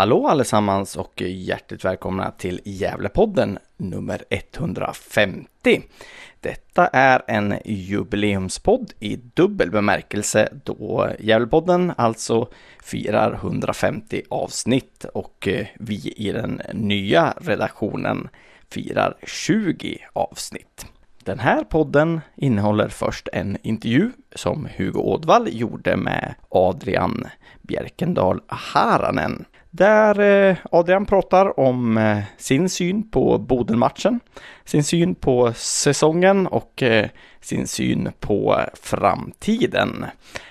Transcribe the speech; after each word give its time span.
Hallå 0.00 0.26
allesammans 0.26 0.96
och 0.96 1.22
hjärtligt 1.22 1.84
välkomna 1.84 2.30
till 2.30 2.60
Gävlepodden 2.64 3.58
nummer 3.76 4.24
150. 4.30 5.82
Detta 6.40 6.86
är 6.86 7.22
en 7.26 7.54
jubileumspodd 7.64 8.92
i 9.00 9.16
dubbel 9.16 9.70
bemärkelse 9.70 10.48
då 10.64 11.08
Gävlepodden 11.18 11.92
alltså 11.96 12.48
firar 12.82 13.34
150 13.34 14.22
avsnitt 14.28 15.04
och 15.14 15.48
eh, 15.48 15.66
vi 15.74 16.14
i 16.16 16.32
den 16.32 16.62
nya 16.72 17.34
redaktionen 17.40 18.28
firar 18.70 19.14
20 19.26 19.98
avsnitt. 20.12 20.86
Den 21.24 21.38
här 21.38 21.64
podden 21.64 22.20
innehåller 22.36 22.88
först 22.88 23.28
en 23.32 23.58
intervju 23.62 24.10
som 24.34 24.68
Hugo 24.76 25.00
Ådvall 25.00 25.48
gjorde 25.50 25.96
med 25.96 26.34
Adrian 26.48 27.26
Bjerkendal 27.62 28.40
Haranen 28.46 29.44
där 29.70 30.20
eh, 30.20 30.56
Adrian 30.70 31.06
pratar 31.06 31.60
om 31.60 31.98
eh, 31.98 32.18
sin 32.36 32.68
syn 32.68 33.10
på 33.10 33.38
Bodenmatchen, 33.38 34.20
sin 34.64 34.84
syn 34.84 35.14
på 35.14 35.52
säsongen 35.52 36.46
och 36.46 36.82
eh, 36.82 37.08
sin 37.40 37.66
syn 37.66 38.12
på 38.20 38.60
framtiden. 38.82 40.06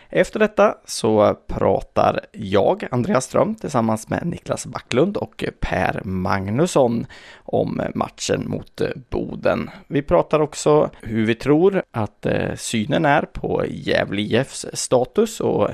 Efter 0.10 0.40
detta 0.40 0.76
så 0.86 1.36
pratar 1.48 2.20
jag, 2.32 2.88
Andreas 2.92 3.26
Ström, 3.26 3.56
tillsammans 3.56 4.10
med 4.10 4.28
Niklas 4.28 4.66
Backlund 4.66 5.18
och 5.18 5.44
Per 5.60 6.02
Magnusson 6.04 7.06
om 7.44 7.82
matchen 7.96 8.50
mot 8.50 8.82
Boden. 9.10 9.70
Vi 9.88 10.02
pratar 10.02 10.40
också 10.40 10.90
hur 11.02 11.26
vi 11.26 11.36
tror 11.36 11.84
att 11.92 12.26
synen 12.56 13.06
är 13.06 13.22
på 13.22 13.64
Gävle 13.68 14.22
IFs 14.22 14.66
status 14.74 15.40
och 15.40 15.70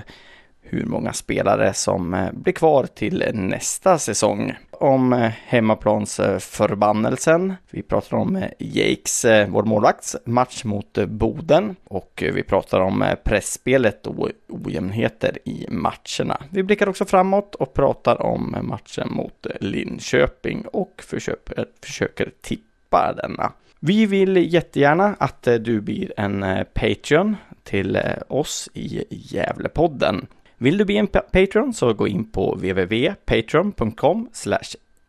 hur 0.69 0.85
många 0.85 1.13
spelare 1.13 1.73
som 1.73 2.13
eh, 2.13 2.31
blir 2.31 2.53
kvar 2.53 2.83
till 2.83 3.23
nästa 3.33 3.97
säsong. 3.97 4.53
Om 4.71 5.13
eh, 5.13 5.31
hemmaplansförbannelsen. 5.45 7.53
Vi 7.71 7.81
pratar 7.81 8.17
om 8.17 8.35
eh, 8.35 8.49
Jakes, 8.59 9.25
vår 9.47 9.63
målvakts, 9.63 10.15
match 10.25 10.63
mot 10.63 10.97
Boden 11.07 11.75
och 11.83 12.23
vi 12.33 12.43
pratar 12.43 12.79
om 12.79 13.05
pressspelet 13.23 14.07
och 14.07 14.29
ojämnheter 14.49 15.37
i 15.45 15.67
matcherna. 15.69 16.41
Vi 16.49 16.63
blickar 16.63 16.89
också 16.89 17.05
framåt 17.05 17.55
och 17.55 17.73
pratar 17.73 18.21
om 18.21 18.55
matchen 18.61 19.07
mot 19.11 19.47
Linköping 19.59 20.65
och 20.73 21.03
försöker, 21.07 21.65
försöker 21.83 22.31
tippa 22.41 23.13
denna. 23.13 23.51
Vi 23.79 24.05
vill 24.05 24.53
jättegärna 24.53 25.15
att 25.19 25.43
du 25.43 25.81
blir 25.81 26.13
en 26.17 26.65
Patreon 26.73 27.35
till 27.63 27.99
oss 28.27 28.69
i 28.73 29.03
Gävlepodden. 29.09 30.27
Vill 30.65 30.77
du 30.77 30.85
bli 30.85 30.97
en 30.97 31.07
Patreon 31.07 31.73
så 31.73 31.93
gå 31.93 32.07
in 32.07 32.31
på 32.31 32.55
www.patreon.com 32.55 34.29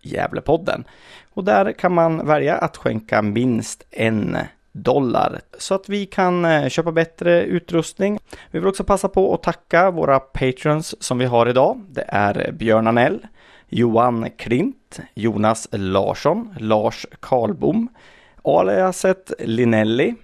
Gävlepodden. 0.02 0.84
Och 1.34 1.44
där 1.44 1.72
kan 1.72 1.92
man 1.92 2.26
välja 2.26 2.56
att 2.56 2.76
skänka 2.76 3.22
minst 3.22 3.86
en 3.90 4.36
dollar 4.72 5.40
så 5.58 5.74
att 5.74 5.88
vi 5.88 6.06
kan 6.06 6.44
eh, 6.44 6.68
köpa 6.68 6.92
bättre 6.92 7.44
utrustning. 7.44 8.18
Vi 8.50 8.58
vill 8.58 8.68
också 8.68 8.84
passa 8.84 9.08
på 9.08 9.34
att 9.34 9.42
tacka 9.42 9.90
våra 9.90 10.20
patrons 10.20 11.02
som 11.02 11.18
vi 11.18 11.24
har 11.24 11.48
idag. 11.48 11.84
Det 11.88 12.04
är 12.08 12.52
Björn 12.52 12.86
Anell, 12.86 13.26
Johan 13.68 14.30
Klint, 14.36 15.00
Jonas 15.14 15.68
Larsson, 15.72 16.54
Lars 16.58 17.06
Karlbom, 17.20 17.88
aliaset 18.44 19.32
Linelli, 19.38 20.14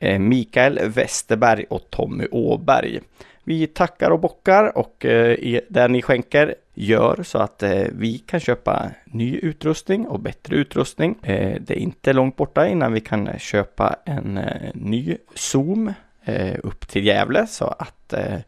eh, 0.00 0.18
Mikael 0.18 0.80
Westerberg 0.88 1.64
och 1.70 1.90
Tommy 1.90 2.26
Åberg. 2.30 3.00
Vi 3.48 3.66
tackar 3.66 4.10
och 4.10 4.20
bockar 4.20 4.78
och 4.78 5.04
eh, 5.04 5.60
det 5.68 5.88
ni 5.88 6.02
skänker 6.02 6.54
gör 6.74 7.22
så 7.22 7.38
att 7.38 7.62
eh, 7.62 7.86
vi 7.92 8.18
kan 8.18 8.40
köpa 8.40 8.90
ny 9.04 9.38
utrustning 9.38 10.06
och 10.06 10.20
bättre 10.20 10.56
utrustning. 10.56 11.18
Eh, 11.22 11.60
det 11.60 11.74
är 11.74 11.78
inte 11.78 12.12
långt 12.12 12.36
borta 12.36 12.68
innan 12.68 12.92
vi 12.92 13.00
kan 13.00 13.38
köpa 13.38 13.96
en 14.04 14.38
eh, 14.38 14.70
ny 14.74 15.16
Zoom 15.34 15.92
eh, 16.24 16.58
upp 16.62 16.88
till 16.88 17.06
Gävle 17.06 17.46
så 17.46 17.64
att 17.64 18.12
eh, 18.12 18.38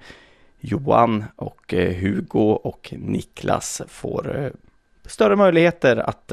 Johan 0.60 1.24
och 1.36 1.72
Hugo 1.72 2.52
och 2.52 2.94
Niklas 2.96 3.82
får 3.88 4.52
större 5.06 5.36
möjligheter 5.36 5.96
att 5.96 6.32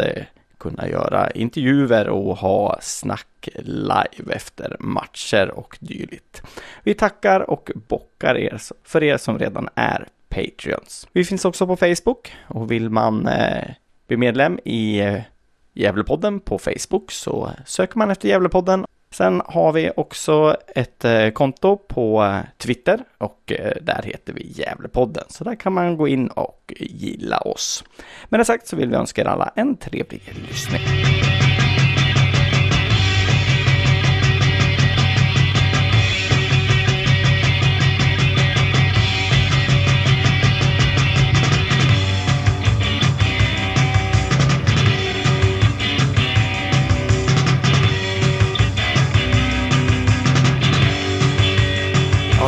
kunna 0.58 0.90
göra 0.90 1.32
intervjuer 1.32 2.10
och 2.10 2.38
ha 2.38 2.78
snack 2.82 3.50
live 3.58 4.34
efter 4.34 4.78
matcher 4.80 5.52
och 5.52 5.78
dylikt. 5.80 6.42
Vi 6.84 6.94
tackar 6.94 7.50
och 7.50 7.72
bockar 7.88 8.38
er 8.38 8.62
för 8.84 9.04
er 9.04 9.18
som 9.18 9.40
redan 9.40 9.70
är 9.76 10.08
Patreons. 10.30 11.08
Vi 11.12 11.26
finns 11.26 11.46
också 11.46 11.68
på 11.68 11.76
Facebook 11.76 12.34
och 12.48 12.72
vill 12.72 12.90
man 12.90 13.28
eh, 13.28 13.72
bli 14.08 14.18
medlem 14.18 14.60
i 14.64 15.00
eh, 15.00 15.22
Gävlepodden 15.74 16.40
på 16.40 16.58
Facebook 16.58 17.12
så 17.12 17.52
söker 17.66 17.98
man 17.98 18.12
efter 18.12 18.30
Gävlepodden 18.30 18.86
Sen 19.16 19.42
har 19.46 19.74
vi 19.74 19.92
också 19.96 20.58
ett 20.76 21.06
eh, 21.06 21.30
konto 21.30 21.78
på 21.78 22.24
eh, 22.24 22.40
Twitter 22.58 23.00
och 23.18 23.52
eh, 23.52 23.72
där 23.82 24.02
heter 24.04 24.34
vi 24.34 24.52
Gävlepodden. 24.56 25.24
Så 25.30 25.44
där 25.44 25.56
kan 25.56 25.74
man 25.74 25.98
gå 25.98 26.08
in 26.08 26.28
och 26.28 26.74
gilla 26.78 27.38
oss. 27.38 27.84
Med 28.30 28.40
det 28.40 28.46
sagt 28.46 28.68
så 28.68 28.76
vill 28.76 28.90
vi 28.90 28.96
önska 28.96 29.22
er 29.22 29.26
alla 29.26 29.52
en 29.56 29.78
trevlig 29.78 30.22
lyssning. 30.50 30.82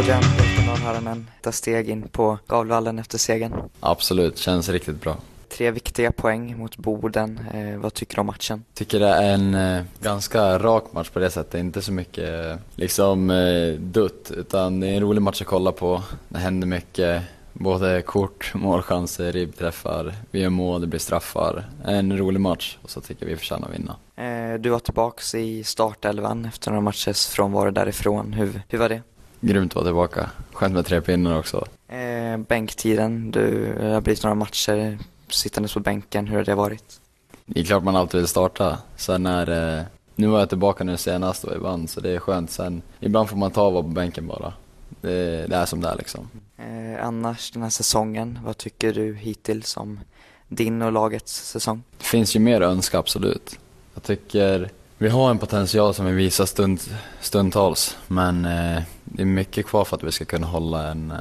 Adrian 0.07 0.23
Bältendal 0.38 0.78
Haranen 0.78 1.28
ta 1.41 1.51
steg 1.51 1.90
in 1.90 2.07
på 2.07 2.40
Gavlevallen 2.47 3.00
efter 3.00 3.18
segern. 3.18 3.53
Absolut, 3.79 4.38
känns 4.38 4.69
riktigt 4.69 5.01
bra. 5.01 5.18
Tre 5.50 5.72
viktiga 5.72 6.12
poäng 6.12 6.57
mot 6.57 6.78
Boden. 6.78 7.40
Eh, 7.53 7.79
vad 7.79 7.94
tycker 7.94 8.16
du 8.16 8.19
om 8.19 8.28
matchen? 8.28 8.63
Tycker 8.73 9.00
det 9.00 9.07
är 9.07 9.34
en 9.34 9.56
eh, 9.56 9.84
ganska 10.01 10.59
rak 10.59 10.84
match 10.91 11.09
på 11.09 11.19
det 11.19 11.29
sättet. 11.29 11.59
Inte 11.59 11.81
så 11.81 11.91
mycket 11.91 12.45
eh, 12.45 12.56
liksom 12.75 13.29
eh, 13.29 13.73
dutt, 13.73 14.31
utan 14.38 14.79
det 14.79 14.88
är 14.88 14.94
en 14.94 15.01
rolig 15.01 15.22
match 15.22 15.41
att 15.41 15.47
kolla 15.47 15.72
på. 15.72 16.03
Det 16.29 16.39
händer 16.39 16.68
mycket. 16.68 17.24
Både 17.53 18.01
kort, 18.01 18.51
målchanser, 18.56 19.31
ribbträffar, 19.31 20.13
vi 20.31 20.39
gör 20.41 20.50
mål, 20.50 20.81
det 20.81 20.88
blir 20.88 21.00
straffar. 21.00 21.66
En 21.85 22.18
rolig 22.18 22.41
match 22.41 22.78
och 22.81 22.89
så 22.89 23.01
tycker 23.01 23.25
vi 23.25 23.38
förtjänar 23.38 23.68
att 23.68 23.74
vinna. 23.74 23.95
Eh, 24.16 24.59
du 24.59 24.69
var 24.69 24.79
tillbaks 24.79 25.35
i 25.35 25.63
startelvan 25.63 26.45
efter 26.45 26.72
några 26.72 26.81
matchers 26.81 27.28
frånvaro 27.28 27.72
därifrån. 27.72 28.34
Hur, 28.34 28.62
hur 28.68 28.78
var 28.79 28.89
det? 28.89 29.01
Grymt 29.42 29.72
att 29.72 29.75
vara 29.75 29.86
tillbaka. 29.86 30.30
Skönt 30.53 30.74
med 30.74 30.86
tre 30.86 31.02
pinnar 31.02 31.40
också. 31.40 31.66
Eh, 31.88 32.38
bänktiden, 32.38 33.31
du 33.31 33.75
det 33.80 33.94
har 33.94 34.02
blivit 34.02 34.24
några 34.24 34.36
matcher 34.36 34.98
sittandes 35.30 35.74
på 35.74 35.80
bänken. 35.80 36.28
Hur 36.28 36.38
har 36.38 36.44
det 36.44 36.56
varit? 36.56 37.00
Det 37.45 37.60
är 37.60 37.63
klart 37.63 37.84
man 37.84 37.95
alltid 37.95 38.19
vill 38.19 38.28
starta. 38.28 38.78
Sen 38.95 39.25
är 39.25 39.78
eh, 39.78 39.84
nu 40.16 40.28
var 40.28 40.39
jag 40.39 40.50
tillbaka 40.50 40.84
nu 40.84 40.98
senast 40.98 41.44
och 41.44 41.54
vi 41.54 41.57
vann 41.57 41.88
så 41.88 42.00
det 42.00 42.10
är 42.10 42.19
skönt. 42.19 42.51
Sen 42.51 42.81
ibland 43.00 43.30
får 43.30 43.38
man 43.38 43.51
ta 43.51 43.68
och 43.68 43.74
vara 43.74 43.84
på 43.84 43.89
bänken 43.89 44.28
bara. 44.28 44.54
Det, 45.01 45.48
det 45.48 45.56
är 45.56 45.66
som 45.66 45.81
det 45.81 45.90
är 45.90 45.95
liksom. 45.95 46.30
Eh, 46.57 47.06
annars 47.06 47.51
den 47.51 47.63
här 47.63 47.69
säsongen, 47.69 48.40
vad 48.45 48.57
tycker 48.57 48.94
du 48.94 49.16
hittills 49.16 49.78
om 49.78 50.00
din 50.48 50.81
och 50.81 50.92
lagets 50.92 51.50
säsong? 51.51 51.83
Det 51.98 52.06
finns 52.06 52.36
ju 52.36 52.40
mer 52.40 52.62
att 52.62 52.72
önska 52.72 53.00
absolut. 53.00 53.60
Jag 53.94 54.04
tycker 54.04 54.69
vi 54.97 55.09
har 55.09 55.31
en 55.31 55.38
potential 55.38 55.94
som 55.94 56.05
vi 56.05 56.11
visar 56.11 56.45
stund, 56.45 56.79
stundtals, 57.21 57.97
men 58.07 58.45
eh, 58.45 58.81
det 59.03 59.21
är 59.21 59.25
mycket 59.25 59.65
kvar 59.65 59.85
för 59.85 59.95
att 59.95 60.03
vi 60.03 60.11
ska 60.11 60.25
kunna 60.25 60.47
hålla 60.47 60.88
en, 60.88 61.11
eh, 61.11 61.17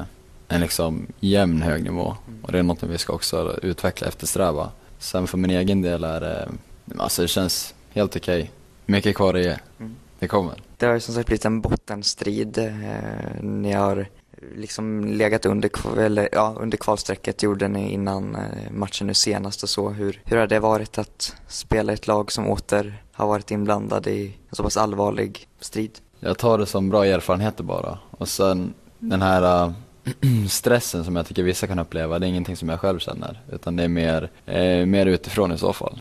en 0.48 0.60
liksom 0.60 1.06
jämn 1.20 1.62
hög 1.62 1.84
nivå. 1.84 2.16
Och 2.42 2.52
det 2.52 2.58
är 2.58 2.62
något 2.62 2.82
vi 2.82 2.98
ska 2.98 3.12
också 3.12 3.58
utveckla, 3.62 4.06
eftersträva. 4.06 4.70
Sen 4.98 5.26
för 5.26 5.38
min 5.38 5.50
egen 5.50 5.82
del 5.82 6.04
är 6.04 6.20
det, 6.20 6.48
alltså 6.96 7.22
det 7.22 7.28
känns 7.28 7.74
helt 7.90 8.16
okej. 8.16 8.40
Okay. 8.40 8.50
Mycket 8.86 9.16
kvar 9.16 9.34
att 9.34 9.42
ge. 9.42 9.56
Mm. 9.78 9.96
Det 10.18 10.28
kommer. 10.28 10.62
Det 10.76 10.86
har 10.86 10.94
ju 10.94 11.00
som 11.00 11.14
sagt 11.14 11.26
blivit 11.26 11.44
en 11.44 11.60
bottenstrid. 11.60 12.58
Eh, 12.58 13.42
ni 13.42 13.72
har 13.72 14.08
liksom 14.54 15.04
legat 15.04 15.46
under, 15.46 15.98
eller, 15.98 16.28
ja, 16.32 16.56
under 16.60 16.78
kvalstrecket 16.78 17.42
gjorde 17.42 17.68
ni 17.68 17.92
innan 17.92 18.34
eh, 18.34 18.70
matchen 18.70 19.06
nu 19.06 19.14
senast 19.14 19.62
och 19.62 19.68
så. 19.68 19.88
Hur, 19.88 20.20
hur 20.24 20.36
har 20.36 20.46
det 20.46 20.60
varit 20.60 20.98
att 20.98 21.36
spela 21.48 21.92
ett 21.92 22.06
lag 22.06 22.32
som 22.32 22.50
åter 22.50 23.02
har 23.12 23.26
varit 23.26 23.50
inblandad 23.50 24.06
i 24.06 24.36
en 24.48 24.56
så 24.56 24.62
pass 24.62 24.76
allvarlig 24.76 25.48
strid? 25.60 25.98
Jag 26.20 26.38
tar 26.38 26.58
det 26.58 26.66
som 26.66 26.88
bra 26.88 27.06
erfarenheter 27.06 27.64
bara. 27.64 27.98
Och 28.10 28.28
sen 28.28 28.74
den 28.98 29.22
här 29.22 29.64
äh, 29.64 29.72
stressen 30.48 31.04
som 31.04 31.16
jag 31.16 31.26
tycker 31.26 31.42
vissa 31.42 31.66
kan 31.66 31.78
uppleva, 31.78 32.18
det 32.18 32.26
är 32.26 32.28
ingenting 32.28 32.56
som 32.56 32.68
jag 32.68 32.80
själv 32.80 32.98
känner. 32.98 33.40
Utan 33.52 33.76
det 33.76 33.84
är 33.84 33.88
mer, 33.88 34.30
eh, 34.46 34.86
mer 34.86 35.06
utifrån 35.06 35.52
i 35.52 35.58
så 35.58 35.72
fall. 35.72 36.00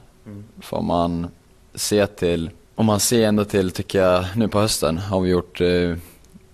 Får 0.62 0.82
man 0.82 1.28
se 1.76 2.08
till, 2.08 2.50
om 2.76 2.86
man 2.86 3.00
ser 3.00 3.28
ändå 3.28 3.46
till, 3.46 3.72
tycker 3.72 4.02
jag, 4.02 4.26
nu 4.36 4.48
på 4.48 4.60
hösten 4.60 4.98
har 4.98 5.22
vi 5.22 5.30
gjort 5.30 5.62
eh, 5.62 5.96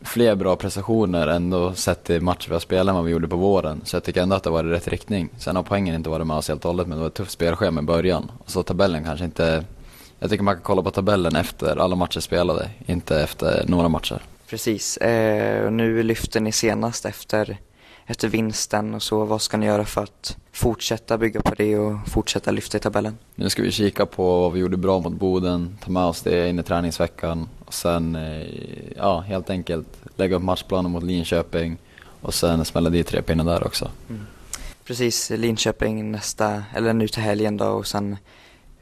fler 0.04 0.36
bra 0.36 0.56
prestationer 0.56 1.28
ändå 1.28 1.74
sett 1.74 2.04
till 2.04 2.22
matcher 2.22 2.48
vi 2.48 2.54
har 2.54 2.60
spelat 2.60 2.90
än 2.90 2.96
vad 2.96 3.06
vi 3.06 3.12
gjorde 3.12 3.28
på 3.28 3.36
våren. 3.36 3.82
Så 3.84 3.96
jag 3.96 4.04
tycker 4.04 4.22
ändå 4.22 4.36
att 4.36 4.44
det 4.44 4.50
var 4.50 4.64
i 4.64 4.70
rätt 4.70 4.88
riktning. 4.88 5.30
Sen 5.38 5.56
har 5.56 5.64
poängen 5.64 5.96
inte 5.96 6.10
varit 6.10 6.28
med 6.28 6.38
oss 6.38 6.48
helt 6.48 6.66
och 6.66 6.72
hållet 6.72 6.88
men 6.88 6.98
det 6.98 7.02
var 7.02 7.08
ett 7.08 7.14
tufft 7.14 7.32
spelschema 7.32 7.82
i 7.82 7.84
början. 7.84 8.32
Och 8.44 8.52
så 8.52 8.64
tabellen 8.64 9.04
kanske 9.04 9.26
inte, 9.26 9.64
jag 10.20 10.30
tycker 10.30 10.44
man 10.44 10.56
kan 10.56 10.64
kolla 10.64 10.82
på 10.82 10.92
tabellen 10.92 11.36
efter 11.36 11.78
alla 11.78 11.96
matcher 11.96 12.20
spelade, 12.20 12.70
inte 12.86 13.22
efter 13.22 13.66
några 13.68 13.90
matcher. 13.90 14.22
Precis, 14.50 14.98
eh, 14.98 15.72
nu 15.72 16.04
lyfter 16.04 16.40
ni 16.40 16.52
senast 16.52 17.06
efter, 17.06 17.58
efter 18.06 18.28
vinsten 18.28 18.94
och 18.94 19.04
så. 19.04 19.26
Vad 19.26 19.42
ska 19.42 19.58
ni 19.58 19.66
göra 19.66 19.86
för 19.86 20.04
att 20.04 20.38
fortsätta 20.52 21.18
bygga 21.18 21.42
på 21.42 21.56
det 21.56 21.78
och 21.78 22.08
fortsätta 22.08 22.52
lyfta 22.52 22.78
i 22.78 22.80
tabellen? 22.80 23.18
Nu 23.36 23.50
ska 23.50 23.62
vi 23.62 23.72
kika 23.72 24.06
på 24.06 24.42
vad 24.42 24.54
vi 24.54 24.60
gjorde 24.60 24.78
bra 24.78 25.00
mot 25.00 25.14
Boden, 25.14 25.78
ta 25.84 25.92
med 25.92 26.04
oss 26.04 26.22
det 26.22 26.50
in 26.50 26.60
i 26.60 26.64
träningsveckan 26.64 27.50
och 27.66 27.74
sen 27.74 28.16
eh, 28.16 28.48
ja, 28.96 29.20
helt 29.20 29.50
enkelt 29.50 29.88
lägga 30.16 30.36
upp 30.36 30.44
matchplanen 30.44 30.92
mot 30.92 31.04
Linköping 31.04 31.78
och 32.22 32.34
sen 32.34 32.66
smälla 32.66 32.90
dit 32.90 33.08
tre 33.08 33.22
pinnar 33.22 33.46
där 33.46 33.68
också. 33.68 33.92
Precis, 34.86 35.30
Linköping 35.30 36.12
nästa, 36.12 36.64
eller 36.76 36.94
nu 36.94 37.08
till 37.08 37.22
helgen 37.22 37.58
då 37.58 37.66
och 37.66 37.88
sen 37.88 38.18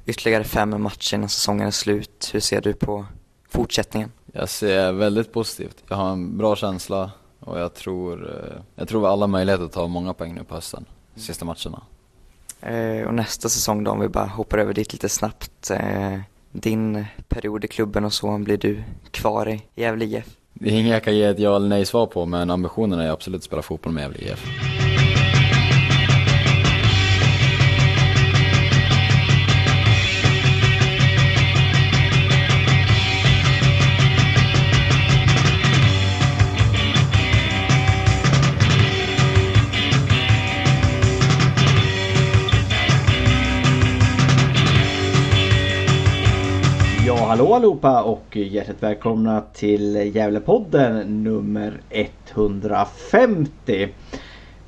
ytterligare 0.06 0.44
fem 0.44 0.81
matcher 0.81 1.15
innan 1.15 1.30
säsongen 1.30 1.68
är 1.68 1.72
slut. 1.72 2.30
Hur 2.33 2.39
ser 2.39 2.62
du 2.62 2.74
på 2.74 3.06
fortsättningen? 3.50 4.12
Jag 4.33 4.50
ser 4.50 4.92
väldigt 4.92 5.33
positivt. 5.33 5.83
Jag 5.88 5.95
har 5.95 6.12
en 6.12 6.38
bra 6.38 6.56
känsla 6.56 7.12
och 7.50 7.60
jag 7.60 7.74
tror, 7.74 8.30
eh, 8.30 8.62
jag 8.75 8.88
tror 8.88 9.00
vi 9.00 9.06
har 9.06 9.13
alla 9.13 9.28
möjligheter 9.28 9.66
att 9.66 9.72
ta 9.72 9.88
många 9.88 10.13
poäng 10.13 10.36
nu 10.36 10.44
på 10.44 10.56
hösten, 10.56 10.86
sista 11.16 11.46
matcherna. 11.46 11.81
Eh, 12.62 13.07
och 13.07 13.13
nästa 13.13 13.50
säsong 13.50 13.84
då, 13.84 13.92
om 13.92 14.00
vi 14.00 14.07
bara 14.07 14.25
hoppar 14.25 14.57
över 14.57 14.74
dit 14.74 14.94
lite 14.94 15.10
snabbt. 15.10 15.72
Eh, 15.72 16.19
din 16.51 17.06
period 17.28 17.66
i 17.66 17.68
klubben 17.68 18.06
och 18.06 18.13
så, 18.13 18.38
blir 18.38 18.57
du 18.57 18.84
kvar 19.12 19.50
i 19.50 19.62
Gävle 19.75 20.06
IF? 20.06 20.25
Det 20.54 20.69
är 20.69 20.80
inget 20.80 20.94
jag 20.94 21.04
kan 21.04 21.16
ge 21.16 21.24
ett 21.24 21.40
ja 21.40 21.56
eller 21.56 21.68
nej 21.68 21.86
svar 21.86 22.06
på 22.06 22.25
men 22.25 22.50
ambitionen 22.50 23.00
är 23.00 23.10
absolut 23.10 23.38
att 23.38 23.44
spela 23.44 23.62
fotboll 23.62 23.94
med 23.94 24.01
Gävle 24.04 24.19
IF. 24.19 24.46
Hallå 47.30 47.54
allihopa 47.54 48.04
och 48.04 48.38
hjärtligt 48.38 48.84
välkomna 48.84 49.44
till 49.54 49.96
Gävlepodden 50.16 51.24
nummer 51.24 51.81
150. 51.90 53.90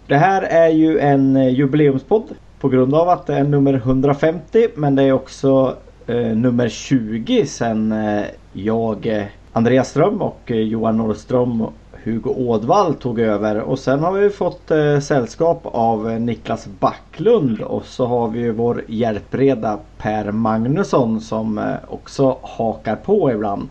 Det 0.08 0.18
här 0.18 0.42
är 0.42 0.70
ju 0.70 1.00
en 1.00 1.54
jubileumspodd 1.54 2.24
på 2.60 2.70
grund 2.70 2.96
av 2.96 3.10
att 3.10 3.28
det 3.28 3.36
är 3.36 3.44
nummer 3.44 3.74
150 3.74 4.68
men 4.76 4.96
det 4.96 5.04
är 5.04 5.12
också 5.12 5.76
eh, 6.08 6.16
nummer 6.16 6.70
20 6.70 7.46
sen 7.46 7.92
eh, 7.92 8.24
jag, 8.54 9.08
eh, 9.08 9.24
Andreas 9.54 9.90
Ström 9.90 10.22
och 10.22 10.52
eh, 10.52 10.58
Johan 10.58 10.98
Norrström 10.98 11.66
Hugo 12.04 12.30
Ådvall 12.30 12.94
tog 12.94 13.20
över 13.20 13.62
och 13.62 13.80
sen 13.80 14.00
har 14.00 14.12
vi 14.12 14.30
fått 14.30 14.72
eh, 14.72 15.00
sällskap 15.00 15.62
av 15.64 16.10
eh, 16.10 16.20
Niklas 16.20 16.68
Backlund 16.68 17.62
och 17.62 17.86
så 17.86 18.06
har 18.06 18.28
vi 18.28 18.52
vår 18.52 18.84
hjälpreda 18.88 19.80
Per 19.98 20.32
Magnusson 20.32 21.22
som 21.22 21.58
eh, 21.58 21.64
också 21.88 22.38
hakar 22.42 22.96
på 22.96 23.32
ibland. 23.32 23.70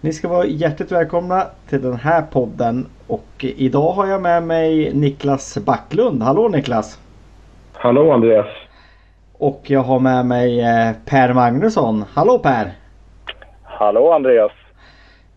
Ni 0.00 0.12
ska 0.12 0.28
vara 0.28 0.46
hjärtligt 0.46 0.92
välkomna 0.92 1.46
till 1.68 1.82
den 1.82 1.96
här 1.96 2.22
podden 2.22 2.86
och 3.06 3.44
idag 3.44 3.92
har 3.92 4.06
jag 4.06 4.22
med 4.22 4.42
mig 4.42 4.94
Niklas 4.94 5.58
Backlund. 5.58 6.22
Hallå 6.22 6.48
Niklas! 6.48 6.98
Hallå 7.72 8.12
Andreas! 8.12 8.46
Och 9.38 9.60
jag 9.66 9.82
har 9.82 9.98
med 9.98 10.26
mig 10.26 10.60
eh, 10.60 10.92
Per 11.04 11.32
Magnusson. 11.32 12.04
Hallå 12.14 12.38
Per! 12.38 12.72
Hallå 13.62 14.12
Andreas! 14.12 14.52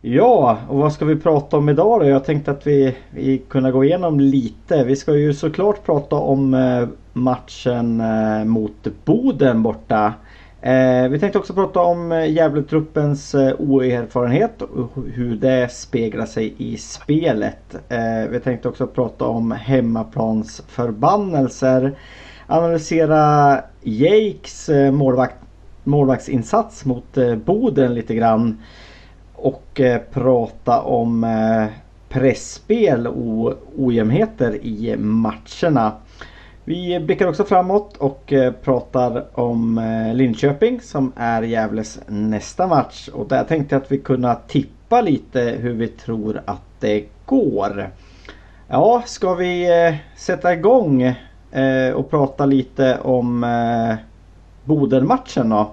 Ja, 0.08 0.58
och 0.70 0.78
vad 0.78 0.94
ska 0.94 1.06
vi 1.06 1.16
prata 1.16 1.58
om 1.58 1.70
idag 1.70 2.00
då? 2.00 2.06
Jag 2.06 2.26
tänkte 2.26 2.52
att 2.52 2.68
vi, 2.68 2.96
vi 3.10 3.38
kunde 3.38 3.72
gå 3.72 3.84
igenom 3.84 4.20
lite. 4.20 4.84
Vi 4.84 4.96
ska 4.96 5.16
ju 5.16 5.34
såklart 5.34 5.86
prata 5.86 6.16
om 6.16 6.54
eh, 6.54 6.88
matchen 7.14 8.02
eh, 8.02 8.46
mot 8.46 8.88
Boden 9.06 9.64
borta. 9.64 10.14
Eh, 10.62 11.08
vi 11.10 11.20
tänkte 11.20 11.40
också 11.40 11.54
prata 11.54 11.80
om 11.82 12.26
Gävletruppens 12.30 13.36
oerfarenhet 13.58 14.62
och 14.62 14.90
hur 15.14 15.36
det 15.36 15.72
speglar 15.72 16.26
sig 16.26 16.54
i 16.58 16.78
spelet. 16.78 17.76
Vi 18.30 18.40
tänkte 18.44 18.68
också 18.68 18.88
prata 18.88 19.26
om 19.26 19.52
hemmaplans 19.52 20.62
förbannelser. 20.68 21.96
Analysera 22.48 23.60
Jakes 23.82 24.70
målvakt, 24.92 25.36
målvaktsinsats 25.84 26.86
mot 26.86 27.18
Boden 27.46 27.94
lite 27.94 28.16
grann 28.16 28.58
och 29.36 29.82
eh, 29.82 30.02
prata 30.14 30.82
om 30.82 31.24
eh, 31.24 31.66
pressspel 32.10 33.08
och 33.08 33.54
ojämnheter 33.78 34.56
i 34.66 34.96
matcherna. 34.98 35.92
Vi 36.64 37.00
blickar 37.00 37.28
också 37.28 37.44
framåt 37.44 37.98
och 37.98 38.34
eh, 38.34 38.52
pratar 38.52 39.26
om 39.40 39.78
eh, 39.78 40.14
Linköping 40.14 40.82
som 40.82 41.12
är 41.16 41.42
Gävles 41.42 42.00
nästa 42.08 42.68
match. 42.68 43.10
Och 43.14 43.28
där 43.28 43.44
tänkte 43.44 43.76
jag 43.76 43.82
att 43.82 43.92
vi 43.92 43.98
kunde 43.98 44.38
tippa 44.48 45.02
lite 45.02 45.42
hur 45.42 45.74
vi 45.74 45.88
tror 45.88 46.42
att 46.46 46.62
det 46.80 47.06
går. 47.26 47.90
Ja, 48.68 49.04
ska 49.06 49.34
vi 49.34 49.86
eh, 49.88 49.96
sätta 50.16 50.54
igång 50.54 51.02
eh, 51.52 51.92
och 51.94 52.10
prata 52.10 52.46
lite 52.46 52.98
om 53.00 53.42
Bodenmatchen 53.42 53.98
Boden-matchen 54.64 55.50
då? 55.50 55.72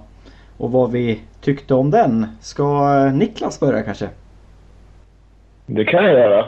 Och 0.57 0.71
vad 0.71 0.91
vi 0.91 1.19
tyckte 1.43 1.73
om 1.73 1.91
den. 1.91 2.25
Ska 2.39 2.63
eh, 3.05 3.13
Niklas 3.13 3.59
börja 3.59 3.83
kanske? 3.83 4.09
Det 5.65 5.85
kan 5.85 6.03
jag 6.03 6.13
göra. 6.13 6.45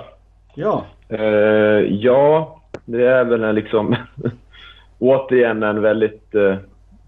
Ja. 0.55 0.85
Eh, 1.09 1.79
ja, 1.89 2.59
det 2.85 3.07
är 3.07 3.23
väl 3.23 3.43
en 3.43 3.55
liksom 3.55 3.95
återigen 4.99 5.63
en 5.63 5.81
väldigt 5.81 6.35
eh, 6.35 6.55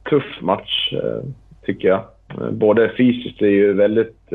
tuff 0.10 0.42
match 0.42 0.94
eh, 0.94 1.24
tycker 1.66 1.88
jag. 1.88 2.02
Både 2.52 2.92
fysiskt, 2.98 3.40
det 3.40 3.46
är 3.46 3.52
ju 3.52 3.74
väldigt 3.74 4.34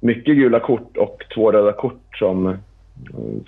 mycket 0.00 0.36
gula 0.36 0.60
kort 0.60 0.96
och 0.96 1.24
två 1.34 1.52
röda 1.52 1.72
kort 1.72 2.18
som 2.18 2.56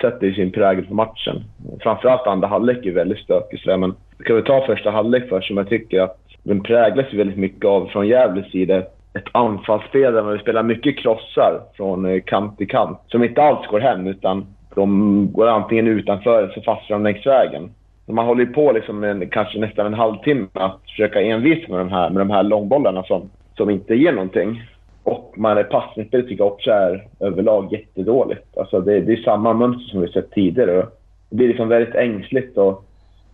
sätter 0.01 0.33
sin 0.33 0.53
prägel 0.53 0.87
på 0.87 0.95
matchen. 0.95 1.45
Framförallt 1.81 2.27
andra 2.27 2.49
halvlek 2.49 2.87
är 2.87 2.93
väldigt 2.93 3.19
stökig 3.19 3.61
sådär, 3.61 3.77
men 3.77 3.95
ska 4.21 4.35
vi 4.35 4.43
ta 4.43 4.67
första 4.67 4.91
halvlek 4.91 5.29
först 5.29 5.49
som 5.49 5.57
jag 5.57 5.69
tycker 5.69 6.01
att 6.01 6.19
den 6.43 6.63
präglas 6.63 7.13
väldigt 7.13 7.37
mycket 7.37 7.65
av 7.65 7.87
från 7.87 8.09
Gävles 8.09 8.51
sida 8.51 8.83
ett 9.15 9.29
anfallsspel 9.33 10.15
där 10.15 10.23
man 10.23 10.39
spelar 10.39 10.63
mycket 10.63 10.99
krossar 10.99 11.61
från 11.77 12.05
eh, 12.05 12.23
kant 12.23 12.59
till 12.59 12.69
kant 12.69 12.99
som 13.07 13.25
inte 13.25 13.43
alls 13.43 13.67
går 13.67 13.81
hem 13.81 14.07
utan 14.07 14.47
de 14.75 15.29
går 15.33 15.47
antingen 15.47 15.87
utanför 15.87 16.43
eller 16.43 16.55
så 16.55 16.61
fastnar 16.61 16.99
de 16.99 17.05
längs 17.05 17.27
vägen. 17.27 17.71
Man 18.07 18.27
håller 18.27 18.45
ju 18.45 18.53
på 18.53 18.73
liksom 18.73 19.05
en, 19.05 19.29
kanske 19.29 19.59
nästan 19.59 19.87
en 19.87 19.95
halvtimme 19.95 20.47
att 20.53 20.81
försöka 20.91 21.21
envis 21.21 21.69
med 21.69 21.79
de 21.79 21.89
här, 21.89 22.11
med 22.11 22.21
de 22.21 22.31
här 22.31 22.43
långbollarna 22.43 23.03
som, 23.03 23.31
som 23.57 23.71
inte 23.71 23.95
ger 23.95 24.13
någonting. 24.13 24.63
Och 25.03 25.35
man 25.37 25.59
är 25.59 25.65
passningsspelet 25.65 26.29
tycker 26.29 26.45
jag 26.45 26.53
också 26.53 26.71
är 26.71 27.07
överlag 27.21 27.73
jättedåligt. 27.73 28.59
Alltså 28.59 28.81
det, 28.81 29.01
det 29.01 29.13
är 29.13 29.17
samma 29.17 29.53
mönster 29.53 29.91
som 29.91 30.01
vi 30.01 30.09
sett 30.09 30.31
tidigare. 30.31 30.87
Det 31.31 31.37
blir 31.37 31.49
liksom 31.49 31.69
väldigt 31.69 31.95
ängsligt 31.95 32.59
och 32.59 32.85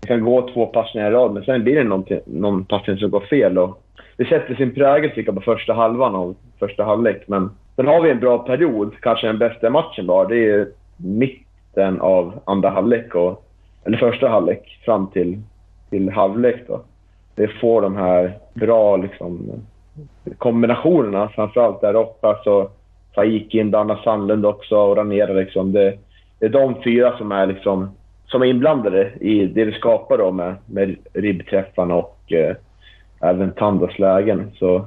kan 0.09 0.25
gå 0.25 0.51
två 0.51 0.67
passningar 0.67 1.11
i 1.11 1.15
rad 1.15 1.33
men 1.33 1.45
sen 1.45 1.65
blir 1.65 1.85
det 1.85 2.15
någon 2.27 2.65
passning 2.65 2.99
som 2.99 3.11
går 3.11 3.21
fel. 3.21 3.59
Och 3.59 3.83
det 4.17 4.25
sätter 4.25 4.55
sin 4.55 4.75
prägel 4.75 5.11
tycker 5.11 5.33
jag 5.33 5.35
på 5.35 5.57
första 5.57 5.73
halvan 5.73 6.15
av 6.15 6.37
första 6.59 6.85
halvlek. 6.85 7.23
Men 7.27 7.51
sen 7.77 7.87
har 7.87 8.03
vi 8.03 8.11
en 8.11 8.21
bra 8.21 8.39
period, 8.39 8.93
kanske 9.01 9.27
den 9.27 9.39
bästa 9.39 9.71
matchen 9.71 10.07
var. 10.07 10.29
Det 10.29 10.51
är 10.51 10.69
mitten 10.97 12.01
av 12.01 12.41
andra 12.45 12.71
halvlek, 12.71 13.15
och, 13.15 13.45
eller 13.85 13.99
första 13.99 14.29
halvlek, 14.29 14.81
fram 14.85 15.07
till, 15.07 15.41
till 15.91 16.11
halvlek. 16.11 16.65
Då. 16.69 16.81
Det 17.35 17.49
får 17.49 17.83
de 17.83 17.97
här 17.97 18.33
bra 18.55 18.97
liksom, 18.97 19.51
kombinationerna, 20.39 21.29
framförallt 21.29 21.81
där 21.81 21.95
uppe. 21.95 22.27
Alltså, 22.27 22.71
Faik 23.15 23.55
inblandar 23.55 24.01
Sandlund 24.05 24.47
också 24.47 24.77
och 24.77 24.97
Ranera. 24.97 25.33
Liksom. 25.33 25.73
Det, 25.73 25.99
det 26.39 26.47
är 26.47 26.51
de 26.51 26.83
fyra 26.83 27.19
som 27.19 27.33
är 27.33 27.47
liksom 27.47 27.91
som 28.29 28.43
är 28.43 28.47
inblandade 28.47 29.11
i 29.21 29.47
det 29.47 29.65
vi 29.65 29.73
skapar 29.73 30.19
då 30.19 30.31
med, 30.31 30.55
med 30.67 30.97
ribbträffarna 31.13 31.95
och 31.95 32.33
eh, 32.33 32.57
även 33.21 33.53
Tandas 33.53 33.99
lägen. 33.99 34.51
Så 34.59 34.87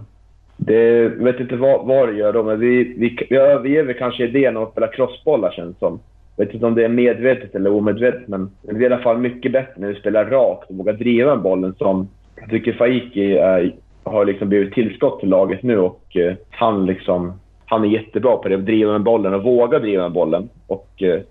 det, 0.58 0.98
jag 0.98 1.10
vet 1.10 1.40
inte 1.40 1.56
vad, 1.56 1.88
vad 1.88 2.10
det 2.10 2.16
gör 2.16 2.34
då, 2.34 2.44
men 2.44 2.60
vi, 2.60 2.84
vi, 2.84 3.28
vi 3.30 3.38
överger 3.38 3.84
väl 3.84 3.98
kanske 3.98 4.24
idén 4.24 4.58
om 4.58 4.64
att 4.64 4.72
spela 4.72 4.88
crossbollar 4.88 5.52
känns 5.52 5.80
som. 5.80 6.00
Jag 6.36 6.46
vet 6.46 6.54
inte 6.54 6.66
om 6.66 6.76
det 6.76 6.86
är 6.86 6.90
medvetet 6.90 7.56
eller 7.56 7.74
omedvetet, 7.74 8.28
men 8.28 8.52
det 8.62 8.72
är 8.72 8.82
i 8.82 8.86
alla 8.86 8.98
fall 8.98 9.18
mycket 9.18 9.52
bättre 9.52 9.74
när 9.76 9.88
vi 9.88 9.96
spelar 9.96 10.26
rakt 10.26 10.70
och 10.70 10.76
vågar 10.76 10.94
driva 10.94 11.36
med 11.36 11.44
bollen 11.44 11.74
som 11.78 12.10
jag 12.36 12.50
tycker 12.50 12.74
Faiki 12.74 13.38
är, 13.38 13.74
har 14.04 14.26
liksom 14.26 14.50
blivit 14.50 14.74
tillskott 14.74 15.20
till 15.20 15.30
laget 15.30 15.64
nu 15.64 15.80
och 15.80 16.18
eh, 16.18 16.34
han 16.50 16.86
liksom 16.86 17.34
han 17.72 17.84
är 17.84 17.88
jättebra 17.88 18.38
på 18.38 18.50
det, 18.50 18.56
att 18.56 18.66
driva 18.66 18.92
med 18.92 19.04
bollen 19.04 19.34
och 19.34 19.44
våga 19.44 19.80
driva 19.80 20.04
med 20.04 20.12
bollen. 20.12 20.50
Och 20.68 21.04
eh, 21.04 21.22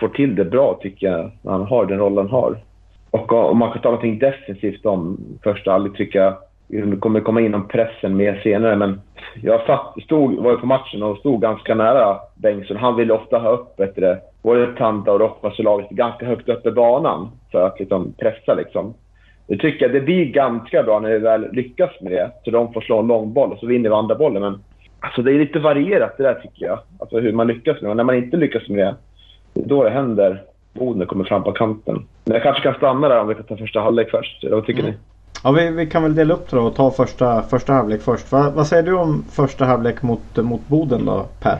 får 0.00 0.08
till 0.08 0.34
det 0.34 0.44
bra 0.44 0.78
tycker 0.82 1.06
jag, 1.06 1.30
när 1.42 1.52
han 1.52 1.66
har 1.66 1.86
den 1.86 1.98
rollen 1.98 2.28
han 2.30 2.40
har. 2.40 2.58
Och 3.10 3.32
om 3.32 3.58
man 3.58 3.72
kan 3.72 3.82
ta 3.82 3.88
någonting 3.88 4.18
defensivt 4.18 4.86
om 4.86 5.18
första 5.42 5.72
halvlek 5.72 5.96
tycker 5.96 6.18
jag 6.18 6.34
vi 6.68 6.96
kommer 6.96 7.20
komma 7.20 7.40
in 7.40 7.54
om 7.54 7.68
pressen 7.68 8.16
mer 8.16 8.40
senare, 8.42 8.76
men 8.76 9.00
jag 9.42 9.66
satt, 9.66 10.02
stod, 10.04 10.34
var 10.34 10.50
ju 10.50 10.56
på 10.56 10.66
matchen 10.66 11.02
och 11.02 11.18
stod 11.18 11.42
ganska 11.42 11.74
nära 11.74 12.18
Bengtsson. 12.34 12.76
Han 12.76 12.96
ville 12.96 13.12
ofta 13.12 13.38
ha 13.38 13.50
upp 13.50 13.76
bättre, 13.76 14.18
både 14.42 14.66
Tanta 14.66 15.12
och 15.12 15.20
Rojas 15.20 15.58
laget 15.58 15.90
ganska 15.90 16.26
högt 16.26 16.48
upp 16.48 16.66
i 16.66 16.70
banan 16.70 17.30
för 17.52 17.66
att 17.66 17.78
liksom 17.78 18.12
pressa. 18.18 18.54
Liksom. 18.54 18.94
Det 19.46 19.56
tycker 19.56 19.84
jag 19.84 19.94
det 19.94 20.00
blir 20.00 20.24
ganska 20.24 20.82
bra 20.82 21.00
när 21.00 21.10
vi 21.10 21.18
väl 21.18 21.52
lyckas 21.52 21.90
med 22.00 22.12
det. 22.12 22.30
Så 22.44 22.50
de 22.50 22.72
får 22.72 22.80
slå 22.80 22.98
en 22.98 23.06
lång 23.06 23.32
boll 23.32 23.52
och 23.52 23.58
så 23.58 23.66
vinner 23.66 23.90
vi 23.90 23.94
andra 23.94 24.14
bollen. 24.14 24.42
Men 24.42 24.58
alltså, 25.00 25.22
det 25.22 25.32
är 25.32 25.38
lite 25.38 25.58
varierat 25.58 26.16
det 26.16 26.22
där 26.22 26.34
tycker 26.34 26.66
jag. 26.66 26.78
Alltså 27.00 27.20
hur 27.20 27.32
man 27.32 27.46
lyckas 27.46 27.80
med 27.80 27.84
det. 27.84 27.90
Och 27.90 27.96
när 27.96 28.04
man 28.04 28.14
inte 28.14 28.36
lyckas 28.36 28.68
med 28.68 28.78
det, 28.78 28.94
det 29.56 29.64
är 29.64 29.68
då 29.68 29.84
det 29.84 29.90
händer. 29.90 30.42
Boden 30.72 31.06
kommer 31.06 31.24
fram 31.24 31.42
på 31.42 31.52
kanten. 31.52 32.06
Men 32.24 32.34
jag 32.34 32.42
kanske 32.42 32.62
kan 32.62 32.74
stanna 32.74 33.08
där 33.08 33.20
om 33.20 33.28
vi 33.28 33.34
kan 33.34 33.44
ta 33.44 33.56
första 33.56 33.80
halvlek 33.80 34.10
först. 34.10 34.44
Eller 34.44 34.56
vad 34.56 34.66
tycker 34.66 34.80
mm. 34.80 34.92
ni? 34.92 34.98
Ja, 35.44 35.52
vi, 35.52 35.70
vi, 35.70 35.86
kan 35.86 36.02
väl 36.02 36.14
dela 36.14 36.34
upp 36.34 36.50
det 36.50 36.56
då 36.56 36.62
och 36.62 36.74
ta 36.74 36.90
första, 36.90 37.42
första 37.42 37.72
halvlek 37.72 38.02
först. 38.02 38.32
Va, 38.32 38.52
vad 38.56 38.66
säger 38.66 38.82
du 38.82 38.96
om 38.96 39.24
första 39.30 39.64
halvlek 39.64 40.02
mot, 40.02 40.36
mot 40.36 40.68
Boden 40.68 41.04
då, 41.04 41.26
Per? 41.42 41.58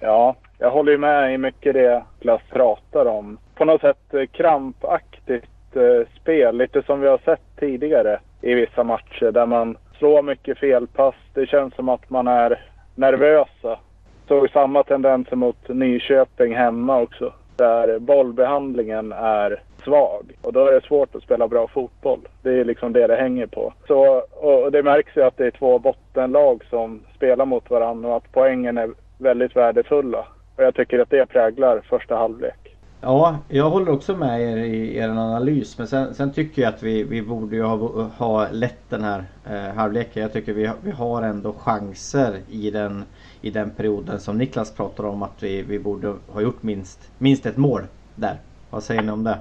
Ja, 0.00 0.36
jag 0.58 0.70
håller 0.70 0.92
ju 0.92 0.98
med 0.98 1.34
i 1.34 1.38
mycket 1.38 1.74
det 1.74 2.02
Klas 2.20 2.40
pratar 2.52 3.06
om. 3.06 3.38
På 3.54 3.64
något 3.64 3.80
sätt 3.80 4.14
eh, 4.14 4.26
krampaktigt 4.32 5.76
eh, 5.76 6.08
spel, 6.20 6.56
lite 6.56 6.82
som 6.82 7.00
vi 7.00 7.08
har 7.08 7.18
sett 7.24 7.56
tidigare 7.60 8.20
i 8.40 8.54
vissa 8.54 8.84
matcher 8.84 9.32
där 9.32 9.46
man 9.46 9.76
slår 9.98 10.22
mycket 10.22 10.58
felpass. 10.58 11.14
Det 11.34 11.46
känns 11.46 11.74
som 11.74 11.88
att 11.88 12.10
man 12.10 12.28
är 12.28 12.60
nervösa. 12.94 13.78
Såg 14.28 14.50
samma 14.50 14.82
tendenser 14.82 15.36
mot 15.36 15.68
Nyköping 15.68 16.54
hemma 16.54 17.00
också. 17.00 17.32
Där 17.56 17.98
bollbehandlingen 17.98 19.12
är 19.12 19.62
svag. 19.84 20.32
Och 20.42 20.52
då 20.52 20.66
är 20.66 20.72
det 20.72 20.86
svårt 20.86 21.14
att 21.14 21.22
spela 21.22 21.48
bra 21.48 21.68
fotboll. 21.68 22.20
Det 22.42 22.60
är 22.60 22.64
liksom 22.64 22.92
det 22.92 23.06
det 23.06 23.16
hänger 23.16 23.46
på. 23.46 23.72
Så, 23.86 24.22
och 24.30 24.72
det 24.72 24.82
märks 24.82 25.16
ju 25.16 25.22
att 25.22 25.36
det 25.36 25.46
är 25.46 25.50
två 25.50 25.78
bottenlag 25.78 26.64
som 26.70 27.00
spelar 27.16 27.46
mot 27.46 27.70
varandra 27.70 28.08
och 28.08 28.16
att 28.16 28.32
poängen 28.32 28.78
är 28.78 28.90
väldigt 29.18 29.56
värdefulla. 29.56 30.26
Och 30.56 30.64
jag 30.64 30.74
tycker 30.74 30.98
att 30.98 31.10
det 31.10 31.26
präglar 31.26 31.80
första 31.88 32.16
halvlek. 32.16 32.64
Ja, 33.00 33.38
jag 33.48 33.70
håller 33.70 33.92
också 33.92 34.16
med 34.16 34.40
er 34.40 34.56
i 34.56 34.96
er 34.96 35.08
analys. 35.08 35.78
Men 35.78 35.86
sen, 35.86 36.14
sen 36.14 36.32
tycker 36.32 36.62
jag 36.62 36.68
att 36.68 36.82
vi, 36.82 37.02
vi 37.02 37.22
borde 37.22 37.56
ju 37.56 37.62
ha, 37.62 38.02
ha 38.18 38.48
lett 38.50 38.90
den 38.90 39.04
här 39.04 39.24
eh, 39.50 39.74
halvleken. 39.74 40.22
Jag 40.22 40.32
tycker 40.32 40.52
vi, 40.52 40.70
vi 40.84 40.90
har 40.90 41.22
ändå 41.22 41.52
chanser 41.52 42.38
i 42.50 42.70
den, 42.70 43.04
i 43.44 43.50
den 43.50 43.70
perioden 43.70 44.20
som 44.20 44.38
Niklas 44.38 44.74
pratar 44.74 45.04
om 45.04 45.22
att 45.22 45.42
vi, 45.42 45.62
vi 45.62 45.78
borde 45.78 46.14
ha 46.28 46.40
gjort 46.40 46.62
minst, 46.62 47.10
minst 47.18 47.46
ett 47.46 47.56
mål 47.56 47.82
där. 48.14 48.36
Vad 48.70 48.82
säger 48.82 49.02
ni 49.02 49.12
om 49.12 49.24
det? 49.24 49.38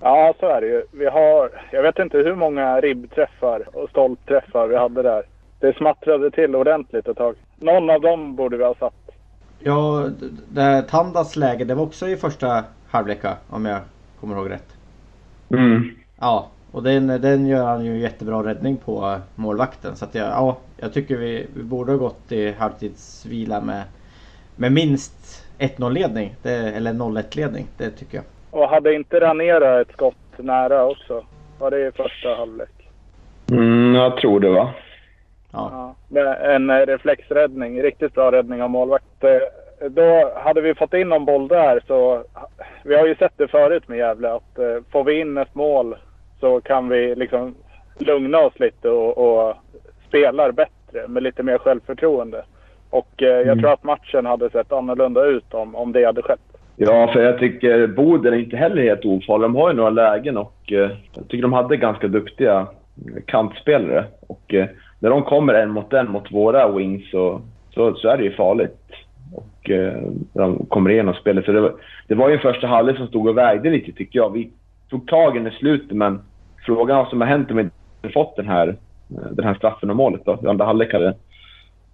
Ja, 0.00 0.34
så 0.40 0.46
är 0.46 0.60
det 0.60 0.66
ju. 0.66 0.82
Vi 0.92 1.06
har, 1.06 1.50
jag 1.72 1.82
vet 1.82 1.98
inte 1.98 2.18
hur 2.18 2.34
många 2.34 2.80
ribbträffar 2.80 3.76
och 3.76 3.90
stolpträffar 3.90 4.66
vi 4.66 4.76
hade 4.76 5.02
där. 5.02 5.22
Det 5.60 5.76
smattrade 5.76 6.30
till 6.30 6.56
ordentligt 6.56 7.08
ett 7.08 7.16
tag. 7.16 7.34
Någon 7.58 7.90
av 7.90 8.00
dem 8.00 8.36
borde 8.36 8.56
vi 8.56 8.64
ha 8.64 8.74
satt. 8.74 9.10
Ja, 9.58 10.08
det 10.48 10.60
här 10.60 10.82
Tandas 10.82 11.36
läge, 11.36 11.64
det 11.64 11.74
var 11.74 11.82
också 11.82 12.08
i 12.08 12.16
första 12.16 12.64
halvlek 12.88 13.18
om 13.50 13.64
jag 13.64 13.80
kommer 14.20 14.36
ihåg 14.36 14.50
rätt. 14.50 14.76
Mm. 15.50 15.90
Ja, 16.20 16.48
och 16.72 16.82
den, 16.82 17.06
den 17.06 17.46
gör 17.46 17.64
han 17.64 17.84
ju 17.84 17.98
jättebra 17.98 18.42
räddning 18.42 18.76
på 18.76 19.16
målvakten. 19.34 19.96
Så 19.96 20.04
att 20.04 20.14
jag, 20.14 20.26
ja, 20.26 20.56
jag 20.76 20.92
tycker 20.92 21.16
vi, 21.16 21.46
vi 21.54 21.62
borde 21.62 21.92
ha 21.92 21.98
gått 21.98 22.32
i 22.32 22.52
halvtidsvila 22.52 23.60
med, 23.60 23.82
med 24.56 24.72
minst 24.72 25.46
1-0 25.58 25.90
ledning. 25.90 26.34
Det, 26.42 26.54
eller 26.54 26.92
0-1 26.92 27.36
ledning, 27.36 27.66
det 27.76 27.90
tycker 27.90 28.16
jag. 28.16 28.24
Och 28.50 28.68
hade 28.68 28.94
inte 28.94 29.20
Ranera 29.20 29.80
ett 29.80 29.92
skott 29.92 30.16
nära 30.36 30.84
också? 30.84 31.24
Var 31.58 31.70
det 31.70 31.86
i 31.86 31.92
första 31.92 32.34
halvlek? 32.34 32.88
Mm, 33.50 33.94
jag 33.94 34.16
tror 34.16 34.40
det 34.40 34.50
va. 34.50 34.70
Ja. 35.52 35.94
ja. 36.10 36.34
En 36.34 36.86
reflexräddning. 36.86 37.82
Riktigt 37.82 38.14
bra 38.14 38.32
räddning 38.32 38.62
av 38.62 38.70
målvakt. 38.70 39.24
Eh, 39.24 39.88
då 39.90 40.32
hade 40.36 40.60
vi 40.60 40.74
fått 40.74 40.94
in 40.94 41.08
någon 41.08 41.24
boll 41.24 41.48
där 41.48 41.82
så... 41.86 42.24
Vi 42.84 42.96
har 42.96 43.06
ju 43.06 43.14
sett 43.14 43.32
det 43.36 43.48
förut 43.48 43.88
med 43.88 43.98
Gävle 43.98 44.32
att 44.32 44.58
eh, 44.58 44.76
får 44.92 45.04
vi 45.04 45.20
in 45.20 45.38
ett 45.38 45.54
mål 45.54 45.96
så 46.40 46.60
kan 46.60 46.88
vi 46.88 47.14
liksom 47.14 47.54
lugna 47.98 48.38
oss 48.38 48.60
lite 48.60 48.90
och, 48.90 49.18
och 49.18 49.56
spelar 50.08 50.52
bättre 50.52 51.08
med 51.08 51.22
lite 51.22 51.42
mer 51.42 51.58
självförtroende. 51.58 52.44
Och 52.90 53.22
eh, 53.22 53.28
jag 53.28 53.42
mm. 53.42 53.60
tror 53.60 53.72
att 53.72 53.84
matchen 53.84 54.26
hade 54.26 54.50
sett 54.50 54.72
annorlunda 54.72 55.24
ut 55.24 55.54
om, 55.54 55.74
om 55.74 55.92
det 55.92 56.04
hade 56.04 56.22
skett. 56.22 56.40
Ja, 56.76 57.10
för 57.12 57.22
jag 57.22 57.38
tycker 57.38 57.86
Boden 57.86 58.34
är 58.34 58.38
inte 58.38 58.56
heller 58.56 58.82
helt 58.82 59.04
ofarlig. 59.04 59.44
De 59.44 59.56
har 59.56 59.70
ju 59.70 59.76
några 59.76 59.90
lägen 59.90 60.36
och 60.36 60.72
eh, 60.72 60.90
jag 61.14 61.28
tycker 61.28 61.42
de 61.42 61.52
hade 61.52 61.76
ganska 61.76 62.08
duktiga 62.08 62.66
kantspelare. 63.26 64.04
Och 64.28 64.54
eh, 64.54 64.66
när 64.98 65.10
de 65.10 65.22
kommer 65.22 65.54
en 65.54 65.70
mot 65.70 65.92
en 65.92 66.10
mot 66.10 66.32
våra 66.32 66.68
wings 66.68 67.10
så, 67.10 67.40
så, 67.74 67.94
så 67.94 68.08
är 68.08 68.16
det 68.16 68.24
ju 68.24 68.32
farligt. 68.32 68.76
Och 69.34 69.70
eh, 69.70 70.02
de 70.32 70.66
kommer 70.66 70.90
igenom 70.90 71.14
spelet. 71.14 71.44
Så 71.44 71.52
det 71.52 71.60
var, 71.60 71.72
det 72.08 72.14
var 72.14 72.28
ju 72.28 72.34
en 72.34 72.40
första 72.40 72.66
halvlek 72.66 72.96
som 72.96 73.06
stod 73.06 73.28
och 73.28 73.38
vägde 73.38 73.70
lite 73.70 73.92
tycker 73.92 74.18
jag. 74.18 74.32
Vi 74.32 74.50
tog 74.90 75.08
tag 75.08 75.36
i 75.36 75.50
slutet 75.50 75.96
men 75.96 76.20
frågan 76.76 76.98
vad 76.98 77.08
som 77.08 77.20
har 77.20 77.28
hänt 77.28 77.50
om 77.50 77.56
vi 77.56 77.62
inte 77.62 78.12
fått 78.12 78.36
den 78.36 78.48
här, 78.48 78.76
den 79.08 79.44
här 79.44 79.54
straffen 79.54 79.90
och 79.90 79.96
målet 79.96 80.24
då. 80.24 80.48
Andra 80.48 80.64
halvlek 80.64 80.92
hade 80.92 81.14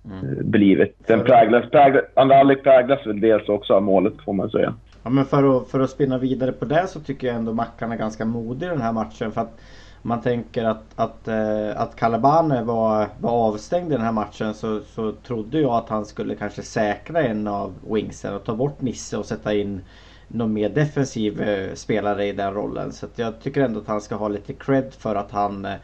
mm. 0.05 0.51
blivit. 0.51 0.97
Den 1.07 1.25
präglas, 1.25 1.71
präglas, 1.71 2.05
andra 2.15 2.37
halvlek 2.37 2.63
präglas 2.63 3.07
väl 3.07 3.21
dels 3.21 3.49
också 3.49 3.75
av 3.75 3.83
målet 3.83 4.15
får 4.25 4.33
man 4.33 4.51
säga. 4.51 4.75
Ja 5.03 5.11
men 5.11 5.25
för 5.25 5.57
att, 5.57 5.69
för 5.69 5.81
att 5.81 5.91
spinna 5.91 6.19
vidare 6.19 6.53
på 6.53 6.65
det 6.65 6.87
så 6.87 7.01
tycker 7.01 7.27
jag 7.27 7.37
ändå 7.37 7.53
Mackan 7.53 7.93
är 7.93 7.97
ganska 7.97 8.25
modig 8.25 8.67
i 8.67 8.71
den 8.71 8.81
här 8.81 8.93
matchen. 8.93 9.33
För 9.33 9.41
att 9.41 9.61
man 10.03 10.21
tänker 10.21 10.65
att, 10.65 10.85
att, 10.97 11.29
äh, 11.29 11.81
att 11.81 11.97
Calabane 11.97 12.63
var, 12.63 13.07
var 13.21 13.31
avstängd 13.31 13.93
i 13.93 13.95
den 13.95 14.05
här 14.05 14.13
matchen 14.13 14.55
så, 14.55 14.81
så 14.81 15.13
trodde 15.13 15.61
jag 15.61 15.73
att 15.73 15.89
han 15.89 16.05
skulle 16.05 16.35
kanske 16.35 16.63
säkra 16.63 17.23
en 17.23 17.47
av 17.47 17.75
wingsen 17.91 18.35
och 18.35 18.45
ta 18.45 18.55
bort 18.55 18.81
Nisse 18.81 19.17
och 19.17 19.27
sätta 19.27 19.55
in 19.55 19.81
någon 20.29 20.53
mer 20.53 20.69
defensiv 20.69 21.43
äh, 21.43 21.75
spelare 21.75 22.25
i 22.25 22.33
den 22.33 22.55
rollen. 22.55 22.93
Så 22.93 23.07
jag 23.17 23.41
tycker 23.41 23.63
ändå 23.63 23.81
att 23.81 23.89
han 23.89 24.01
ska 24.01 24.15
ha 24.15 24.29
lite 24.29 24.53
cred 24.53 24.95
för 24.99 25.15
att 25.15 25.31
han, 25.31 25.65
äh, 25.65 25.75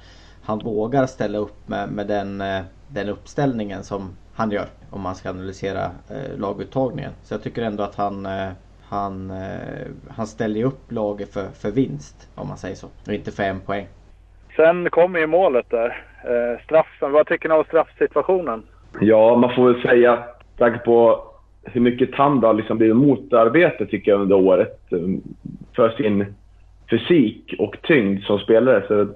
han 0.42 0.58
vågar 0.58 1.06
ställa 1.06 1.38
upp 1.38 1.68
med, 1.68 1.88
med 1.88 2.06
den 2.06 2.42
den 2.94 3.08
uppställningen 3.08 3.84
som 3.84 4.16
han 4.34 4.50
gör. 4.50 4.66
Om 4.90 5.00
man 5.00 5.14
ska 5.14 5.30
analysera 5.30 5.84
eh, 5.84 6.38
laguttagningen. 6.38 7.12
Så 7.22 7.34
jag 7.34 7.42
tycker 7.42 7.62
ändå 7.62 7.82
att 7.82 7.94
han 7.94 8.26
eh, 8.26 8.48
han, 8.88 9.30
eh, 9.30 9.86
han 10.16 10.26
ställer 10.26 10.64
upp 10.64 10.92
laget 10.92 11.32
för, 11.32 11.46
för 11.62 11.70
vinst 11.70 12.28
om 12.34 12.48
man 12.48 12.56
säger 12.56 12.74
så. 12.74 12.86
Och 13.06 13.12
inte 13.12 13.30
för 13.32 13.42
en 13.42 13.60
poäng. 13.60 13.86
Sen 14.56 14.90
kommer 14.90 15.18
ju 15.18 15.26
målet 15.26 15.70
där. 15.70 16.04
Eh, 16.24 16.64
straffen. 16.64 17.12
Vad 17.12 17.26
tycker 17.26 17.48
ni 17.48 17.54
om 17.54 17.64
straffsituationen? 17.64 18.62
Ja, 19.00 19.36
man 19.36 19.54
får 19.54 19.72
väl 19.72 19.82
säga, 19.82 20.24
tack 20.58 20.84
på 20.84 21.24
hur 21.64 21.80
mycket 21.80 22.12
Tand 22.12 22.44
har 22.44 22.54
liksom 22.54 22.78
blivit 22.78 22.96
motarbetad 22.96 23.86
tycker 23.86 24.10
jag 24.10 24.20
under 24.20 24.36
året. 24.36 24.80
Um, 24.90 25.22
för 25.76 25.90
sin 25.90 26.26
fysik 26.90 27.54
och 27.58 27.76
tyngd 27.82 28.24
som 28.24 28.38
spelare 28.38 28.84
så 28.88 29.08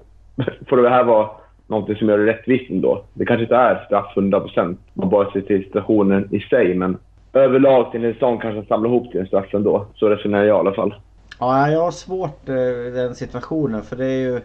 får 0.67 0.77
det 0.77 0.89
här 0.89 1.03
vara 1.03 1.29
någonting 1.67 1.95
som 1.95 2.09
gör 2.09 2.17
det 2.17 2.25
rättvist 2.25 2.71
ändå. 2.71 3.03
Det 3.13 3.25
kanske 3.25 3.43
inte 3.43 3.55
är 3.55 3.85
straff 3.85 4.17
100 4.17 4.39
procent, 4.39 4.79
man 4.93 5.09
bara 5.09 5.31
ser 5.31 5.41
till 5.41 5.63
situationen 5.63 6.29
i 6.31 6.39
sig, 6.39 6.75
men 6.75 6.97
överlag 7.33 7.91
till 7.91 8.05
en 8.05 8.13
säsong 8.13 8.39
kanske 8.39 8.67
samlar 8.67 8.89
ihop 8.89 9.11
till 9.11 9.19
en 9.19 9.27
straff 9.27 9.53
ändå. 9.53 9.85
Så 9.95 10.09
resonerar 10.09 10.43
jag 10.43 10.57
i 10.57 10.59
alla 10.59 10.73
fall. 10.73 10.95
Ja, 11.39 11.69
jag 11.69 11.79
har 11.79 11.91
svårt 11.91 12.49
eh, 12.49 12.55
i 12.55 12.91
den 12.95 13.15
situationen 13.15 13.83
för 13.83 13.95
det 13.95 14.05
är 14.05 14.19
ju... 14.19 14.41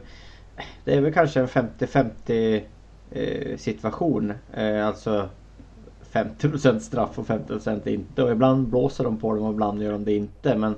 Det 0.84 0.94
är 0.94 1.00
väl 1.00 1.12
kanske 1.12 1.40
en 1.40 1.46
50-50-situation. 1.46 4.32
Eh, 4.54 4.76
eh, 4.76 4.86
alltså 4.86 5.28
50% 6.12 6.78
straff 6.78 7.18
och 7.18 7.26
50% 7.26 7.88
inte. 7.88 8.22
Och 8.22 8.30
ibland 8.30 8.68
blåser 8.68 9.04
de 9.04 9.16
på 9.16 9.34
dem 9.34 9.44
och 9.44 9.52
ibland 9.52 9.82
gör 9.82 9.92
de 9.92 10.04
det 10.04 10.16
inte. 10.16 10.56
Men 10.56 10.74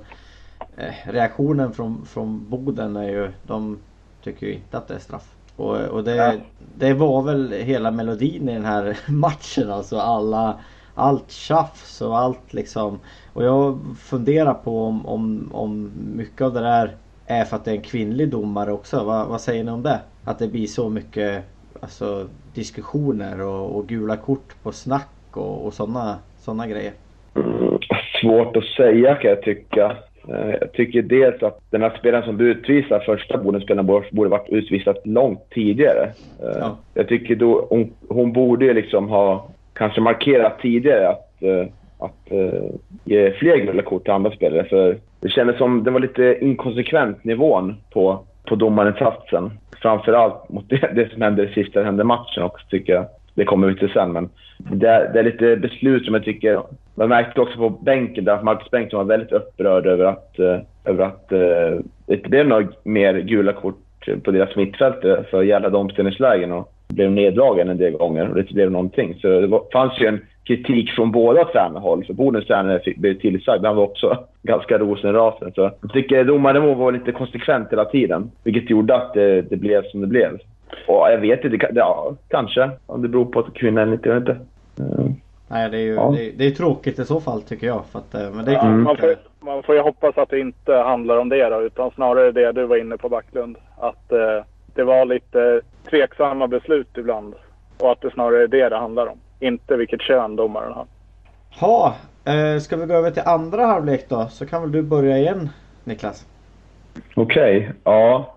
eh, 0.77 0.93
reaktionen 1.11 1.73
från, 1.73 2.05
från 2.05 2.49
Boden 2.49 2.95
är 2.95 3.09
ju... 3.09 3.31
De 3.47 3.77
tycker 4.23 4.47
ju 4.47 4.53
inte 4.53 4.77
att 4.77 4.87
det 4.87 4.93
är 4.95 4.99
straff. 4.99 5.35
Och, 5.55 5.77
och 5.77 6.03
det, 6.03 6.41
det 6.77 6.93
var 6.93 7.21
väl 7.21 7.51
hela 7.51 7.91
melodin 7.91 8.49
i 8.49 8.53
den 8.53 8.65
här 8.65 8.97
matchen 9.11 9.71
alltså. 9.71 9.97
Alla, 9.97 10.59
allt 10.95 11.31
tjafs 11.31 12.01
och 12.01 12.17
allt 12.17 12.53
liksom. 12.53 12.99
Och 13.33 13.43
jag 13.43 13.79
funderar 13.99 14.53
på 14.53 14.83
om, 14.83 15.05
om, 15.05 15.49
om 15.53 15.91
mycket 16.15 16.41
av 16.41 16.53
det 16.53 16.61
där 16.61 16.95
är 17.25 17.45
för 17.45 17.55
att 17.55 17.65
det 17.65 17.71
är 17.71 17.75
en 17.75 17.81
kvinnlig 17.81 18.29
domare 18.29 18.71
också. 18.71 19.03
Va, 19.03 19.25
vad 19.25 19.41
säger 19.41 19.63
ni 19.63 19.71
om 19.71 19.83
det? 19.83 19.99
Att 20.23 20.39
det 20.39 20.47
blir 20.47 20.67
så 20.67 20.89
mycket 20.89 21.43
alltså, 21.79 22.27
diskussioner 22.53 23.41
och, 23.41 23.75
och 23.75 23.87
gula 23.87 24.17
kort 24.17 24.63
på 24.63 24.71
snack 24.71 25.14
och, 25.37 25.65
och 25.65 25.73
sådana 25.73 26.19
såna 26.37 26.67
grejer. 26.67 26.91
Mm, 27.35 27.79
svårt 28.21 28.57
att 28.57 28.63
säga 28.63 29.15
kan 29.15 29.29
jag 29.29 29.41
tycka. 29.41 29.97
Eh, 30.29 30.49
jag 30.61 30.73
tycker 30.73 31.01
dels 31.01 31.43
att 31.43 31.59
den 31.69 31.81
här 31.81 31.97
spelaren 31.99 32.25
som 32.25 32.37
blev 32.37 32.49
utvisad, 32.49 33.03
första 33.03 33.37
Bodenspelaren, 33.37 33.85
borde 34.11 34.29
varit 34.29 34.49
utvisad 34.49 34.97
långt 35.03 35.49
tidigare. 35.49 36.11
Eh, 36.43 36.57
ja. 36.59 36.77
Jag 36.93 37.07
tycker 37.07 37.35
då 37.35 37.67
hon, 37.69 37.93
hon 38.09 38.33
borde 38.33 38.73
liksom 38.73 39.09
ha 39.09 39.47
kanske 39.73 40.01
markerat 40.01 40.59
tidigare 40.61 41.09
att, 41.09 41.43
eh, 41.43 41.65
att 41.99 42.31
ge 43.03 43.31
fler 43.31 43.57
gula 43.57 43.81
kort 43.81 44.03
till 44.03 44.13
andra 44.13 44.31
spelare. 44.31 44.63
För 44.63 44.97
det 45.19 45.29
kändes 45.29 45.57
som 45.57 45.83
det 45.83 45.91
var 45.91 45.99
lite 45.99 46.37
inkonsekvent 46.41 47.23
nivån 47.23 47.75
på, 47.93 48.19
på 48.45 48.55
domarinsatsen. 48.55 49.51
Framförallt 49.81 50.49
mot 50.49 50.69
det, 50.69 50.89
det 50.95 51.11
som 51.11 51.21
hände 51.21 51.43
i 51.43 51.53
sista 51.53 51.83
hände 51.83 52.03
matchen 52.03 52.43
också 52.43 52.67
tycker 52.69 52.93
jag. 52.93 53.05
Det 53.35 53.45
kommer 53.45 53.67
vi 53.67 53.75
till 53.75 53.89
sen, 53.89 54.11
men 54.11 54.29
det 54.57 54.87
är, 54.87 55.13
det 55.13 55.19
är 55.19 55.23
lite 55.23 55.55
beslut 55.55 56.05
som 56.05 56.13
jag 56.13 56.23
tycker... 56.23 56.61
Man 56.97 57.09
märkte 57.09 57.41
också 57.41 57.57
på 57.57 57.69
bänken 57.69 58.25
där 58.25 58.33
att 58.33 58.43
Marcus 58.43 58.71
Bengtsson 58.71 58.97
var 58.97 59.17
väldigt 59.17 59.31
upprörd 59.31 59.85
över 59.85 60.05
att, 60.05 60.35
uh, 60.39 60.57
över 60.85 61.03
att 61.05 61.27
uh, 61.31 61.81
det 62.05 62.13
inte 62.13 62.29
blev 62.29 62.47
några 62.47 62.67
mer 62.83 63.19
gula 63.19 63.53
kort 63.53 63.85
på 64.23 64.31
deras 64.31 64.55
mittfält 64.55 65.05
eh, 65.05 65.23
för 65.31 65.43
gällande 65.43 65.77
omställningslägen 65.77 66.51
och 66.51 66.71
blev 66.87 67.11
neddragen 67.11 67.69
en 67.69 67.77
del 67.77 67.93
gånger 67.93 68.27
och 68.27 68.35
det 68.35 68.41
inte 68.41 68.53
blev 68.53 68.71
någonting. 68.71 69.15
Så 69.21 69.27
det 69.27 69.47
var, 69.47 69.63
fanns 69.73 70.01
ju 70.01 70.07
en 70.07 70.19
kritik 70.43 70.91
från 70.91 71.11
båda 71.11 71.45
tränarhåll. 71.45 72.05
För 72.05 72.13
Bodens 72.13 72.45
tränare 72.45 72.81
blev 72.97 73.19
tillsagd. 73.19 73.65
Han 73.65 73.75
var 73.75 73.83
också 73.83 74.17
ganska 74.43 74.77
rosenrasande. 74.77 75.53
Så 75.55 75.61
jag 75.81 75.93
tycker 75.93 76.23
domaren 76.23 76.77
var 76.77 76.91
lite 76.91 77.11
konsekvent 77.11 77.71
hela 77.71 77.85
tiden. 77.85 78.31
Vilket 78.43 78.69
gjorde 78.69 78.95
att 78.95 79.13
det, 79.13 79.41
det 79.41 79.57
blev 79.57 79.83
som 79.83 80.01
det 80.01 80.07
blev. 80.07 80.39
Och 80.87 81.11
jag 81.11 81.17
vet 81.17 81.43
inte, 81.43 81.69
ja, 81.73 82.13
kanske. 82.27 82.69
Om 82.85 83.01
det 83.01 83.07
beror 83.07 83.25
på 83.25 83.39
att 83.39 83.53
kvinnan 83.53 83.83
eller 83.83 83.93
inte, 83.93 84.09
jag 84.09 84.19
vet 84.19 84.29
inte. 84.29 84.45
Mm. 84.79 85.13
Nej, 85.47 85.69
det 85.69 85.77
är 85.77 85.81
ju 85.81 85.93
ja. 85.93 86.13
det, 86.17 86.31
det 86.31 86.47
är 86.47 86.51
tråkigt 86.51 86.99
i 86.99 87.05
så 87.05 87.21
fall 87.21 87.41
tycker 87.41 87.67
jag. 87.67 87.85
För 87.91 87.99
att, 87.99 88.15
eh, 88.15 88.31
men 88.31 88.45
det 88.45 88.51
är 88.51 88.55
ja, 88.55 88.65
man, 88.65 88.97
får, 88.97 89.15
man 89.39 89.63
får 89.63 89.75
ju 89.75 89.81
hoppas 89.81 90.17
att 90.17 90.29
det 90.29 90.39
inte 90.39 90.73
handlar 90.73 91.17
om 91.17 91.29
det 91.29 91.49
då, 91.49 91.61
utan 91.61 91.91
snarare 91.91 92.31
det 92.31 92.51
du 92.51 92.65
var 92.65 92.77
inne 92.77 92.97
på 92.97 93.09
Backlund. 93.09 93.57
Att 93.77 94.11
eh, 94.11 94.43
det 94.75 94.83
var 94.83 95.05
lite 95.05 95.61
tveksamma 95.89 96.47
beslut 96.47 96.97
ibland. 96.97 97.33
Och 97.79 97.91
att 97.91 98.01
det 98.01 98.11
snarare 98.11 98.43
är 98.43 98.47
det 98.47 98.69
det 98.69 98.77
handlar 98.77 99.07
om. 99.07 99.17
Inte 99.39 99.75
vilket 99.75 100.01
kön 100.01 100.35
domaren 100.35 100.73
har. 100.73 100.85
Ja, 101.61 101.95
eh, 102.25 102.59
ska 102.59 102.77
vi 102.77 102.85
gå 102.85 102.93
över 102.93 103.11
till 103.11 103.23
andra 103.25 103.65
halvlek 103.65 104.09
då? 104.09 104.27
Så 104.29 104.45
kan 104.45 104.61
väl 104.61 104.71
du 104.71 104.81
börja 104.81 105.17
igen 105.17 105.49
Niklas? 105.83 106.25
Okej, 107.15 107.57
okay, 107.57 107.71
ja. 107.83 108.34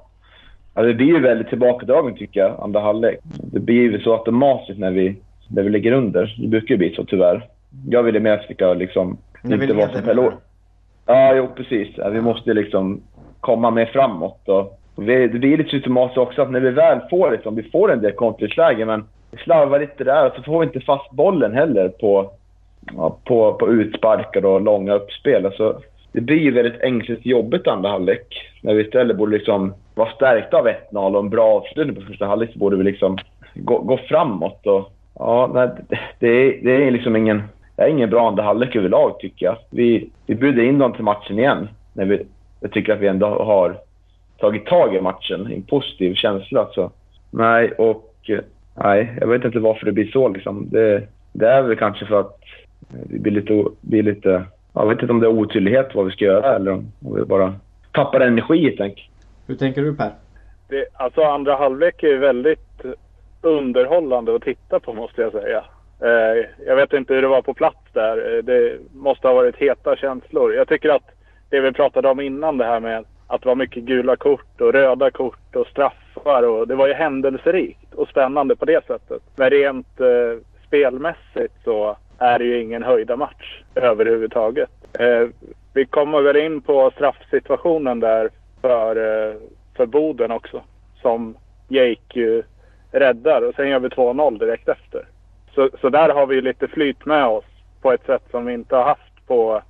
Ja, 0.79 0.85
det 0.85 0.95
blir 0.95 1.07
ju 1.07 1.21
väldigt 1.21 1.49
tillbakadragen 1.49 2.15
tycker 2.15 2.41
jag, 2.41 2.61
andra 2.61 2.81
halvlek. 2.81 3.19
Det 3.53 3.61
blir 3.61 3.75
ju 3.75 4.01
så 4.01 4.13
automatiskt 4.13 4.79
när 4.79 4.91
vi, 4.91 5.17
när 5.49 5.63
vi 5.63 5.71
ligger 5.71 5.93
under. 5.93 6.37
Det 6.39 6.49
brukar 6.49 6.75
ju 6.75 6.79
bli 6.79 6.95
så 6.95 7.05
tyvärr. 7.05 7.47
Jag 7.89 8.03
ville 8.03 8.21
mer 8.21 8.47
ska 8.55 8.75
liksom 8.75 9.19
när 9.43 9.63
inte 9.63 9.75
vara 9.75 9.89
så 9.89 10.03
pelor. 10.03 10.35
Ja, 11.07 11.35
jo 11.35 11.49
precis. 11.57 11.89
Ja, 11.97 12.09
vi 12.09 12.21
måste 12.21 12.55
liksom 12.55 13.01
komma 13.41 13.71
mer 13.71 13.87
framåt. 13.87 14.49
Och, 14.49 14.81
och 14.95 15.09
vi, 15.09 15.29
det 15.29 15.39
blir 15.39 15.59
lite 15.59 15.71
symptomatiskt 15.71 16.19
också 16.19 16.43
att 16.43 16.51
när 16.51 16.61
vi 16.61 16.71
väl 16.71 17.01
får 17.11 17.31
liksom, 17.31 17.57
vi 17.57 17.63
får 17.63 17.93
en 17.93 18.01
del 18.01 18.13
kontringslägen 18.13 18.87
men 18.87 19.05
vi 19.31 19.39
slarvar 19.39 19.81
lite 19.81 20.05
där 20.05 20.27
och 20.27 20.33
så 20.37 20.43
får 20.43 20.61
vi 20.61 20.67
inte 20.67 20.81
fast 20.81 21.11
bollen 21.11 21.55
heller 21.55 21.89
på, 21.89 22.31
ja, 22.97 23.19
på, 23.25 23.53
på 23.53 23.69
utsparkar 23.69 24.45
och 24.45 24.61
långa 24.61 24.95
uppspel. 24.95 25.47
Alltså, 25.47 25.81
det 26.19 26.23
blir 26.23 26.37
ju 26.37 26.51
väldigt 26.51 26.81
ängsligt 26.81 27.27
jobbigt 27.27 27.67
andra 27.67 27.91
halvlek. 27.91 28.51
När 28.63 28.75
vi 28.75 28.83
istället 28.83 29.17
borde 29.17 29.37
liksom 29.37 29.75
vara 29.95 30.11
stärkta 30.11 30.57
av 30.57 30.67
1-0 30.67 31.15
och 31.15 31.25
en 31.25 31.31
bra 31.31 31.47
avslutning 31.47 31.97
på 31.97 32.03
första 32.03 32.27
halvlek 32.27 32.53
så 32.53 32.59
borde 32.59 32.77
vi 32.77 32.85
liksom 32.85 33.19
gå, 33.55 33.79
gå 33.79 33.97
framåt. 33.97 34.67
Och, 34.67 34.93
ja, 35.15 35.51
nej, 35.55 35.69
det, 36.19 36.29
är, 36.29 36.59
det 36.63 36.87
är 36.87 36.91
liksom 36.91 37.17
ingen, 37.17 37.43
det 37.77 37.83
är 37.83 37.89
ingen 37.89 38.11
bra 38.11 38.29
andra 38.29 38.43
halvlek 38.43 38.77
överlag 38.77 39.21
tycker 39.21 39.47
jag. 39.47 39.57
Vi, 39.71 40.11
vi 40.27 40.35
bjuder 40.35 40.63
in 40.63 40.79
dem 40.79 40.93
till 40.93 41.05
matchen 41.05 41.39
igen. 41.39 41.69
När 41.93 42.05
vi, 42.05 42.27
jag 42.61 42.73
tycker 42.73 42.93
att 42.93 43.01
vi 43.01 43.09
ändå 43.09 43.27
har 43.27 43.77
tagit 44.39 44.67
tag 44.67 44.95
i 44.95 45.01
matchen 45.01 45.53
i 45.53 45.55
en 45.55 45.63
positiv 45.63 46.15
känsla. 46.15 46.69
Så, 46.73 46.91
nej, 47.31 47.73
och 47.73 48.31
nej, 48.75 49.15
jag 49.21 49.29
vet 49.29 49.45
inte 49.45 49.59
varför 49.59 49.87
det 49.87 49.93
blir 49.93 50.11
så. 50.11 50.29
Liksom. 50.29 50.69
Det, 50.71 51.03
det 51.33 51.49
är 51.49 51.63
väl 51.63 51.77
kanske 51.77 52.07
för 52.07 52.21
att 52.21 52.41
vi 52.89 53.19
blir 53.19 53.33
lite, 53.33 53.65
blir 53.81 54.03
lite 54.03 54.45
jag 54.79 54.89
vet 54.89 55.03
inte 55.03 55.13
om 55.13 55.21
det 55.21 55.27
är 55.27 55.31
otydlighet 55.31 55.95
vad 55.95 56.07
vi 56.07 56.13
ska 56.13 56.25
göra 56.25 56.57
eller 56.57 56.73
om 56.73 56.93
vi 57.17 57.25
bara 57.25 57.55
tappar 57.93 58.21
energi 58.21 58.63
helt 58.63 58.81
enkelt. 58.81 59.09
Hur 59.47 59.55
tänker 59.55 59.83
du 59.83 59.97
Per? 59.97 60.11
Det, 60.69 60.87
alltså 60.95 61.23
andra 61.23 61.57
halvlek 61.57 62.03
är 62.03 62.09
ju 62.09 62.19
väldigt 62.19 62.85
underhållande 63.43 64.37
att 64.37 64.43
titta 64.43 64.81
på 64.81 64.95
måste 64.95 65.23
jag 65.23 65.33
säga. 65.33 65.65
Eh, 66.03 66.47
jag 66.67 66.77
vet 66.77 66.93
inte 66.93 67.15
hur 67.15 67.23
det 67.23 67.29
var 67.29 67.43
på 67.43 67.55
plats 67.55 67.79
där. 67.93 68.37
Eh, 68.37 68.45
det 68.45 68.79
måste 68.95 69.29
ha 69.29 69.35
varit 69.35 69.57
heta 69.57 69.97
känslor. 69.97 70.55
Jag 70.55 70.69
tycker 70.69 70.89
att 70.89 71.11
det 71.51 71.61
vi 71.61 71.73
pratade 71.73 72.09
om 72.09 72.21
innan 72.21 72.59
det 72.59 72.65
här 72.65 72.81
med 72.81 73.05
att 73.27 73.43
det 73.43 73.49
var 73.49 73.57
mycket 73.57 73.83
gula 73.83 74.17
kort 74.17 74.61
och 74.61 74.73
röda 74.73 75.11
kort 75.11 75.57
och 75.57 75.67
straffar. 75.67 76.43
Och 76.43 76.69
det 76.69 76.75
var 76.75 76.87
ju 76.87 76.93
händelserikt 76.93 77.95
och 77.95 78.09
spännande 78.09 78.57
på 78.57 78.65
det 78.65 78.87
sättet. 78.87 79.23
Men 79.37 79.51
rent 79.51 80.01
eh, 80.01 80.43
spelmässigt 80.67 81.55
så 81.65 81.97
är 82.19 82.39
det 82.39 82.45
ju 82.45 82.61
ingen 82.61 82.83
höjda 82.83 83.17
match 83.17 83.63
överhuvudtaget. 83.75 84.71
Eh, 84.99 85.29
vi 85.75 85.85
kommer 85.85 86.21
väl 86.21 86.37
in 86.37 86.61
på 86.61 86.91
straffsituationen 86.95 88.01
där 88.01 88.31
för, 88.61 88.97
eh, 88.97 89.35
för 89.77 89.87
Boden 89.87 90.31
också. 90.31 90.63
Som 91.03 91.37
Jake 91.69 92.21
ju 92.21 92.43
räddar 92.93 93.43
och 93.43 93.55
sen 93.55 93.69
gör 93.69 93.79
vi 93.79 93.89
2-0 93.89 94.39
direkt 94.39 94.69
efter. 94.69 95.05
Så, 95.55 95.71
så 95.81 95.89
där 95.89 96.09
har 96.09 96.27
vi 96.27 96.41
lite 96.41 96.69
flyt 96.69 97.07
med 97.07 97.27
oss 97.27 97.45
på 97.83 97.93
ett 97.93 98.07
sätt 98.07 98.23
som 98.31 98.47
vi 98.47 98.53
inte 98.53 98.77
har 98.77 98.85
haft 98.85 99.27
på 99.27 99.63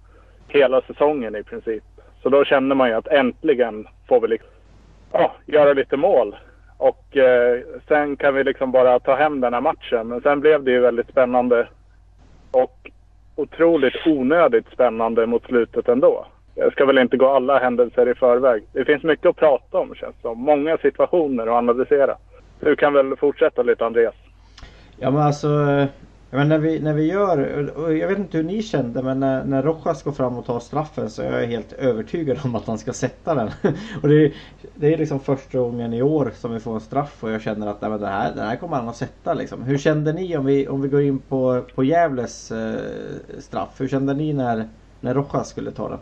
hela 0.49 0.81
säsongen 0.81 1.37
i 1.37 1.43
princip. 1.43 1.85
Så 2.23 2.29
då 2.29 2.45
känner 2.45 2.75
man 2.75 2.89
ju 2.89 2.95
att 2.95 3.09
äntligen 3.09 3.89
får 4.09 4.21
vi 4.21 4.29
liksom, 4.29 4.51
ja, 5.13 5.33
göra 5.47 5.73
lite 5.73 5.97
mål. 5.97 6.37
Och 6.77 7.17
eh, 7.17 7.61
sen 7.89 8.17
kan 8.17 8.35
vi 8.35 8.45
liksom 8.45 8.73
bara 8.73 9.01
ta 9.01 9.15
hem 9.15 9.41
den 9.41 9.55
här 9.55 9.61
matchen. 9.61 10.09
Men 10.09 10.21
sen 10.21 10.41
blev 10.41 10.65
det 10.65 10.71
ju 10.71 10.81
väldigt 10.81 11.09
spännande 11.09 11.69
och 12.51 12.91
otroligt 13.37 14.07
onödigt 14.07 14.67
spännande 14.73 15.27
mot 15.27 15.45
slutet 15.45 15.89
ändå. 15.89 16.27
Jag 16.55 16.73
ska 16.73 16.85
väl 16.85 16.99
inte 16.99 17.17
gå 17.17 17.29
alla 17.29 17.59
händelser 17.59 18.09
i 18.09 18.15
förväg. 18.15 18.63
Det 18.73 18.85
finns 18.85 19.03
mycket 19.03 19.27
att 19.27 19.37
prata 19.37 19.79
om 19.79 19.95
känns 19.95 20.15
det 20.17 20.23
som. 20.23 20.39
Många 20.39 20.79
situationer 20.79 21.47
att 21.47 21.53
analysera. 21.53 22.17
Du 22.61 22.77
kan 22.77 22.93
väl 22.93 23.17
fortsätta 23.17 23.63
lite 23.63 23.87
Andreas? 23.87 24.15
Ja 24.97 25.11
men 25.11 25.23
alltså 25.23 25.49
men 26.31 26.49
när, 26.49 26.59
vi, 26.59 26.81
när 26.81 26.95
vi 26.95 27.13
gör, 27.13 27.69
och 27.77 27.97
jag 27.97 28.09
vet 28.09 28.19
inte 28.19 28.37
hur 28.37 28.45
ni 28.45 28.63
kände 28.63 29.03
men 29.03 29.21
när, 29.21 29.45
när 29.45 29.63
Rojas 29.63 30.03
går 30.03 30.13
fram 30.13 30.39
och 30.39 30.47
tar 30.47 30.61
straffen 30.61 31.11
så 31.11 31.23
är 31.23 31.41
jag 31.41 31.47
helt 31.47 31.73
övertygad 31.73 32.39
om 32.45 32.55
att 32.55 32.67
han 32.67 32.79
ska 32.79 32.93
sätta 32.93 33.35
den. 33.35 33.51
och 34.03 34.09
det 34.09 34.25
är, 34.25 34.33
det 34.75 34.95
är 34.95 34.99
liksom 34.99 35.21
första 35.21 35.59
gången 35.59 35.95
i 35.95 36.03
år 36.03 36.31
som 36.35 36.55
vi 36.55 36.61
får 36.61 36.75
en 36.75 36.81
straff 36.81 37.25
och 37.25 37.31
jag 37.31 37.43
känner 37.43 37.67
att 37.67 37.81
nej, 37.81 37.91
men 37.91 38.01
den, 38.01 38.09
här, 38.09 38.35
den 38.35 38.47
här 38.47 38.57
kommer 38.57 38.77
han 38.77 38.89
att 38.89 38.97
sätta 38.97 39.35
liksom. 39.35 39.63
Hur 39.63 39.79
kände 39.79 40.13
ni 40.13 40.37
om 40.37 40.47
vi, 40.47 40.69
om 40.69 40.83
vi 40.83 40.89
går 40.89 41.03
in 41.03 41.19
på, 41.19 41.63
på 41.75 41.85
Gävles 41.85 42.53
eh, 42.53 42.75
straff? 43.39 43.81
Hur 43.81 43.89
kände 43.89 44.15
ni 44.15 44.33
när, 44.33 44.65
när 45.01 45.15
Rojas 45.15 45.49
skulle 45.49 45.71
ta 45.71 45.89
den? 45.89 45.99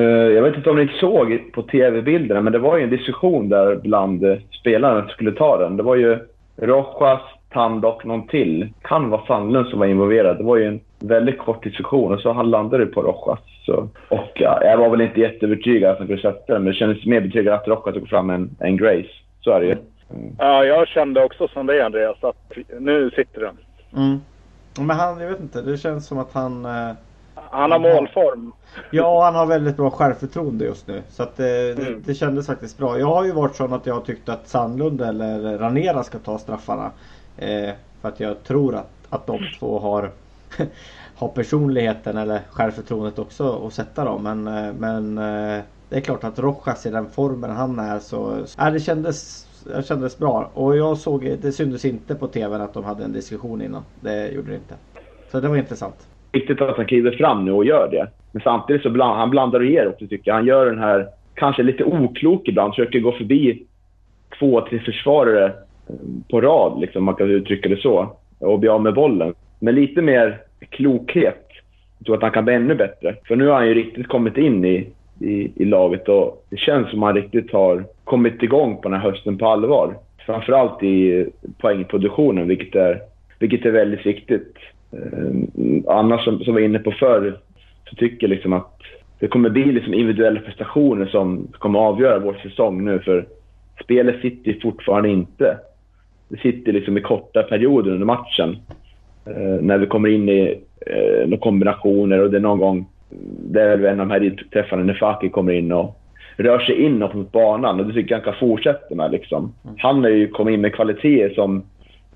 Eh, 0.00 0.08
jag 0.08 0.42
vet 0.42 0.56
inte 0.56 0.70
om 0.70 0.76
ni 0.76 0.88
såg 1.00 1.52
på 1.52 1.62
tv-bilderna 1.62 2.40
men 2.40 2.52
det 2.52 2.58
var 2.58 2.76
ju 2.76 2.84
en 2.84 2.90
diskussion 2.90 3.48
där 3.48 3.76
bland 3.76 4.24
spelarna 4.60 5.00
som 5.00 5.10
skulle 5.10 5.32
ta 5.32 5.58
den. 5.58 5.76
Det 5.76 5.82
var 5.82 5.96
ju 5.96 6.18
Rojas, 6.56 7.20
Tandock, 7.52 8.04
någon 8.04 8.26
till. 8.26 8.68
Kan 8.82 9.10
vara 9.10 9.26
Sandlund 9.26 9.68
som 9.68 9.78
var 9.78 9.86
involverad. 9.86 10.38
Det 10.38 10.44
var 10.44 10.56
ju 10.56 10.66
en 10.66 10.80
väldigt 10.98 11.38
kort 11.38 11.64
diskussion 11.64 12.12
och 12.12 12.20
så 12.20 12.32
han 12.32 12.50
landade 12.50 12.86
på 12.86 13.02
Rojas. 13.02 13.38
Så, 13.66 13.88
och 14.08 14.30
ja, 14.34 14.64
jag 14.64 14.78
var 14.78 14.90
väl 14.90 15.00
inte 15.00 15.20
jätteövertygad 15.20 15.90
att 15.90 15.98
han 15.98 16.06
skulle 16.06 16.22
sätta 16.22 16.52
den, 16.52 16.64
men 16.64 16.72
det 16.72 16.78
kändes 16.78 17.06
mer 17.06 17.20
betryggande 17.20 17.60
att 17.60 17.68
Rojas 17.68 17.94
tog 17.94 18.08
fram 18.08 18.30
en, 18.30 18.50
en 18.58 18.76
Grace. 18.76 19.10
Så 19.40 19.50
är 19.50 19.60
det 19.60 19.66
ju. 19.66 19.72
Mm. 19.72 20.36
Ja, 20.38 20.64
jag 20.64 20.88
kände 20.88 21.24
också 21.24 21.48
som 21.48 21.66
dig 21.66 21.80
Andreas, 21.80 22.24
att 22.24 22.52
nu 22.78 23.10
sitter 23.10 23.40
den. 23.40 23.56
Mm. 23.96 24.20
Men 24.78 24.96
han, 24.96 25.20
jag 25.20 25.28
vet 25.28 25.40
inte, 25.40 25.62
det 25.62 25.76
känns 25.76 26.06
som 26.06 26.18
att 26.18 26.32
han... 26.32 26.64
Eh, 26.64 26.90
han 27.50 27.72
har 27.72 27.78
målform. 27.78 28.52
Ja, 28.90 29.24
han 29.24 29.34
har 29.34 29.46
väldigt 29.46 29.76
bra 29.76 29.90
självförtroende 29.90 30.64
just 30.64 30.88
nu. 30.88 31.02
Så 31.08 31.22
att, 31.22 31.40
eh, 31.40 31.46
mm. 31.46 31.76
det, 31.76 31.94
det 32.04 32.14
kändes 32.14 32.46
faktiskt 32.46 32.78
bra. 32.78 32.98
Jag 32.98 33.06
har 33.06 33.24
ju 33.24 33.32
varit 33.32 33.56
sån 33.56 33.72
att 33.72 33.86
jag 33.86 33.94
har 33.94 34.00
tyckt 34.00 34.28
att 34.28 34.48
Sandlund 34.48 35.00
eller 35.00 35.58
Ranera 35.58 36.02
ska 36.02 36.18
ta 36.18 36.38
straffarna. 36.38 36.90
Eh, 37.40 37.74
för 38.00 38.08
att 38.08 38.20
jag 38.20 38.44
tror 38.44 38.74
att, 38.74 38.90
att 39.10 39.26
de 39.26 39.38
två 39.58 39.78
har, 39.78 40.10
har 41.14 41.28
personligheten 41.28 42.16
eller 42.16 42.40
självförtroendet 42.50 43.18
också 43.18 43.66
att 43.66 43.72
sätta 43.72 44.04
dem. 44.04 44.22
Men, 44.22 44.46
eh, 44.46 44.72
men 44.78 45.18
eh, 45.18 45.64
det 45.88 45.96
är 45.96 46.00
klart 46.00 46.24
att 46.24 46.38
Rojas 46.38 46.86
i 46.86 46.90
den 46.90 47.06
formen 47.10 47.50
han 47.50 47.78
är 47.78 47.98
så... 47.98 48.38
Äh, 48.58 48.72
det 48.72 48.80
kändes, 48.80 49.46
det 49.64 49.86
kändes 49.86 50.18
bra. 50.18 50.50
Och 50.54 50.76
jag 50.76 50.96
såg, 50.96 51.36
det 51.42 51.52
syntes 51.52 51.84
inte 51.84 52.14
på 52.14 52.26
TVn 52.26 52.60
att 52.60 52.74
de 52.74 52.84
hade 52.84 53.04
en 53.04 53.12
diskussion 53.12 53.62
innan. 53.62 53.82
Det 54.00 54.28
gjorde 54.28 54.50
det 54.50 54.56
inte. 54.56 54.74
Så 55.30 55.40
det 55.40 55.48
var 55.48 55.56
intressant. 55.56 56.06
viktigt 56.32 56.60
att 56.60 56.76
han 56.76 56.86
kliver 56.86 57.10
fram 57.10 57.44
nu 57.44 57.52
och 57.52 57.64
gör 57.64 57.88
det. 57.90 58.10
Men 58.32 58.42
samtidigt 58.42 58.82
så 58.82 58.90
bland, 58.90 59.18
han 59.18 59.30
blandar 59.30 59.60
och 59.60 59.66
ger 59.66 59.88
också 59.88 60.06
tycker 60.06 60.30
jag. 60.30 60.34
Han 60.34 60.46
gör 60.46 60.66
den 60.66 60.78
här, 60.78 61.08
kanske 61.34 61.62
lite 61.62 61.84
oklok 61.84 62.48
ibland, 62.48 62.74
försöker 62.74 63.00
gå 63.00 63.12
förbi 63.12 63.66
två, 64.38 64.60
tre 64.60 64.78
försvarare 64.78 65.52
på 66.30 66.40
rad, 66.40 66.80
liksom, 66.80 67.04
man 67.04 67.14
kan 67.14 67.30
uttrycka 67.30 67.68
det 67.68 67.76
så, 67.76 68.16
och 68.38 68.58
bli 68.58 68.68
av 68.68 68.82
med 68.82 68.94
bollen. 68.94 69.34
Men 69.58 69.74
lite 69.74 70.02
mer 70.02 70.38
klokhet. 70.70 71.46
Jag 71.98 72.06
tror 72.06 72.16
att 72.16 72.22
han 72.22 72.30
kan 72.30 72.44
bli 72.44 72.54
ännu 72.54 72.74
bättre. 72.74 73.16
För 73.28 73.36
nu 73.36 73.46
har 73.46 73.54
han 73.54 73.68
ju 73.68 73.74
riktigt 73.74 74.08
kommit 74.08 74.36
in 74.36 74.64
i, 74.64 74.88
i, 75.20 75.52
i 75.56 75.64
laget 75.64 76.08
och 76.08 76.46
det 76.50 76.56
känns 76.56 76.90
som 76.90 77.02
att 77.02 77.06
han 77.06 77.22
riktigt 77.22 77.52
har 77.52 77.84
kommit 78.04 78.42
igång 78.42 78.76
på 78.76 78.88
den 78.88 79.00
här 79.00 79.10
hösten 79.10 79.38
på 79.38 79.46
allvar. 79.46 79.96
Framförallt 80.26 80.82
i 80.82 81.26
poängproduktionen, 81.58 82.48
vilket 82.48 82.74
är, 82.74 83.00
vilket 83.38 83.66
är 83.66 83.70
väldigt 83.70 84.06
viktigt. 84.06 84.56
Eh, 84.92 85.34
annars, 85.86 86.24
som, 86.24 86.38
som 86.38 86.54
vi 86.54 86.60
var 86.60 86.68
inne 86.68 86.78
på 86.78 86.92
förr, 86.92 87.38
så 87.90 87.96
tycker 87.96 88.26
jag 88.26 88.30
liksom 88.30 88.52
att 88.52 88.80
det 89.18 89.28
kommer 89.28 89.50
bli 89.50 89.64
liksom 89.64 89.94
individuella 89.94 90.40
prestationer 90.40 91.06
som 91.06 91.48
kommer 91.52 91.78
avgöra 91.78 92.18
vår 92.18 92.34
säsong 92.42 92.84
nu. 92.84 92.98
För 92.98 93.26
spelet 93.84 94.20
sitter 94.20 94.58
fortfarande 94.62 95.08
inte. 95.08 95.58
Sitter 96.42 96.72
liksom 96.72 96.98
i 96.98 97.00
korta 97.00 97.42
perioder 97.42 97.90
under 97.90 98.06
matchen. 98.06 98.56
Eh, 99.26 99.62
när 99.62 99.78
vi 99.78 99.86
kommer 99.86 100.08
in 100.08 100.28
i 100.28 100.60
eh, 100.86 101.28
några 101.28 101.42
kombinationer 101.42 102.20
och 102.22 102.30
det 102.30 102.36
är 102.36 102.40
någon 102.40 102.58
gång, 102.58 102.86
det 103.50 103.62
är 103.62 103.76
väl 103.76 103.92
en 103.92 104.00
av 104.00 104.08
de 104.08 104.12
här 104.12 104.36
träffarna 104.52 104.82
när 104.82 104.94
Faki 104.94 105.28
kommer 105.28 105.52
in 105.52 105.72
och 105.72 105.96
rör 106.36 106.58
sig 106.58 106.82
inåt 106.82 107.14
mot 107.14 107.32
banan 107.32 107.80
och 107.80 107.86
det 107.86 107.92
tycker 107.92 108.14
jag 108.14 108.22
han 108.22 108.32
kan 108.32 108.48
fortsätta 108.48 108.94
med. 108.94 109.10
Liksom. 109.10 109.54
Han 109.78 110.02
har 110.02 110.10
ju 110.10 110.28
kommit 110.28 110.54
in 110.54 110.60
med 110.60 110.74
kvaliteter 110.74 111.34
som, 111.34 111.62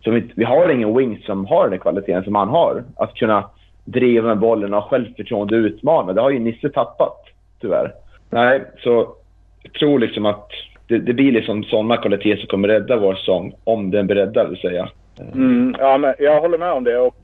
som 0.04 0.14
vi, 0.14 0.24
vi 0.34 0.44
har 0.44 0.68
ingen 0.68 0.96
wings 0.96 1.24
som 1.24 1.46
har 1.46 1.68
den 1.68 1.78
kvaliteten 1.78 2.24
som 2.24 2.34
han 2.34 2.48
har. 2.48 2.84
Att 2.96 3.14
kunna 3.14 3.50
driva 3.84 4.28
med 4.28 4.38
bollen 4.38 4.74
och 4.74 4.82
ha 4.82 4.88
självförtroende 4.88 5.56
och 5.56 5.60
utmana. 5.60 6.12
Det 6.12 6.20
har 6.20 6.30
ju 6.30 6.38
Nisse 6.38 6.68
tappat, 6.68 7.16
tyvärr. 7.60 7.92
Nej, 8.30 8.64
så 8.78 9.14
jag 9.62 9.72
tror 9.72 9.98
liksom 9.98 10.26
att 10.26 10.48
det, 10.86 10.98
det 10.98 11.12
blir 11.12 11.32
liksom 11.32 11.64
sådana 11.64 11.96
kvaliteter 11.96 12.36
som 12.36 12.46
kommer 12.46 12.68
rädda 12.68 12.96
vår 12.96 13.14
säsong, 13.14 13.54
om 13.64 13.90
den 13.90 14.06
blir 14.06 14.16
räddad 14.16 14.50
vill 14.50 14.60
säga. 14.60 14.88
Mm, 15.34 15.76
ja, 15.78 15.98
men 15.98 16.14
jag 16.18 16.40
håller 16.40 16.58
med 16.58 16.72
om 16.72 16.84
det. 16.84 16.98
Och 16.98 17.16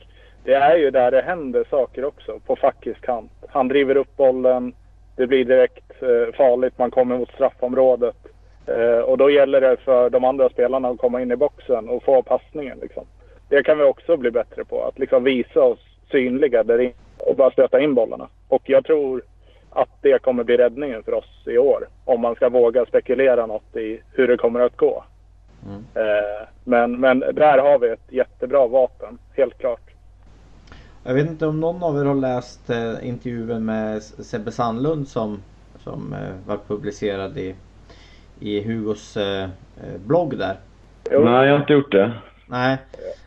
det 0.45 0.55
är 0.55 0.77
ju 0.77 0.91
där 0.91 1.11
det 1.11 1.23
händer 1.23 1.65
saker 1.71 2.05
också, 2.05 2.41
på 2.47 2.57
Fakis 2.57 2.97
kant. 3.01 3.33
Han 3.49 3.69
driver 3.69 3.97
upp 3.97 4.17
bollen, 4.17 4.73
det 5.17 5.27
blir 5.27 5.45
direkt 5.45 6.03
eh, 6.03 6.35
farligt, 6.37 6.79
man 6.79 6.91
kommer 6.91 7.19
mot 7.19 7.33
straffområdet. 7.33 8.17
Eh, 8.67 8.99
och 8.99 9.19
då 9.19 9.31
gäller 9.31 9.61
det 9.61 9.77
för 9.85 10.11
de 10.11 10.25
andra 10.25 10.49
spelarna 10.49 10.89
att 10.89 10.99
komma 10.99 11.23
in 11.23 11.33
i 11.33 11.37
boxen 11.37 11.89
och 11.89 12.05
få 12.05 12.23
passningen. 12.23 12.79
Liksom. 12.83 13.05
Det 13.49 13.63
kan 13.63 13.79
vi 13.79 13.85
också 13.85 14.17
bli 14.17 14.31
bättre 14.31 14.65
på, 14.65 14.85
att 14.85 14.99
liksom 14.99 15.25
visa 15.25 15.63
oss 15.63 15.79
synliga 16.11 16.63
där 16.63 16.81
inne 16.81 16.93
och 17.19 17.37
bara 17.37 17.51
stöta 17.51 17.81
in 17.81 17.95
bollarna. 17.95 18.29
Och 18.49 18.63
jag 18.65 18.85
tror 18.85 19.23
att 19.71 19.89
det 20.01 20.23
kommer 20.23 20.45
bli 20.45 20.57
räddningen 20.57 21.03
för 21.03 21.15
oss 21.15 21.43
i 21.47 21.59
år. 21.59 21.89
Om 22.05 22.21
man 22.21 22.35
ska 22.35 22.49
våga 22.49 22.87
spekulera 22.87 23.47
något 23.47 23.77
i 23.77 24.03
hur 24.13 24.29
det 24.29 24.37
kommer 24.37 24.61
att 24.61 24.77
gå. 24.77 25.05
Mm. 25.67 25.85
Eh, 25.95 26.49
men, 26.65 27.01
men 27.01 27.19
där 27.21 27.59
har 27.59 27.79
vi 27.79 27.89
ett 27.89 28.13
jättebra 28.13 28.67
vapen, 28.67 29.19
helt 29.37 29.59
klart. 29.59 29.91
Jag 31.05 31.15
vet 31.15 31.27
inte 31.27 31.47
om 31.47 31.61
någon 31.61 31.83
av 31.83 32.01
er 32.01 32.05
har 32.05 32.15
läst 32.15 32.71
eh, 32.71 33.09
intervjun 33.09 33.65
med 33.65 34.03
Sebbe 34.03 34.53
Sandlund 34.53 35.09
som, 35.09 35.43
som 35.79 36.13
eh, 36.13 36.49
var 36.49 36.59
publicerad 36.69 37.39
i, 37.39 37.55
i 38.41 38.63
Hugos 38.63 39.19
blogg 40.07 40.39
där. 40.39 40.57
Jo. 41.11 41.25
Nej, 41.25 41.47
jag 41.47 41.55
har 41.55 41.61
inte 41.61 41.73
gjort 41.73 41.93
det. 41.93 42.13
Nej, 42.47 42.79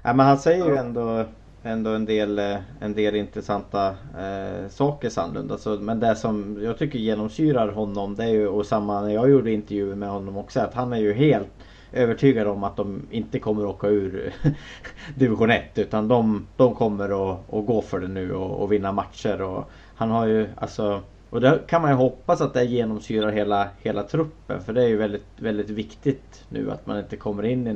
ja, 0.03 0.13
men 0.13 0.25
han 0.25 0.37
säger 0.37 0.65
ju 0.65 0.75
ändå, 0.75 1.25
ändå 1.63 1.89
en, 1.89 2.05
del, 2.05 2.39
eh, 2.39 2.57
en 2.79 2.93
del 2.93 3.15
intressanta 3.15 3.87
eh, 4.19 4.69
saker 4.69 5.09
Sandlund. 5.09 5.51
Alltså, 5.51 5.69
men 5.69 5.99
det 5.99 6.15
som 6.15 6.59
jag 6.63 6.77
tycker 6.77 6.99
genomsyrar 6.99 7.67
honom 7.67 8.15
det 8.15 8.23
är 8.23 8.29
ju, 8.29 8.47
och 8.47 8.65
samma 8.65 9.01
när 9.01 9.13
jag 9.13 9.29
gjorde 9.29 9.51
intervjuer 9.51 9.95
med 9.95 10.09
honom 10.09 10.37
också, 10.37 10.59
att 10.59 10.73
han 10.73 10.93
är 10.93 10.97
ju 10.97 11.13
helt 11.13 11.49
övertygad 11.93 12.47
om 12.47 12.63
att 12.63 12.75
de 12.75 13.01
inte 13.11 13.39
kommer 13.39 13.65
åka 13.65 13.87
ur 13.87 14.33
division 15.15 15.51
1 15.51 15.77
utan 15.77 16.07
de, 16.07 16.47
de 16.57 16.75
kommer 16.75 17.31
att, 17.31 17.53
att 17.53 17.65
gå 17.65 17.81
för 17.81 17.99
det 17.99 18.07
nu 18.07 18.33
och, 18.33 18.61
och, 18.61 18.71
vinna 18.71 18.91
matcher. 18.91 19.41
Och 19.41 19.69
han 19.95 20.09
har 20.09 20.25
ju 20.25 20.47
alltså 20.55 21.01
och 21.29 21.41
det 21.41 21.59
kan 21.67 21.81
man 21.81 21.91
ju 21.91 21.97
hoppas 21.97 22.41
att 22.41 22.53
det 22.53 22.63
genomsyrar 22.63 23.31
hela, 23.31 23.67
hela 23.81 24.03
truppen 24.03 24.61
för 24.61 24.73
det 24.73 24.83
är 24.83 24.87
ju 24.87 24.97
väldigt, 24.97 25.25
väldigt 25.37 25.69
viktigt 25.69 26.45
nu 26.49 26.71
att 26.71 26.87
man 26.87 26.99
inte 26.99 27.17
kommer 27.17 27.43
in 27.43 27.67
i 27.67 27.73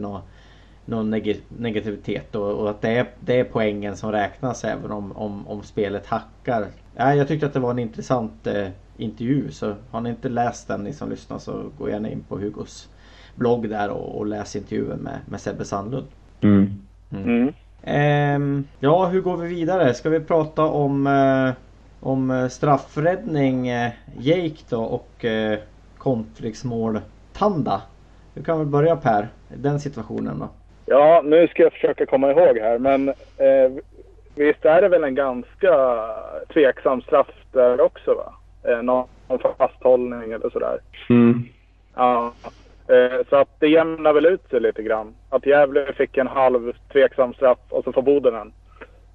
någon, 0.88 1.10
någon 1.10 1.22
negativitet 1.58 2.36
och, 2.36 2.52
och, 2.52 2.70
att 2.70 2.82
det 2.82 2.90
är, 2.90 3.08
det 3.20 3.40
är 3.40 3.44
poängen 3.44 3.98
som 3.98 4.12
räknas 4.12 4.64
även 4.64 4.92
om, 4.92 5.12
om, 5.12 5.48
om 5.48 5.64
spelet 5.64 6.08
hackar. 6.08 6.68
Ja, 6.96 7.16
jag 7.16 7.28
tyckte 7.28 7.46
att 7.46 7.54
det 7.54 7.60
var 7.60 7.72
en 7.72 7.80
intressant 7.80 8.48
eh, 8.48 8.68
intervju 8.98 9.52
så 9.52 9.76
har 9.92 10.02
ni 10.02 10.10
inte 10.10 10.30
läst 10.30 10.68
den 10.68 10.84
ni 10.84 10.94
som 10.94 11.10
lyssnar 11.10 11.40
så 11.40 11.64
gå 11.78 11.90
gärna 11.90 12.10
in 12.10 12.24
på 12.30 12.38
Hugos 12.38 12.90
blogg 13.36 13.70
där 13.70 13.90
och, 13.90 14.18
och 14.18 14.26
läs 14.26 14.56
intervjun 14.56 14.98
med, 14.98 15.20
med 15.26 15.42
Sebbe 15.42 15.66
Sandlund. 15.66 16.08
Mm. 16.42 16.74
Mm. 17.12 17.54
Ehm, 17.84 18.64
ja, 18.80 19.06
hur 19.06 19.22
går 19.22 19.38
vi 19.38 19.48
vidare? 19.48 19.94
Ska 19.94 20.10
vi 20.10 20.20
prata 20.20 20.66
om, 20.66 21.08
eh, 21.08 21.54
om 22.00 22.50
straffräddning 22.52 23.68
eh, 23.68 23.92
Jake 24.20 24.64
då 24.70 24.84
och 24.84 25.26
eh, 25.26 25.60
konfliktsmål 25.98 27.00
Tanda? 27.34 27.82
Du 28.34 28.44
kan 28.44 28.58
väl 28.58 28.68
börja 28.68 28.96
Per, 28.96 29.30
den 29.56 29.80
situationen 29.80 30.40
då? 30.40 30.50
Ja, 30.90 31.22
nu 31.26 31.48
ska 31.48 31.64
jag 31.64 31.74
försöka 31.74 32.06
komma 32.06 32.32
ihåg 32.32 32.58
här 32.58 32.78
men 32.78 33.10
eh, 33.10 33.72
visst 34.36 34.66
är 34.66 34.82
det 34.82 34.90
väl 34.90 35.04
en 35.04 35.16
ganska 35.16 36.00
tveksam 36.54 37.02
straff 37.02 37.32
där 37.52 37.82
också 37.82 38.14
va? 38.14 38.34
Eh, 38.72 38.82
någon 38.82 39.08
fasthållning 39.58 40.32
eller 40.32 40.50
sådär. 40.50 40.80
Mm. 41.10 41.44
Ja, 41.96 42.34
Eh, 42.88 43.26
så 43.30 43.36
att 43.36 43.50
det 43.60 43.68
jämnar 43.68 44.14
väl 44.14 44.26
ut 44.26 44.50
sig 44.50 44.60
lite 44.60 44.84
grann. 44.84 45.14
Att 45.30 45.46
Gävle 45.46 45.94
fick 45.94 46.18
en 46.18 46.28
halv 46.28 46.74
tveksam 46.94 47.34
straff 47.34 47.58
och 47.70 47.84
så 47.84 47.92
får 47.92 48.02
Boden 48.02 48.36
en. 48.36 48.52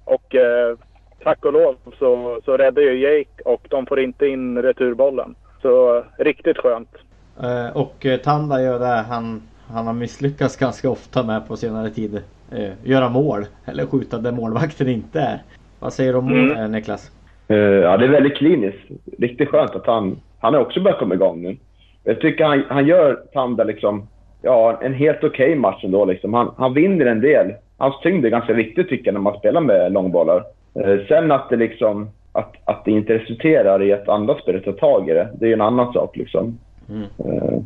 Och 0.03 0.35
eh, 0.35 0.77
tack 1.23 1.45
och 1.45 1.53
lov 1.53 1.75
så, 1.99 2.41
så 2.45 2.57
räddar 2.57 2.81
ju 2.81 2.99
Jake 2.99 3.43
och 3.45 3.67
de 3.69 3.85
får 3.85 3.99
inte 3.99 4.27
in 4.27 4.61
returbollen. 4.61 5.35
Så 5.61 6.03
riktigt 6.17 6.57
skönt. 6.57 6.95
Eh, 7.41 7.77
och 7.77 8.05
eh, 8.05 8.19
Tanda 8.19 8.61
gör 8.61 8.79
det 8.79 9.05
han, 9.09 9.41
han 9.73 9.87
har 9.87 9.93
misslyckats 9.93 10.57
ganska 10.57 10.89
ofta 10.89 11.23
med 11.23 11.47
på 11.47 11.57
senare 11.57 11.89
tid. 11.89 12.21
Eh, 12.51 12.71
göra 12.83 13.09
mål 13.09 13.45
eller 13.65 13.85
skjuta 13.85 14.17
där 14.17 14.31
målvakten 14.31 14.89
inte 14.89 15.19
är. 15.19 15.41
Vad 15.79 15.93
säger 15.93 16.13
du 16.13 16.19
om 16.19 16.25
mål 16.25 16.51
mm. 16.51 16.71
Niklas? 16.71 17.11
Uh, 17.51 17.57
ja, 17.57 17.97
det 17.97 18.05
är 18.05 18.09
väldigt 18.09 18.37
kliniskt. 18.37 18.79
Riktigt 19.19 19.49
skönt 19.49 19.75
att 19.75 19.85
han, 19.87 20.19
han 20.39 20.53
har 20.53 20.61
också 20.61 20.81
börjat 20.81 20.99
komma 20.99 21.15
igång 21.15 21.41
nu. 21.41 21.57
Jag 22.03 22.21
tycker 22.21 22.45
han, 22.45 22.63
han 22.69 22.87
gör 22.87 23.19
Tanda 23.33 23.63
liksom, 23.63 24.07
ja, 24.41 24.79
en 24.81 24.93
helt 24.93 25.23
okej 25.23 25.29
okay 25.29 25.55
match 25.55 25.83
ändå. 25.83 26.05
Liksom. 26.05 26.33
Han, 26.33 26.51
han 26.57 26.73
vinner 26.73 27.05
en 27.05 27.21
del. 27.21 27.53
Hans 27.77 27.99
tyngd 28.01 28.25
är 28.25 28.29
ganska 28.29 28.53
viktig 28.53 28.89
tycker 28.89 29.05
jag 29.05 29.13
när 29.13 29.21
man 29.21 29.39
spelar 29.39 29.61
med 29.61 29.91
långbollar. 29.91 30.43
Eh, 30.75 30.97
sen 31.07 31.31
att 31.31 31.49
det 31.49 31.55
liksom 31.55 32.09
att, 32.31 32.53
att 32.65 32.85
det 32.85 32.91
inte 32.91 33.13
resulterar 33.13 33.83
i 33.83 33.93
att 33.93 34.09
andra 34.09 34.35
spelare 34.35 34.63
tar 34.63 34.71
tag 34.71 35.09
i 35.09 35.13
det, 35.13 35.29
det 35.39 35.45
är 35.45 35.47
ju 35.47 35.53
en 35.53 35.61
annan 35.61 35.93
sak. 35.93 36.17
Liksom. 36.17 36.57
Mm. 36.89 37.03
Eh, 37.03 37.59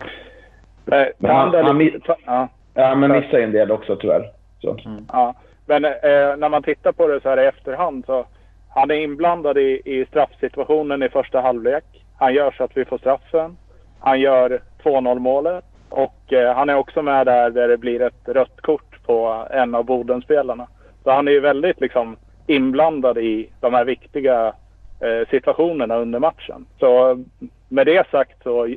men 1.17 1.31
han, 1.31 1.53
han, 1.53 1.65
han, 1.65 1.91
ja. 2.25 2.47
ja, 2.73 2.95
men 2.95 3.11
missar 3.11 3.37
en 3.37 3.51
del 3.51 3.71
också 3.71 3.95
tyvärr. 3.95 4.31
Så. 4.61 4.77
Mm. 4.85 5.05
Ja. 5.11 5.35
Men 5.65 5.85
eh, 5.85 6.37
när 6.37 6.49
man 6.49 6.63
tittar 6.63 6.91
på 6.91 7.07
det 7.07 7.21
så 7.21 7.29
här 7.29 7.43
i 7.43 7.45
efterhand 7.45 8.05
så 8.05 8.25
han 8.69 8.91
är 8.91 8.95
inblandad 8.95 9.57
i, 9.57 9.81
i 9.85 10.05
straffsituationen 10.05 11.03
i 11.03 11.09
första 11.09 11.41
halvlek. 11.41 11.83
Han 12.17 12.33
gör 12.33 12.51
så 12.51 12.63
att 12.63 12.77
vi 12.77 12.85
får 12.85 12.97
straffen. 12.97 13.57
Han 13.99 14.19
gör 14.19 14.61
2-0 14.83 15.19
målet 15.19 15.65
och 15.89 16.33
eh, 16.33 16.55
han 16.55 16.69
är 16.69 16.75
också 16.75 17.01
med 17.01 17.25
där, 17.25 17.49
där 17.49 17.67
det 17.67 17.77
blir 17.77 18.01
ett 18.01 18.27
rött 18.29 18.61
kort 18.61 19.03
på 19.05 19.47
en 19.51 19.75
av 19.75 19.83
Bodenspelarna. 19.85 20.67
Så 21.03 21.11
han 21.11 21.27
är 21.27 21.31
ju 21.31 21.39
väldigt 21.39 21.81
liksom 21.81 22.17
inblandad 22.47 23.17
i 23.17 23.49
de 23.59 23.73
här 23.73 23.85
viktiga 23.85 24.53
eh, 24.99 25.29
situationerna 25.29 25.95
under 25.95 26.19
matchen. 26.19 26.65
Så 26.79 27.23
med 27.69 27.85
det 27.85 28.09
sagt 28.11 28.43
så 28.43 28.75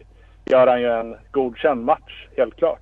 gör 0.51 0.67
han 0.67 0.81
ju 0.81 0.87
en 0.87 1.17
godkänd 1.31 1.85
match, 1.85 2.29
helt 2.37 2.57
klart. 2.57 2.81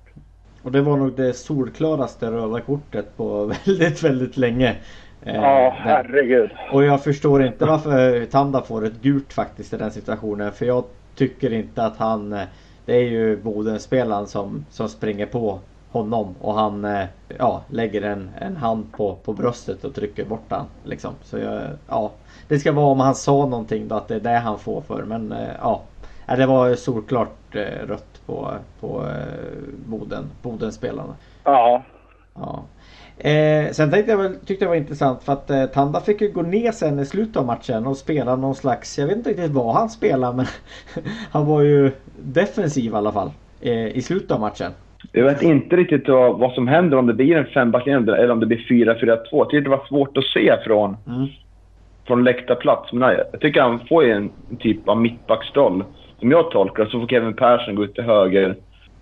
Och 0.63 0.71
det 0.71 0.81
var 0.81 0.97
nog 0.97 1.13
det 1.15 1.33
solklaraste 1.33 2.31
röda 2.31 2.61
kortet 2.61 3.17
på 3.17 3.45
väldigt, 3.65 4.03
väldigt 4.03 4.37
länge. 4.37 4.75
Eh, 5.23 5.35
ja, 5.35 5.75
herregud. 5.77 6.49
Och 6.71 6.83
jag 6.83 7.03
förstår 7.03 7.43
inte 7.43 7.65
varför 7.65 8.25
Tanda 8.25 8.61
får 8.61 8.85
ett 8.85 9.01
gult 9.01 9.33
faktiskt 9.33 9.73
i 9.73 9.77
den 9.77 9.91
situationen. 9.91 10.51
För 10.51 10.65
jag 10.65 10.83
tycker 11.15 11.53
inte 11.53 11.85
att 11.85 11.97
han... 11.97 12.33
Eh, 12.33 12.43
det 12.85 12.95
är 12.95 13.09
ju 13.09 13.37
Bodenspelaren 13.37 14.27
som, 14.27 14.65
som 14.69 14.89
springer 14.89 15.25
på 15.25 15.59
honom 15.91 16.35
och 16.41 16.53
han 16.53 16.85
eh, 16.85 17.05
ja, 17.37 17.63
lägger 17.67 18.01
en, 18.01 18.29
en 18.39 18.55
hand 18.55 18.91
på, 18.91 19.15
på 19.15 19.33
bröstet 19.33 19.83
och 19.83 19.95
trycker 19.95 20.25
bort 20.25 20.45
han. 20.49 20.65
Liksom. 20.83 21.13
Så 21.23 21.37
jag, 21.37 21.61
ja, 21.87 22.11
det 22.47 22.59
ska 22.59 22.71
vara 22.71 22.85
om 22.85 22.99
han 22.99 23.15
sa 23.15 23.45
någonting 23.45 23.87
då 23.87 23.95
att 23.95 24.07
det 24.07 24.15
är 24.15 24.19
det 24.19 24.37
han 24.37 24.59
får 24.59 24.81
för. 24.81 25.03
Men 25.03 25.31
eh, 25.31 25.49
ja, 25.61 25.81
det 26.37 26.45
var 26.45 26.75
solklart 26.75 27.55
rött 27.87 28.21
på, 28.25 28.51
på 28.79 29.03
Boden, 29.85 30.23
Bodenspelarna. 30.41 31.15
Ja. 31.43 31.83
ja. 32.35 32.63
Eh, 33.29 33.71
sen 33.71 33.91
tänkte 33.91 34.11
jag 34.11 34.17
väl, 34.17 34.35
tyckte 34.45 34.65
det 34.65 34.69
var 34.69 34.75
intressant 34.75 35.23
för 35.23 35.33
att 35.33 35.49
eh, 35.49 35.65
Tanda 35.65 36.01
fick 36.01 36.21
ju 36.21 36.31
gå 36.31 36.41
ner 36.41 36.71
sen 36.71 36.99
i 36.99 37.05
slutet 37.05 37.37
av 37.37 37.45
matchen 37.45 37.87
och 37.87 37.97
spela 37.97 38.35
någon 38.35 38.55
slags, 38.55 38.99
jag 38.99 39.07
vet 39.07 39.17
inte 39.17 39.29
riktigt 39.29 39.51
vad 39.51 39.75
han 39.75 39.89
spelade 39.89 40.37
men 40.37 40.45
han 41.31 41.45
var 41.45 41.61
ju 41.61 41.91
defensiv 42.19 42.91
i 42.91 42.95
alla 42.95 43.11
fall 43.11 43.31
eh, 43.61 43.87
i 43.87 44.01
slutet 44.01 44.31
av 44.31 44.39
matchen. 44.39 44.71
Jag 45.11 45.23
vet 45.23 45.41
inte 45.41 45.75
riktigt 45.75 46.07
vad, 46.07 46.39
vad 46.39 46.53
som 46.53 46.67
händer 46.67 46.97
om 46.97 47.07
det 47.07 47.13
blir 47.13 47.35
en 47.37 47.45
fembackslinje 47.45 48.15
eller 48.15 48.31
om 48.31 48.39
det 48.39 48.45
blir 48.45 48.57
4-4-2. 48.57 49.25
Jag 49.31 49.49
tyckte 49.49 49.69
det 49.69 49.77
var 49.77 49.87
svårt 49.87 50.17
att 50.17 50.23
se 50.23 50.55
från, 50.65 50.97
Mm. 51.07 51.27
från 52.07 52.23
läktarplats. 52.23 52.93
Men 52.93 52.99
nej, 52.99 53.23
jag 53.31 53.41
tycker 53.41 53.61
han 53.61 53.79
får 53.89 54.03
ju 54.03 54.11
en 54.11 54.29
typ 54.59 54.89
av 54.89 54.97
mittbacksroll. 55.01 55.83
Som 56.19 56.31
jag 56.31 56.51
tolkar 56.51 56.85
så 56.85 56.99
får 56.99 57.07
Kevin 57.07 57.33
Persson 57.33 57.75
gå 57.75 57.83
ut 57.83 57.93
till 57.93 58.03
höger, 58.03 58.55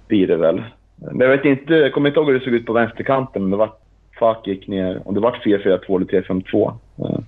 blir 0.07 0.27
det 0.27 0.35
väl. 0.35 0.63
Men 0.95 1.19
jag 1.19 1.37
vet 1.37 1.45
inte, 1.45 1.73
jag 1.73 1.93
kommer 1.93 2.09
inte 2.09 2.19
ihåg 2.19 2.27
hur 2.27 2.39
det 2.39 2.45
såg 2.45 2.53
ut 2.53 2.65
på 2.65 2.73
vänsterkanten. 2.73 3.43
Om 3.43 3.51
det 3.51 3.57
var 3.57 3.71
Falk 4.19 4.47
gick 4.47 4.67
ner, 4.67 5.01
om 5.05 5.13
det 5.13 5.19
var 5.19 5.31
4-4-2 5.31 5.95
eller 5.95 6.05
3-5-2. 6.05 6.73
Eh, 6.97 7.19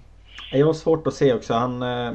Jag 0.60 0.66
har 0.66 0.74
svårt 0.74 1.08
att 1.08 1.14
se 1.14 1.34
också. 1.34 1.54
Han, 1.54 1.82
eh, 1.82 2.12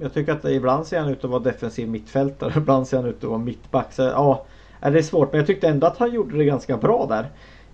jag 0.00 0.14
tycker 0.14 0.32
att 0.32 0.44
ibland 0.44 0.86
ser 0.86 1.00
han 1.00 1.08
ut 1.12 1.24
att 1.24 1.30
vara 1.30 1.42
defensiv 1.42 1.88
mittfältare. 1.88 2.52
Ibland 2.56 2.86
ser 2.86 2.96
han 2.96 3.06
ut 3.06 3.24
att 3.24 3.30
vara 3.30 3.38
mittback. 3.38 3.92
Så, 3.92 4.02
ja, 4.02 4.44
det 4.80 4.98
är 4.98 5.02
svårt. 5.02 5.32
Men 5.32 5.38
jag 5.38 5.46
tyckte 5.46 5.68
ändå 5.68 5.86
att 5.86 5.98
han 5.98 6.14
gjorde 6.14 6.38
det 6.38 6.44
ganska 6.44 6.76
bra 6.76 7.06
där. 7.08 7.24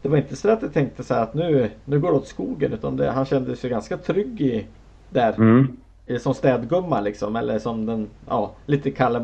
Det 0.02 0.08
var 0.08 0.16
inte 0.16 0.36
så 0.36 0.50
att 0.50 0.62
jag 0.62 0.72
tänkte 0.72 1.02
så 1.04 1.14
här 1.14 1.22
att 1.22 1.34
nu, 1.34 1.70
nu 1.84 2.00
går 2.00 2.10
det 2.10 2.16
åt 2.16 2.26
skogen. 2.26 2.72
Utan 2.72 2.96
det, 2.96 3.10
han 3.10 3.24
kände 3.24 3.56
sig 3.56 3.70
ganska 3.70 3.96
trygg 3.96 4.40
i, 4.40 4.66
där. 5.10 5.32
Mm. 5.32 5.76
Som 6.18 6.34
städgumma 6.34 7.00
liksom. 7.00 7.36
Eller 7.36 7.58
som 7.58 7.86
den, 7.86 8.08
ja, 8.28 8.52
lite 8.66 8.90
Kalle 8.90 9.18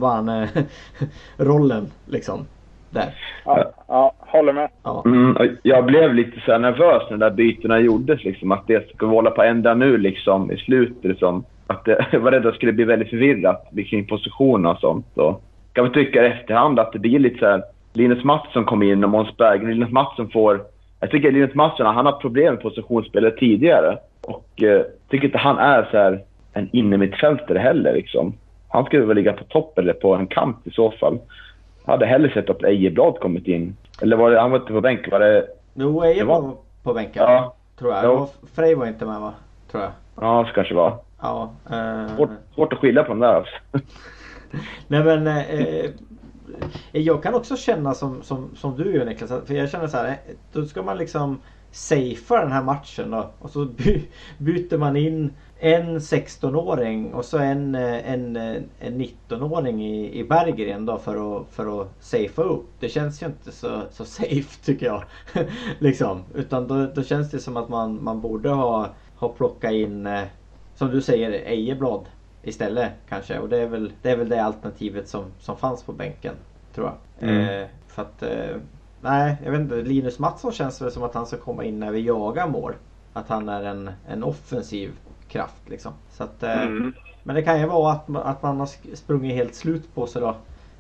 rollen 1.37 1.87
liksom. 2.07 2.47
Där. 2.91 3.15
Ja, 3.45 3.73
ja, 3.89 4.13
håller 4.19 4.53
med. 4.53 4.69
Ja. 4.83 5.03
Mm, 5.05 5.57
jag 5.63 5.85
blev 5.85 6.15
lite 6.15 6.41
så 6.41 6.53
här 6.53 6.59
nervös 6.59 7.03
när 7.03 7.11
de 7.11 7.19
där 7.19 7.31
bytena 7.31 7.81
gjordes. 7.81 8.25
Liksom, 8.25 8.53
att 8.53 8.67
det 8.67 8.89
skulle 8.89 9.11
hålla 9.11 9.31
på 9.31 9.43
ända 9.43 9.75
nu 9.75 9.99
liksom, 9.99 10.53
i 10.53 10.57
slutet. 10.57 11.05
Liksom. 11.05 11.45
Att 11.67 11.85
det, 11.85 12.07
jag 12.13 12.21
var 12.21 12.31
rädd 12.31 12.47
att 12.47 12.53
det 12.53 12.57
skulle 12.57 12.73
bli 12.73 12.85
väldigt 12.85 13.11
förvirrat 13.11 13.69
kring 13.91 14.07
positioner 14.07 14.71
och 14.71 14.81
sånt. 14.81 15.19
Och 15.19 15.43
kan 15.73 15.85
väl 15.85 15.95
tycka 15.95 16.27
i 16.27 16.31
efterhand 16.31 16.79
att 16.79 16.93
det 16.93 16.99
blir 16.99 17.19
lite 17.19 17.39
så 17.39 17.47
här... 17.47 17.63
Linus 17.93 18.25
Mattsson 18.25 18.65
kom 18.65 18.83
in 18.83 19.05
och 19.05 19.11
Måns 19.11 19.37
Berg. 19.37 19.67
Linus 19.67 19.91
Mattsson 19.91 20.31
får... 20.31 20.61
Jag 21.01 21.11
tycker 21.11 21.33
Linus 21.33 21.55
Mattsson 21.55 21.87
han 21.87 22.07
har 22.07 22.13
problem 22.13 22.55
med 22.55 22.63
positionsspelet 22.63 23.37
tidigare. 23.37 23.99
Och 24.23 24.63
eh, 24.63 24.83
tycker 25.11 25.27
inte 25.27 25.39
han 25.39 25.59
är 25.59 25.89
så 25.91 25.97
här 25.97 26.21
en 26.57 26.69
innermittfältare 26.73 27.59
heller. 27.59 27.93
Liksom. 27.93 28.35
Han 28.69 28.85
skulle 28.85 29.05
väl 29.07 29.17
ligga 29.17 29.33
på 29.33 29.45
topp 29.45 29.79
eller 29.79 29.93
på 29.93 30.15
en 30.15 30.27
kant 30.27 30.57
i 30.65 30.71
så 30.71 30.91
fall. 30.91 31.19
Jag 31.85 31.93
hade 31.93 32.07
hellre 32.07 32.31
sett 32.33 32.51
att 32.51 32.63
Ejeblad 32.65 33.19
kommit 33.21 33.47
in. 33.47 33.77
Eller 34.03 34.17
var 34.17 34.31
det, 34.31 34.41
han 34.41 34.51
var 34.51 34.59
inte 34.59 34.73
på 34.73 34.81
bänken? 34.81 35.11
Var 35.11 35.21
det... 35.21 35.47
Jo, 35.75 36.03
Eje 36.03 36.19
Det 36.19 36.25
var- 36.25 36.55
på 36.83 36.93
bänken. 36.95 37.23
Ja, 37.23 37.55
Tror 37.79 37.93
jag. 37.93 38.23
Och 38.23 38.35
Frej 38.55 38.75
var 38.75 38.87
inte 38.87 39.07
med 39.07 39.21
va? 39.21 39.33
Tror 39.71 39.83
jag. 39.83 39.93
ja 40.21 40.45
så 40.49 40.53
kanske 40.55 40.75
det 40.75 40.79
var. 40.79 40.99
Ja. 41.23 41.51
Eh, 41.71 42.17
Svårt, 42.17 42.31
svårt 42.55 42.73
att 42.73 42.79
skilja 42.79 43.03
på 43.03 43.09
dem 43.09 43.19
där 43.21 43.35
alltså. 43.35 43.53
Nej 44.87 45.05
men 45.05 45.27
eh, 45.27 45.51
eh, 45.51 45.91
jag 46.93 47.23
kan 47.23 47.35
också 47.35 47.57
känna 47.57 47.95
som, 47.95 48.23
som, 48.23 48.51
som 48.57 48.77
du 48.77 48.95
gör 48.95 49.05
Niklas. 49.05 49.33
För 49.47 49.55
jag 49.55 49.71
känner 49.71 49.87
så 49.87 49.97
här. 49.97 50.09
eh, 50.09 50.15
Då 50.53 50.65
ska 50.65 50.83
man 50.83 50.99
liksom 50.99 51.39
safea 51.71 52.41
den 52.41 52.53
här 52.53 52.63
matchen 52.63 53.11
då. 53.11 53.31
Och 53.39 53.51
så 53.51 53.65
by, 53.65 54.03
byter 54.39 54.79
man 54.79 54.97
in 54.97 55.33
en 55.59 55.99
16-åring 55.99 57.15
och 57.15 57.25
så 57.25 57.39
en, 57.39 57.75
eh, 57.75 58.13
en, 58.13 58.37
eh, 58.37 58.63
en 58.81 59.01
19-åring 59.01 59.85
i, 59.85 60.19
i 60.19 60.25
Berggren 60.25 60.87
då 60.87 60.99
för 60.99 61.41
att, 61.41 61.47
för 61.51 61.81
att 61.81 61.89
safea 62.01 62.45
upp. 62.45 62.67
Det 62.81 62.89
känns 62.89 63.23
ju 63.23 63.27
inte 63.27 63.53
så, 63.53 63.83
så 63.91 64.05
safe 64.05 64.61
tycker 64.65 64.87
jag. 64.87 65.05
liksom. 65.79 66.25
Utan 66.35 66.69
då, 66.69 66.87
då 66.87 67.03
känns 67.03 67.31
det 67.31 67.39
som 67.39 67.57
att 67.57 67.69
man, 67.69 68.05
man 68.05 68.21
borde 68.21 68.49
ha, 68.49 68.89
ha 69.17 69.29
plockat 69.29 69.73
in 69.73 70.07
eh, 70.07 70.23
som 70.75 70.91
du 70.91 71.01
säger 71.01 71.31
Ejeblad 71.31 72.05
istället 72.43 72.93
kanske. 73.09 73.39
Och 73.39 73.49
det 73.49 73.59
är 73.59 73.67
väl 73.67 73.93
det, 74.03 74.11
är 74.11 74.17
väl 74.17 74.29
det 74.29 74.45
alternativet 74.45 75.09
som, 75.09 75.25
som 75.39 75.57
fanns 75.57 75.83
på 75.83 75.93
bänken. 75.93 76.35
Tror 76.75 76.87
jag. 76.87 77.29
Mm. 77.29 77.63
Eh, 77.63 77.69
för 77.87 78.03
att, 78.03 78.23
eh, 78.23 78.57
nej 79.01 79.37
jag 79.45 79.51
vet 79.51 79.61
inte. 79.61 79.75
Linus 79.75 80.19
Mattsson 80.19 80.53
känns 80.53 80.83
väl 80.83 80.91
som 80.91 81.03
att 81.03 81.15
han 81.15 81.27
ska 81.27 81.37
komma 81.37 81.65
in 81.65 81.81
när 81.81 81.91
vi 81.91 82.01
jagar 82.01 82.49
mål. 82.49 82.73
Att 83.13 83.29
han 83.29 83.49
är 83.49 83.63
en, 83.63 83.91
en 84.09 84.25
offensiv 84.25 84.93
kraft 85.29 85.69
liksom. 85.69 85.93
Så 86.11 86.25
att, 86.25 86.43
eh, 86.43 86.63
Mm. 86.63 86.93
Men 87.23 87.35
det 87.37 87.43
kan 87.43 87.61
ju 87.61 87.67
vara 87.67 87.93
att, 87.93 88.09
man- 88.09 88.23
att 88.23 88.43
man 88.43 88.61
har 88.61 88.95
sprungit 88.97 89.35
helt 89.35 89.55
slut 89.55 89.95
på 89.95 90.07
sig 90.07 90.23
då. 90.23 90.35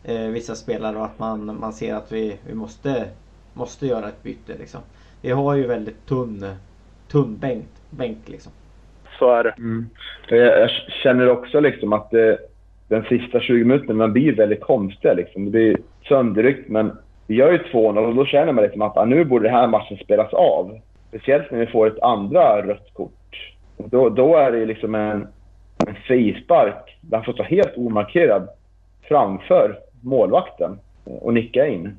Eh, 0.05 0.29
vissa 0.29 0.55
spelare 0.55 0.97
och 0.97 1.05
att 1.05 1.19
man, 1.19 1.57
man 1.61 1.73
ser 1.73 1.95
att 1.95 2.13
vi, 2.13 2.37
vi 2.47 2.55
måste, 2.55 3.05
måste 3.55 3.87
göra 3.87 4.09
ett 4.09 4.23
byte 4.23 4.53
liksom. 4.59 4.81
Vi 5.23 5.31
har 5.31 5.55
ju 5.55 5.67
väldigt 5.67 6.07
tunn, 6.07 6.47
tunn 7.11 7.37
bänk, 7.41 7.65
bänk 7.91 8.19
liksom. 8.27 8.53
Så 9.19 9.31
är 9.33 9.45
det. 9.45 9.51
Mm. 9.59 9.87
Jag, 10.29 10.39
jag 10.61 10.71
känner 11.03 11.29
också 11.29 11.61
liksom 11.61 11.93
att 11.93 12.11
det, 12.11 12.39
den 12.89 13.03
sista 13.05 13.41
20 13.41 13.65
minuterna 13.65 13.95
man 13.95 14.13
blir 14.13 14.37
väldigt 14.37 14.61
konstiga. 14.61 15.15
Liksom. 15.15 15.45
Det 15.45 15.51
blir 15.51 15.77
sönderryckt, 16.09 16.69
men 16.69 16.93
vi 17.27 17.35
gör 17.35 17.53
ju 17.53 17.59
2-0 17.59 17.99
och 17.99 18.15
då 18.15 18.25
känner 18.25 18.53
man 18.53 18.65
liksom 18.65 18.83
att 18.83 18.97
ah, 18.97 19.05
nu 19.05 19.25
borde 19.25 19.49
den 19.49 19.55
här 19.55 19.67
matchen 19.69 19.97
spelas 20.05 20.33
av. 20.35 20.79
Speciellt 21.09 21.51
när 21.51 21.59
vi 21.59 21.67
får 21.67 21.87
ett 21.87 22.03
andra 22.03 22.67
rött 22.67 22.91
kort. 22.95 23.13
Och 23.77 23.89
Då, 23.91 24.09
då 24.09 24.37
är 24.37 24.53
det 24.53 24.67
liksom 24.67 24.95
en, 24.95 25.29
en 25.87 25.95
frispark 26.07 26.99
där 27.01 27.17
han 27.17 27.25
får 27.25 27.33
stå 27.33 27.43
helt 27.43 27.77
omarkerad 27.77 28.49
framför 29.03 29.79
målvakten 30.01 30.79
och 31.05 31.35
nicka 31.35 31.67
in 31.67 31.97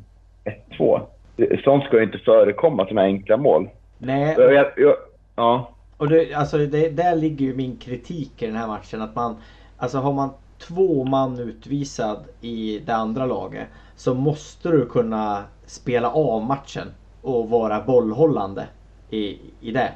1-2. 0.77 1.01
Det- 1.35 1.63
Sånt 1.63 1.83
ska 1.83 1.97
ju 1.97 2.03
inte 2.03 2.17
förekomma, 2.17 2.83
sådana 2.83 3.01
enkla 3.01 3.37
mål. 3.37 3.69
Nej, 3.97 4.35
Jag, 4.37 4.53
jag, 4.53 4.65
jag, 4.77 4.95
ja. 5.35 5.69
Och 5.97 6.09
det, 6.09 6.33
alltså 6.33 6.57
det, 6.57 6.89
där 6.89 7.15
ligger 7.15 7.45
ju 7.45 7.55
min 7.55 7.77
kritik 7.77 8.41
i 8.43 8.45
den 8.47 8.55
här 8.55 8.67
matchen. 8.67 9.01
Att 9.01 9.15
man, 9.15 9.35
alltså 9.77 9.97
har 9.97 10.13
man 10.13 10.29
två 10.67 11.03
man 11.03 11.39
utvisad 11.39 12.17
i 12.41 12.79
det 12.85 12.95
andra 12.95 13.25
laget 13.25 13.67
så 13.95 14.13
måste 14.13 14.69
du 14.69 14.85
kunna 14.85 15.43
spela 15.65 16.09
av 16.11 16.43
matchen 16.45 16.87
och 17.21 17.49
vara 17.49 17.81
bollhållande 17.81 18.67
i, 19.09 19.37
i 19.61 19.71
det. 19.71 19.91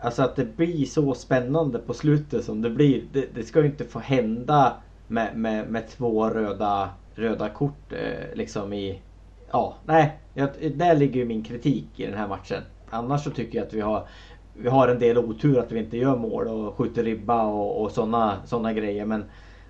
Alltså 0.00 0.22
att 0.22 0.36
det 0.36 0.56
blir 0.56 0.84
så 0.84 1.14
spännande 1.14 1.78
på 1.78 1.94
slutet 1.94 2.44
som 2.44 2.62
det 2.62 2.70
blir. 2.70 3.02
Det, 3.12 3.34
det 3.34 3.42
ska 3.42 3.60
ju 3.60 3.66
inte 3.66 3.84
få 3.84 3.98
hända 3.98 4.76
med, 5.08 5.36
med, 5.36 5.68
med 5.68 5.88
två 5.88 6.30
röda, 6.30 6.90
röda 7.14 7.48
kort 7.48 7.92
eh, 7.92 8.34
liksom 8.34 8.72
i... 8.72 9.00
Ja, 9.50 9.74
nej. 9.86 10.18
Jag, 10.34 10.48
där 10.74 10.94
ligger 10.96 11.20
ju 11.20 11.26
min 11.26 11.44
kritik 11.44 11.86
i 11.96 12.06
den 12.06 12.18
här 12.18 12.28
matchen. 12.28 12.62
Annars 12.90 13.24
så 13.24 13.30
tycker 13.30 13.58
jag 13.58 13.66
att 13.66 13.74
vi 13.74 13.80
har 13.80 14.06
vi 14.62 14.68
har 14.68 14.88
en 14.88 14.98
del 14.98 15.18
otur 15.18 15.58
att 15.58 15.72
vi 15.72 15.78
inte 15.78 15.96
gör 15.96 16.16
mål 16.16 16.48
och 16.48 16.74
skjuter 16.74 17.04
ribba 17.04 17.46
och, 17.46 17.82
och 17.82 17.90
sådana 17.90 18.36
såna 18.44 18.72
grejer. 18.72 19.04
Men, 19.04 19.24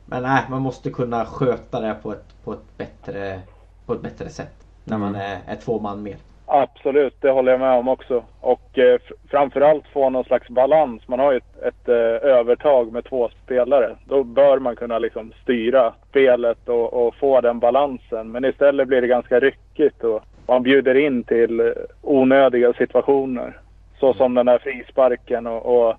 men 0.07 0.23
nej, 0.23 0.43
man 0.51 0.63
måste 0.63 0.91
kunna 0.91 1.27
sköta 1.27 1.81
det 1.81 1.97
på 2.03 2.13
ett, 2.13 2.35
på 2.45 2.53
ett, 2.53 2.77
bättre, 2.77 3.41
på 3.87 3.93
ett 3.95 4.03
bättre 4.03 4.29
sätt. 4.29 4.67
När 4.85 4.99
man 4.99 5.15
är, 5.15 5.41
är 5.47 5.57
två 5.57 5.81
man 5.81 6.03
mer. 6.03 6.17
Absolut, 6.53 7.15
det 7.21 7.31
håller 7.31 7.53
jag 7.53 7.61
med 7.61 7.79
om 7.79 7.89
också. 7.89 8.25
Och 8.41 8.79
eh, 8.79 9.01
framförallt 9.31 9.89
få 9.89 10.11
någon 10.11 10.25
slags 10.25 10.49
balans. 10.49 11.09
Man 11.09 11.19
har 11.19 11.33
ju 11.33 11.39
ett, 11.39 11.63
ett 11.63 11.89
eh, 11.89 12.31
övertag 12.31 12.93
med 12.93 13.05
två 13.05 13.31
spelare. 13.45 13.97
Då 14.05 14.25
bör 14.25 14.59
man 14.59 14.77
kunna 14.77 14.99
liksom 14.99 15.33
styra 15.43 15.95
spelet 16.09 16.69
och, 16.69 17.07
och 17.07 17.15
få 17.15 17.41
den 17.41 17.59
balansen. 17.59 18.33
Men 18.33 18.45
istället 18.45 18.89
blir 18.89 19.01
det 19.01 19.07
ganska 19.07 19.41
ryckigt 19.41 20.05
och 20.05 20.23
man 20.47 20.63
bjuder 20.63 20.95
in 20.95 21.25
till 21.25 21.75
onödiga 22.03 22.73
situationer. 22.73 23.61
Så 24.01 24.15
som 24.15 24.35
den 24.35 24.49
här 24.49 24.59
frisparken 24.59 25.47
och, 25.47 25.89
och 25.89 25.95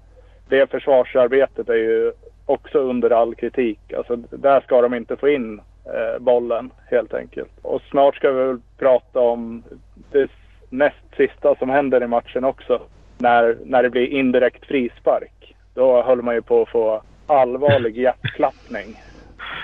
det 0.49 0.71
försvarsarbetet 0.71 1.69
är 1.69 1.73
ju 1.75 2.11
också 2.45 2.79
under 2.79 3.09
all 3.09 3.35
kritik. 3.35 3.93
Alltså 3.93 4.15
där 4.15 4.61
ska 4.61 4.81
de 4.81 4.93
inte 4.93 5.15
få 5.15 5.29
in 5.29 5.61
eh, 5.85 6.19
bollen 6.19 6.71
helt 6.89 7.13
enkelt. 7.13 7.51
Och 7.61 7.81
snart 7.81 8.15
ska 8.15 8.31
vi 8.31 8.43
väl 8.43 8.59
prata 8.77 9.19
om 9.19 9.63
det 10.11 10.29
näst 10.71 11.15
sista 11.17 11.55
som 11.55 11.69
händer 11.69 12.03
i 12.03 12.07
matchen 12.07 12.43
också. 12.43 12.81
När, 13.17 13.57
när 13.65 13.83
det 13.83 13.89
blir 13.89 14.07
indirekt 14.07 14.65
frispark. 14.65 15.55
Då 15.73 16.03
höll 16.03 16.21
man 16.21 16.35
ju 16.35 16.41
på 16.41 16.61
att 16.61 16.69
få 16.69 17.01
allvarlig 17.27 17.97
hjärtklappning. 18.01 19.01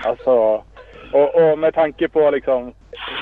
Alltså, 0.04 0.32
och, 1.12 1.34
och 1.52 1.58
med 1.58 1.74
tanke 1.74 2.08
på 2.08 2.30
liksom 2.30 2.72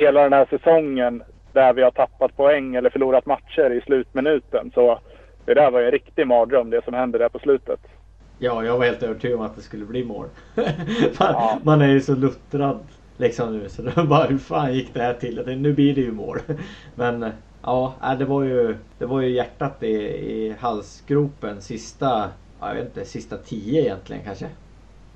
hela 0.00 0.22
den 0.22 0.32
här 0.32 0.46
säsongen 0.50 1.22
där 1.52 1.72
vi 1.72 1.82
har 1.82 1.90
tappat 1.90 2.36
poäng 2.36 2.74
eller 2.74 2.90
förlorat 2.90 3.26
matcher 3.26 3.70
i 3.72 3.80
slutminuten. 3.80 4.70
Så 4.74 4.98
det 5.44 5.54
där 5.54 5.70
var 5.70 5.80
ju 5.80 5.86
en 5.86 5.92
riktig 5.92 6.26
mardröm 6.26 6.70
det 6.70 6.84
som 6.84 6.94
hände 6.94 7.18
där 7.18 7.28
på 7.28 7.38
slutet. 7.38 7.80
Ja, 8.38 8.64
jag 8.64 8.78
var 8.78 8.84
helt 8.84 9.02
övertygad 9.02 9.38
om 9.38 9.46
att 9.46 9.56
det 9.56 9.62
skulle 9.62 9.84
bli 9.84 10.04
mål. 10.04 10.26
man, 10.54 10.64
Ja. 11.18 11.58
man 11.62 11.82
är 11.82 11.88
ju 11.88 12.00
så 12.00 12.14
luttrad 12.14 12.78
liksom 13.16 13.58
nu 13.58 13.68
så 13.68 13.82
var 13.82 14.04
bara 14.08 14.24
hur 14.24 14.38
fan 14.38 14.74
gick 14.74 14.94
det 14.94 15.02
här 15.02 15.14
till? 15.14 15.58
Nu 15.58 15.72
blir 15.72 15.94
det 15.94 16.00
ju 16.00 16.12
mål. 16.12 16.38
Men 16.94 17.30
ja, 17.66 17.94
nej, 18.02 18.16
det 18.16 18.24
var 18.24 18.42
ju, 18.42 18.76
det 18.98 19.06
var 19.06 19.20
ju 19.20 19.28
hjärtat 19.28 19.82
i, 19.82 19.92
i 20.32 20.54
halsgropen 20.60 21.62
sista, 21.62 22.30
ja, 22.60 22.68
jag 22.68 22.74
vet 22.74 22.84
inte, 22.84 23.04
sista 23.04 23.36
tio 23.36 23.82
egentligen 23.82 24.22
kanske. 24.24 24.46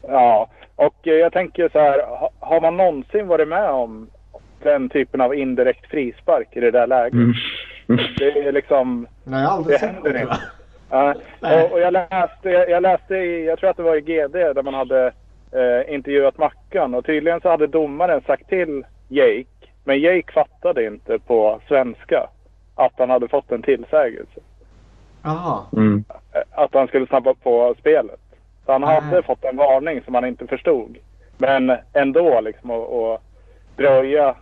Ja, 0.02 0.48
och 0.76 0.94
jag 1.02 1.32
tänker 1.32 1.68
så 1.68 1.78
här. 1.78 2.06
ha- 2.06 2.30
Har 2.38 2.60
man 2.60 2.76
någonsin 2.76 3.26
varit 3.26 3.48
med 3.48 3.70
om 3.70 4.08
den 4.62 4.88
typen 4.88 5.20
av 5.20 5.34
indirekt 5.34 5.86
frispark 5.86 6.48
i 6.56 6.60
det 6.60 6.70
där 6.70 6.86
läget? 6.86 7.12
Mm. 7.12 7.32
Det 8.18 8.30
är 8.48 8.52
liksom... 8.52 9.06
Nej, 9.24 9.42
jag 9.42 9.48
har 9.48 9.56
aldrig 9.56 9.74
Det 9.74 9.78
sett 9.78 9.90
händer 9.94 10.12
det. 10.12 10.20
inte. 10.20 10.38
Ja, 10.92 11.14
och, 11.40 11.72
och 11.72 11.80
jag 11.80 11.92
läste, 11.92 12.50
jag, 12.50 12.70
jag 12.70 12.82
läste 12.82 13.14
i, 13.16 13.44
jag 13.46 13.58
tror 13.58 13.70
att 13.70 13.76
det 13.76 13.82
var 13.82 13.96
i 13.96 14.00
GD 14.00 14.32
där 14.32 14.62
man 14.62 14.74
hade 14.74 15.06
eh, 15.52 15.94
intervjuat 15.94 16.38
Mackan 16.38 16.94
och 16.94 17.04
tydligen 17.06 17.40
så 17.40 17.48
hade 17.48 17.66
domaren 17.66 18.20
sagt 18.26 18.48
till 18.48 18.84
Jake, 19.08 19.46
men 19.84 20.00
Jake 20.00 20.32
fattade 20.32 20.86
inte 20.86 21.18
på 21.18 21.60
svenska 21.68 22.26
att 22.81 22.93
han 22.99 23.11
hade 23.11 23.29
fått 23.29 23.53
en 23.53 23.62
tillsägelse. 23.62 24.40
Jaha. 25.23 25.62
Mm. 25.77 26.05
Att 26.51 26.75
han 26.75 26.87
skulle 26.87 27.07
snabba 27.07 27.35
på 27.35 27.75
spelet. 27.79 28.21
Så 28.66 28.73
han 28.73 28.81
Nej. 28.81 29.01
hade 29.01 29.23
fått 29.23 29.45
en 29.45 29.57
varning 29.57 30.03
som 30.05 30.14
han 30.14 30.25
inte 30.25 30.47
förstod. 30.47 30.97
Men 31.38 31.73
ändå 31.93 32.40
liksom 32.40 32.71
att 32.71 32.93
att 32.93 33.23
dröja 33.77 34.35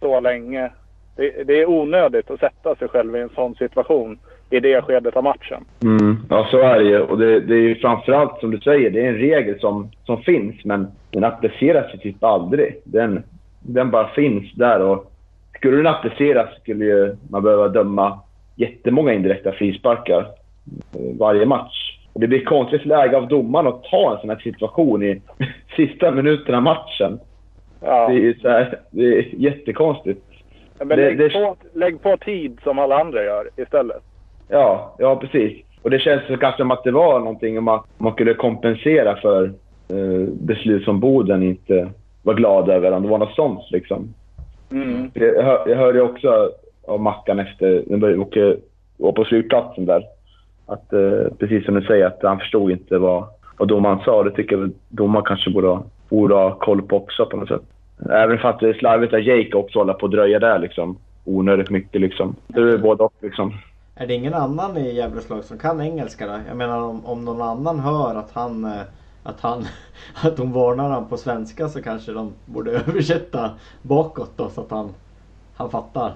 så 0.00 0.20
länge. 0.20 0.70
Det, 1.16 1.44
det 1.44 1.60
är 1.60 1.68
onödigt 1.68 2.30
att 2.30 2.40
sätta 2.40 2.74
sig 2.74 2.88
själv 2.88 3.16
i 3.16 3.20
en 3.20 3.28
sån 3.28 3.54
situation 3.54 4.18
i 4.50 4.60
det 4.60 4.82
skedet 4.82 5.16
av 5.16 5.24
matchen. 5.24 5.64
Mm. 5.82 6.16
Ja, 6.30 6.46
så 6.50 6.58
är 6.58 6.78
det 6.78 6.84
ju. 6.84 7.00
Och 7.00 7.18
det, 7.18 7.40
det 7.40 7.54
är 7.54 7.68
ju 7.68 7.74
framförallt 7.74 8.40
som 8.40 8.50
du 8.50 8.60
säger, 8.60 8.90
det 8.90 9.00
är 9.00 9.08
en 9.08 9.18
regel 9.18 9.60
som, 9.60 9.90
som 10.04 10.22
finns 10.22 10.64
men 10.64 10.86
den 11.10 11.24
appliceras 11.24 11.94
ju 11.94 11.98
typ 11.98 12.24
aldrig. 12.24 12.80
Den, 12.84 13.22
den 13.60 13.90
bara 13.90 14.08
finns 14.08 14.52
där 14.54 14.80
och 14.80 15.13
skulle 15.64 15.76
den 15.76 15.86
appliceras 15.86 16.48
skulle 16.62 16.84
ju 16.84 17.16
man 17.30 17.42
behöva 17.42 17.68
döma 17.68 18.20
jättemånga 18.56 19.12
indirekta 19.12 19.52
frisparkar 19.52 20.20
eh, 20.20 21.16
varje 21.18 21.46
match. 21.46 21.98
Och 22.12 22.20
det 22.20 22.26
blir 22.28 22.38
ett 22.38 22.46
konstigt 22.46 22.84
läge 22.86 23.16
av 23.16 23.28
domaren 23.28 23.66
att 23.66 23.82
ta 23.84 24.14
en 24.14 24.20
sån 24.20 24.30
här 24.30 24.36
situation 24.36 25.02
i 25.02 25.20
sista 25.76 26.10
minuterna 26.10 26.56
av 26.56 26.62
matchen. 26.62 27.18
Ja. 27.80 28.08
Det 28.08 28.28
är, 28.28 28.34
så 28.42 28.48
här, 28.48 28.78
det 28.90 29.18
är 29.18 29.24
jättekonstigt. 29.34 30.22
Men 30.78 30.88
det- 30.88 30.96
lägg, 30.96 31.18
det- 31.18 31.30
På, 31.30 31.56
lägg 31.72 32.02
på 32.02 32.16
tid 32.16 32.58
som 32.62 32.78
alla 32.78 33.00
andra 33.00 33.24
gör 33.24 33.48
istället. 33.56 34.02
Ja, 34.48 34.94
ja 34.98 35.16
precis. 35.16 35.64
Och 35.82 35.90
det 35.90 35.98
känns 35.98 36.22
så 36.26 36.36
kanske 36.36 36.62
som 36.62 36.70
att 36.70 36.84
det 36.84 36.90
var 36.90 37.18
någonting 37.18 37.58
om 37.58 37.68
att 37.68 37.84
man 37.98 38.12
skulle 38.12 38.34
kompensera 38.34 39.16
för 39.16 39.44
eh, 39.88 40.28
beslut 40.40 40.84
som 40.84 41.00
Boden 41.00 41.42
inte 41.42 41.90
var 42.22 42.34
glad 42.34 42.68
över. 42.68 42.92
Om 42.92 43.02
det 43.02 43.08
var 43.08 43.18
något 43.18 43.34
sånt 43.34 43.70
liksom. 43.70 44.14
Mm. 44.82 45.10
Jag, 45.14 45.42
hör, 45.44 45.68
jag 45.68 45.76
hörde 45.76 46.00
också 46.02 46.50
av 46.86 47.00
Mackan 47.00 47.38
efter 47.38 47.84
när 47.86 48.06
vi 48.08 48.16
åkte- 48.16 48.56
var 48.96 49.12
på 49.12 49.24
flygplatsen 49.24 49.86
där. 49.86 50.04
Att 50.66 50.92
eh, 50.92 51.32
precis 51.38 51.64
som 51.64 51.74
du 51.74 51.82
säger, 51.82 52.06
att 52.06 52.18
han 52.22 52.38
förstod 52.38 52.70
inte 52.70 52.98
vad, 52.98 53.24
vad 53.58 53.68
domaren 53.68 53.98
sa. 54.04 54.22
Det 54.22 54.30
tycker 54.30 54.56
jag 54.58 54.70
domaren 54.88 55.24
kanske 55.24 55.50
borde, 55.50 55.68
ha- 55.68 55.84
borde 56.08 56.34
ha 56.34 56.54
koll 56.54 56.82
på 56.82 56.96
också 56.96 57.26
på 57.26 57.36
något 57.36 57.48
sätt. 57.48 57.62
Även 58.10 58.38
för 58.38 58.48
att 58.48 58.60
det 58.60 58.68
är 58.68 58.72
slarvigt 58.74 59.12
av 59.14 59.20
Jake 59.20 59.54
också 59.56 59.78
hålla 59.78 59.92
på 59.94 60.06
att 60.06 60.12
dröja 60.12 60.38
där 60.38 60.58
liksom. 60.58 60.96
Onödigt 61.24 61.70
mycket 61.70 62.00
liksom. 62.00 62.36
Det 62.46 62.60
är 62.60 62.78
både 62.78 63.02
och 63.04 63.12
liksom. 63.20 63.54
Är 63.96 64.06
det 64.06 64.14
ingen 64.14 64.34
annan 64.34 64.76
i 64.76 64.94
Gävles 64.94 65.30
lag 65.30 65.44
som 65.44 65.58
kan 65.58 65.80
engelska 65.80 66.26
då? 66.26 66.32
Jag 66.48 66.56
menar 66.56 66.82
om, 66.82 67.06
om 67.06 67.24
någon 67.24 67.42
annan 67.42 67.80
hör 67.80 68.14
att 68.14 68.30
han 68.32 68.64
eh, 68.64 68.70
att 69.24 69.40
han 69.40 69.66
att 70.22 70.36
de 70.36 70.52
varnar 70.52 70.90
han 70.90 71.08
på 71.08 71.16
svenska 71.16 71.68
så 71.68 71.82
kanske 71.82 72.12
de 72.12 72.32
borde 72.46 72.70
översätta 72.88 73.50
bakåt 73.82 74.30
då 74.36 74.48
så 74.48 74.60
att 74.60 74.70
han 74.70 74.94
han 75.56 75.70
fattar. 75.70 76.12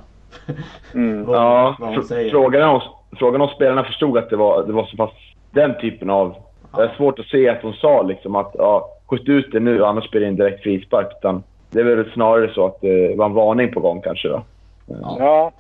Mm. 0.94 1.24
vad, 1.24 1.36
Ja, 1.36 1.76
vad 1.80 1.88
hon 1.94 2.04
säger. 2.04 2.30
frågan 2.30 2.62
är 2.62 2.68
om, 2.68 2.80
frågan 3.18 3.40
om 3.40 3.48
spelarna 3.48 3.84
förstod 3.84 4.18
att 4.18 4.30
det 4.30 4.36
var, 4.36 4.66
det 4.66 4.72
var 4.72 4.84
så 4.84 4.96
pass 4.96 5.10
den 5.50 5.80
typen 5.80 6.10
av... 6.10 6.34
Det 6.76 6.82
är 6.82 6.94
svårt 6.96 7.18
att 7.18 7.26
se 7.26 7.48
att 7.48 7.62
hon 7.62 7.72
sa 7.72 8.02
liksom 8.02 8.36
att 8.36 8.54
ja, 8.58 8.88
skjut 9.06 9.28
ut 9.28 9.52
det 9.52 9.60
nu 9.60 9.84
annars 9.84 10.10
blir 10.10 10.20
det 10.20 10.26
en 10.26 10.36
direkt 10.36 10.62
frispark. 10.62 11.06
Utan 11.18 11.42
det 11.70 11.80
är 11.80 11.84
väl 11.84 12.10
snarare 12.12 12.54
så 12.54 12.66
att 12.66 12.80
det 12.80 13.14
var 13.16 13.26
en 13.26 13.34
varning 13.34 13.72
på 13.72 13.80
gång 13.80 14.00
kanske 14.00 14.28
då. 14.28 14.42
Ja. 14.86 15.52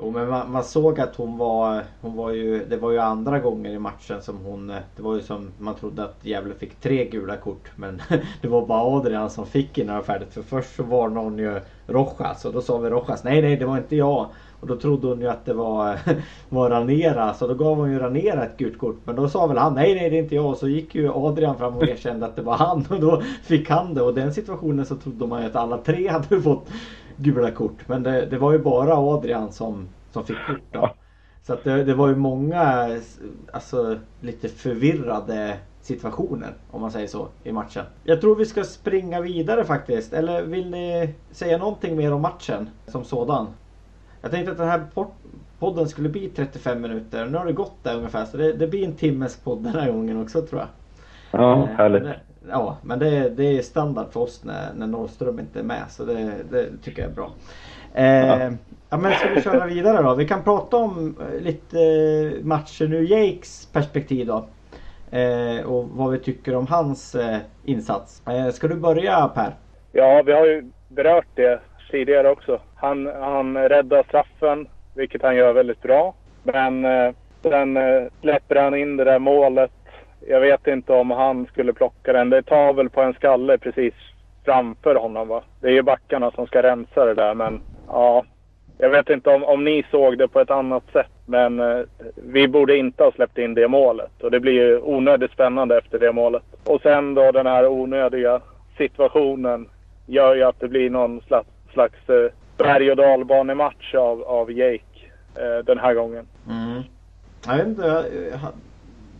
Jo 0.00 0.10
men 0.10 0.28
man, 0.28 0.52
man 0.52 0.64
såg 0.64 1.00
att 1.00 1.16
hon 1.16 1.38
var, 1.38 1.82
hon 2.00 2.16
var 2.16 2.30
ju, 2.30 2.64
det 2.64 2.76
var 2.76 2.90
ju 2.90 2.98
andra 2.98 3.38
gånger 3.38 3.70
i 3.70 3.78
matchen 3.78 4.22
som 4.22 4.36
hon, 4.44 4.66
det 4.66 5.02
var 5.02 5.14
ju 5.14 5.22
som 5.22 5.48
man 5.58 5.74
trodde 5.74 6.04
att 6.04 6.16
Gävle 6.22 6.54
fick 6.54 6.80
tre 6.80 7.04
gula 7.04 7.36
kort 7.36 7.70
men 7.76 8.02
det 8.42 8.48
var 8.48 8.66
bara 8.66 8.96
Adrian 8.96 9.30
som 9.30 9.46
fick 9.46 9.78
innan 9.78 9.94
det 9.94 10.00
var 10.00 10.06
färdigt. 10.06 10.34
För 10.34 10.42
först 10.42 10.76
så 10.76 10.82
varnade 10.82 11.26
hon 11.26 11.38
ju 11.38 11.60
Rojas 11.86 12.44
och 12.44 12.52
då 12.52 12.60
sa 12.60 12.78
vi 12.78 12.90
Rojas 12.90 13.24
nej 13.24 13.42
nej 13.42 13.56
det 13.56 13.66
var 13.66 13.76
inte 13.76 13.96
jag. 13.96 14.26
Och 14.60 14.66
då 14.66 14.76
trodde 14.76 15.06
hon 15.06 15.20
ju 15.20 15.28
att 15.28 15.44
det 15.44 15.54
var, 15.54 15.98
var 16.48 16.70
Ranera 16.70 17.34
så 17.34 17.46
då 17.46 17.54
gav 17.54 17.76
hon 17.76 17.92
ju 17.92 17.98
Ranera 17.98 18.44
ett 18.44 18.56
gult 18.56 18.78
kort. 18.78 18.96
Men 19.04 19.16
då 19.16 19.28
sa 19.28 19.46
väl 19.46 19.58
han 19.58 19.74
nej 19.74 19.94
nej 19.94 20.10
det 20.10 20.16
är 20.16 20.22
inte 20.22 20.34
jag. 20.34 20.46
Och 20.46 20.56
så 20.56 20.68
gick 20.68 20.94
ju 20.94 21.10
Adrian 21.12 21.58
fram 21.58 21.76
och 21.76 21.88
erkände 21.88 22.26
att 22.26 22.36
det 22.36 22.42
var 22.42 22.56
han 22.56 22.84
och 22.90 23.00
då 23.00 23.22
fick 23.42 23.70
han 23.70 23.94
det. 23.94 24.02
Och 24.02 24.14
den 24.14 24.34
situationen 24.34 24.86
så 24.86 24.96
trodde 24.96 25.26
man 25.26 25.42
ju 25.42 25.48
att 25.48 25.56
alla 25.56 25.78
tre 25.78 26.08
hade 26.08 26.40
fått 26.42 26.68
gula 27.18 27.50
kort. 27.50 27.88
Men 27.88 28.02
det, 28.02 28.26
det 28.26 28.38
var 28.38 28.52
ju 28.52 28.58
bara 28.58 28.96
Adrian 28.96 29.52
som, 29.52 29.88
som 30.10 30.24
fick 30.26 30.46
kort 30.46 30.66
då. 30.72 30.96
Så 31.42 31.52
att 31.52 31.64
det, 31.64 31.84
det 31.84 31.94
var 31.94 32.08
ju 32.08 32.16
många 32.16 32.60
alltså, 33.52 33.98
lite 34.20 34.48
förvirrade 34.48 35.58
situationer 35.82 36.54
om 36.70 36.80
man 36.80 36.90
säger 36.90 37.06
så 37.08 37.28
i 37.44 37.52
matchen. 37.52 37.84
Jag 38.04 38.20
tror 38.20 38.36
vi 38.36 38.46
ska 38.46 38.64
springa 38.64 39.20
vidare 39.20 39.64
faktiskt. 39.64 40.12
Eller 40.12 40.42
vill 40.42 40.70
ni 40.70 41.14
säga 41.30 41.58
någonting 41.58 41.96
mer 41.96 42.12
om 42.12 42.22
matchen 42.22 42.70
som 42.86 43.04
sådan? 43.04 43.54
Jag 44.20 44.30
tänkte 44.30 44.52
att 44.52 44.58
den 44.58 44.68
här 44.68 44.90
pod- 44.94 45.14
podden 45.58 45.88
skulle 45.88 46.08
bli 46.08 46.28
35 46.28 46.80
minuter. 46.80 47.26
Nu 47.26 47.38
har 47.38 47.46
det 47.46 47.52
gått 47.52 47.84
där 47.84 47.96
ungefär 47.96 48.24
så 48.24 48.36
det, 48.36 48.52
det 48.52 48.66
blir 48.66 48.84
en 48.84 48.96
timmes 48.96 49.36
podd 49.36 49.62
den 49.64 49.74
här 49.74 49.92
gången 49.92 50.22
också 50.22 50.42
tror 50.46 50.60
jag. 50.60 50.68
Ja, 51.30 51.52
Eh, 51.62 51.64
härligt. 51.76 52.02
men 52.02 52.10
det- 52.12 52.18
Ja, 52.50 52.76
men 52.82 52.98
det, 52.98 53.28
det 53.28 53.58
är 53.58 53.62
standard 53.62 54.06
för 54.12 54.20
oss 54.20 54.44
när, 54.44 54.72
när 54.76 54.86
Norrström 54.86 55.38
inte 55.38 55.58
är 55.58 55.62
med. 55.62 55.82
Så 55.88 56.04
det, 56.04 56.30
det 56.50 56.66
tycker 56.82 57.02
jag 57.02 57.10
är 57.10 57.14
bra. 57.14 57.30
Eh, 57.94 58.52
ja. 58.90 58.96
men 58.96 59.12
ska 59.12 59.28
vi 59.34 59.42
köra 59.42 59.66
vidare 59.66 60.02
då? 60.02 60.14
Vi 60.14 60.28
kan 60.28 60.42
prata 60.42 60.76
om 60.76 61.16
eh, 61.20 61.40
lite 61.42 61.78
eh, 61.80 62.44
matchen 62.44 62.92
ur 62.92 63.02
Jakes 63.10 63.68
perspektiv 63.72 64.26
då. 64.26 64.46
Eh, 65.18 65.66
och 65.66 65.88
vad 65.88 66.10
vi 66.10 66.18
tycker 66.18 66.54
om 66.56 66.66
hans 66.66 67.14
eh, 67.14 67.36
insats. 67.64 68.22
Eh, 68.28 68.48
ska 68.52 68.68
du 68.68 68.74
börja 68.74 69.28
Per? 69.28 69.54
Ja, 69.92 70.22
vi 70.26 70.32
har 70.32 70.46
ju 70.46 70.70
berört 70.88 71.26
det 71.34 71.60
tidigare 71.90 72.30
också. 72.30 72.60
Han, 72.74 73.06
han 73.20 73.56
räddar 73.56 74.02
straffen, 74.02 74.68
vilket 74.94 75.22
han 75.22 75.36
gör 75.36 75.52
väldigt 75.52 75.82
bra. 75.82 76.14
Men 76.42 76.84
eh, 76.84 77.12
sen 77.42 77.76
eh, 77.76 78.02
släpper 78.20 78.56
han 78.56 78.74
in 78.74 78.96
det 78.96 79.04
där 79.04 79.18
målet. 79.18 79.70
Jag 80.30 80.40
vet 80.40 80.66
inte 80.66 80.92
om 80.92 81.10
han 81.10 81.46
skulle 81.46 81.72
plocka 81.72 82.12
den. 82.12 82.30
Det 82.30 82.42
tar 82.42 82.72
väl 82.72 82.88
på 82.88 83.02
en 83.02 83.14
skalle 83.14 83.58
precis 83.58 83.94
framför 84.44 84.94
honom 84.94 85.28
va? 85.28 85.42
Det 85.60 85.68
är 85.68 85.72
ju 85.72 85.82
backarna 85.82 86.30
som 86.30 86.46
ska 86.46 86.62
rensa 86.62 87.04
det 87.04 87.14
där 87.14 87.34
men 87.34 87.60
ja. 87.88 88.24
Jag 88.78 88.90
vet 88.90 89.10
inte 89.10 89.30
om, 89.30 89.44
om 89.44 89.64
ni 89.64 89.84
såg 89.90 90.18
det 90.18 90.28
på 90.28 90.40
ett 90.40 90.50
annat 90.50 90.82
sätt 90.92 91.10
men 91.26 91.60
eh, 91.60 91.80
vi 92.14 92.48
borde 92.48 92.76
inte 92.76 93.04
ha 93.04 93.12
släppt 93.12 93.38
in 93.38 93.54
det 93.54 93.68
målet. 93.68 94.22
Och 94.22 94.30
det 94.30 94.40
blir 94.40 94.52
ju 94.52 94.80
onödigt 94.80 95.30
spännande 95.30 95.78
efter 95.78 95.98
det 95.98 96.12
målet. 96.12 96.42
Och 96.64 96.80
sen 96.82 97.14
då 97.14 97.32
den 97.32 97.46
här 97.46 97.66
onödiga 97.66 98.40
situationen 98.76 99.68
gör 100.06 100.34
ju 100.34 100.42
att 100.42 100.60
det 100.60 100.68
blir 100.68 100.90
någon 100.90 101.20
slags, 101.20 101.48
slags 101.72 102.08
eh, 102.08 102.32
berg 102.56 102.90
och 102.90 102.96
dalbanematch 102.96 103.94
av, 103.94 104.22
av 104.22 104.52
Jake 104.52 104.98
eh, 105.34 105.64
den 105.64 105.78
här 105.78 105.94
gången. 105.94 106.26
Mm. 106.48 106.82
Jag 107.46 107.56
vet 107.56 107.66
inte. 107.66 108.04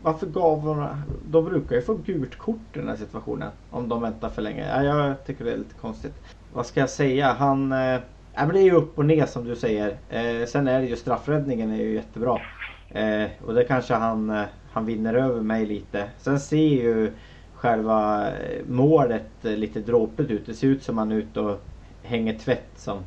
Varför 0.03 0.27
gav 0.27 0.61
hon... 0.61 0.87
De 1.31 1.45
brukar 1.45 1.77
ju 1.77 1.83
få 1.83 1.95
gult 1.95 2.39
kort 2.39 2.77
i 2.77 2.79
den 2.79 2.89
här 2.89 2.97
situationen. 2.97 3.51
Om 3.71 3.89
de 3.89 4.03
väntar 4.03 4.29
för 4.29 4.43
länge. 4.43 4.69
Ja, 4.69 4.83
jag 4.83 5.27
tycker 5.27 5.45
det 5.45 5.53
är 5.53 5.57
lite 5.57 5.75
konstigt. 5.75 6.15
Vad 6.53 6.67
ska 6.67 6.81
jag 6.81 6.91
säga? 6.91 7.33
Han... 7.33 7.73
Eh, 7.73 8.01
ja, 8.35 8.47
men 8.47 8.49
det 8.49 8.61
är 8.61 8.65
ju 8.65 8.73
upp 8.73 8.99
och 8.99 9.07
ner 9.07 9.27
som 9.27 9.45
du 9.45 9.57
säger. 9.57 9.99
Eh, 10.09 10.47
sen 10.47 10.69
är 10.69 10.81
det 10.81 10.87
ju 10.87 10.97
straffräddningen 10.97 11.71
är 11.71 11.77
ju 11.77 11.95
jättebra. 11.95 12.41
Eh, 12.89 13.29
och 13.45 13.55
det 13.55 13.65
kanske 13.65 13.95
han, 13.95 14.31
eh, 14.31 14.45
han 14.71 14.87
vinner 14.87 15.15
över 15.15 15.41
mig 15.41 15.67
lite. 15.67 16.09
Sen 16.19 16.41
ser 16.41 16.57
ju 16.57 17.13
själva 17.53 18.29
eh, 18.29 18.65
målet 18.67 19.45
eh, 19.45 19.53
lite 19.53 19.81
dråpligt 19.81 20.31
ut. 20.31 20.47
Det 20.47 20.55
ser 20.55 20.69
ut 20.69 20.83
som 20.83 20.99
han 20.99 21.13
är 21.13 21.17
ute 21.17 21.41
och 21.41 21.65
hänger 22.03 22.39
tvätt 22.39 22.71
som 22.77 22.99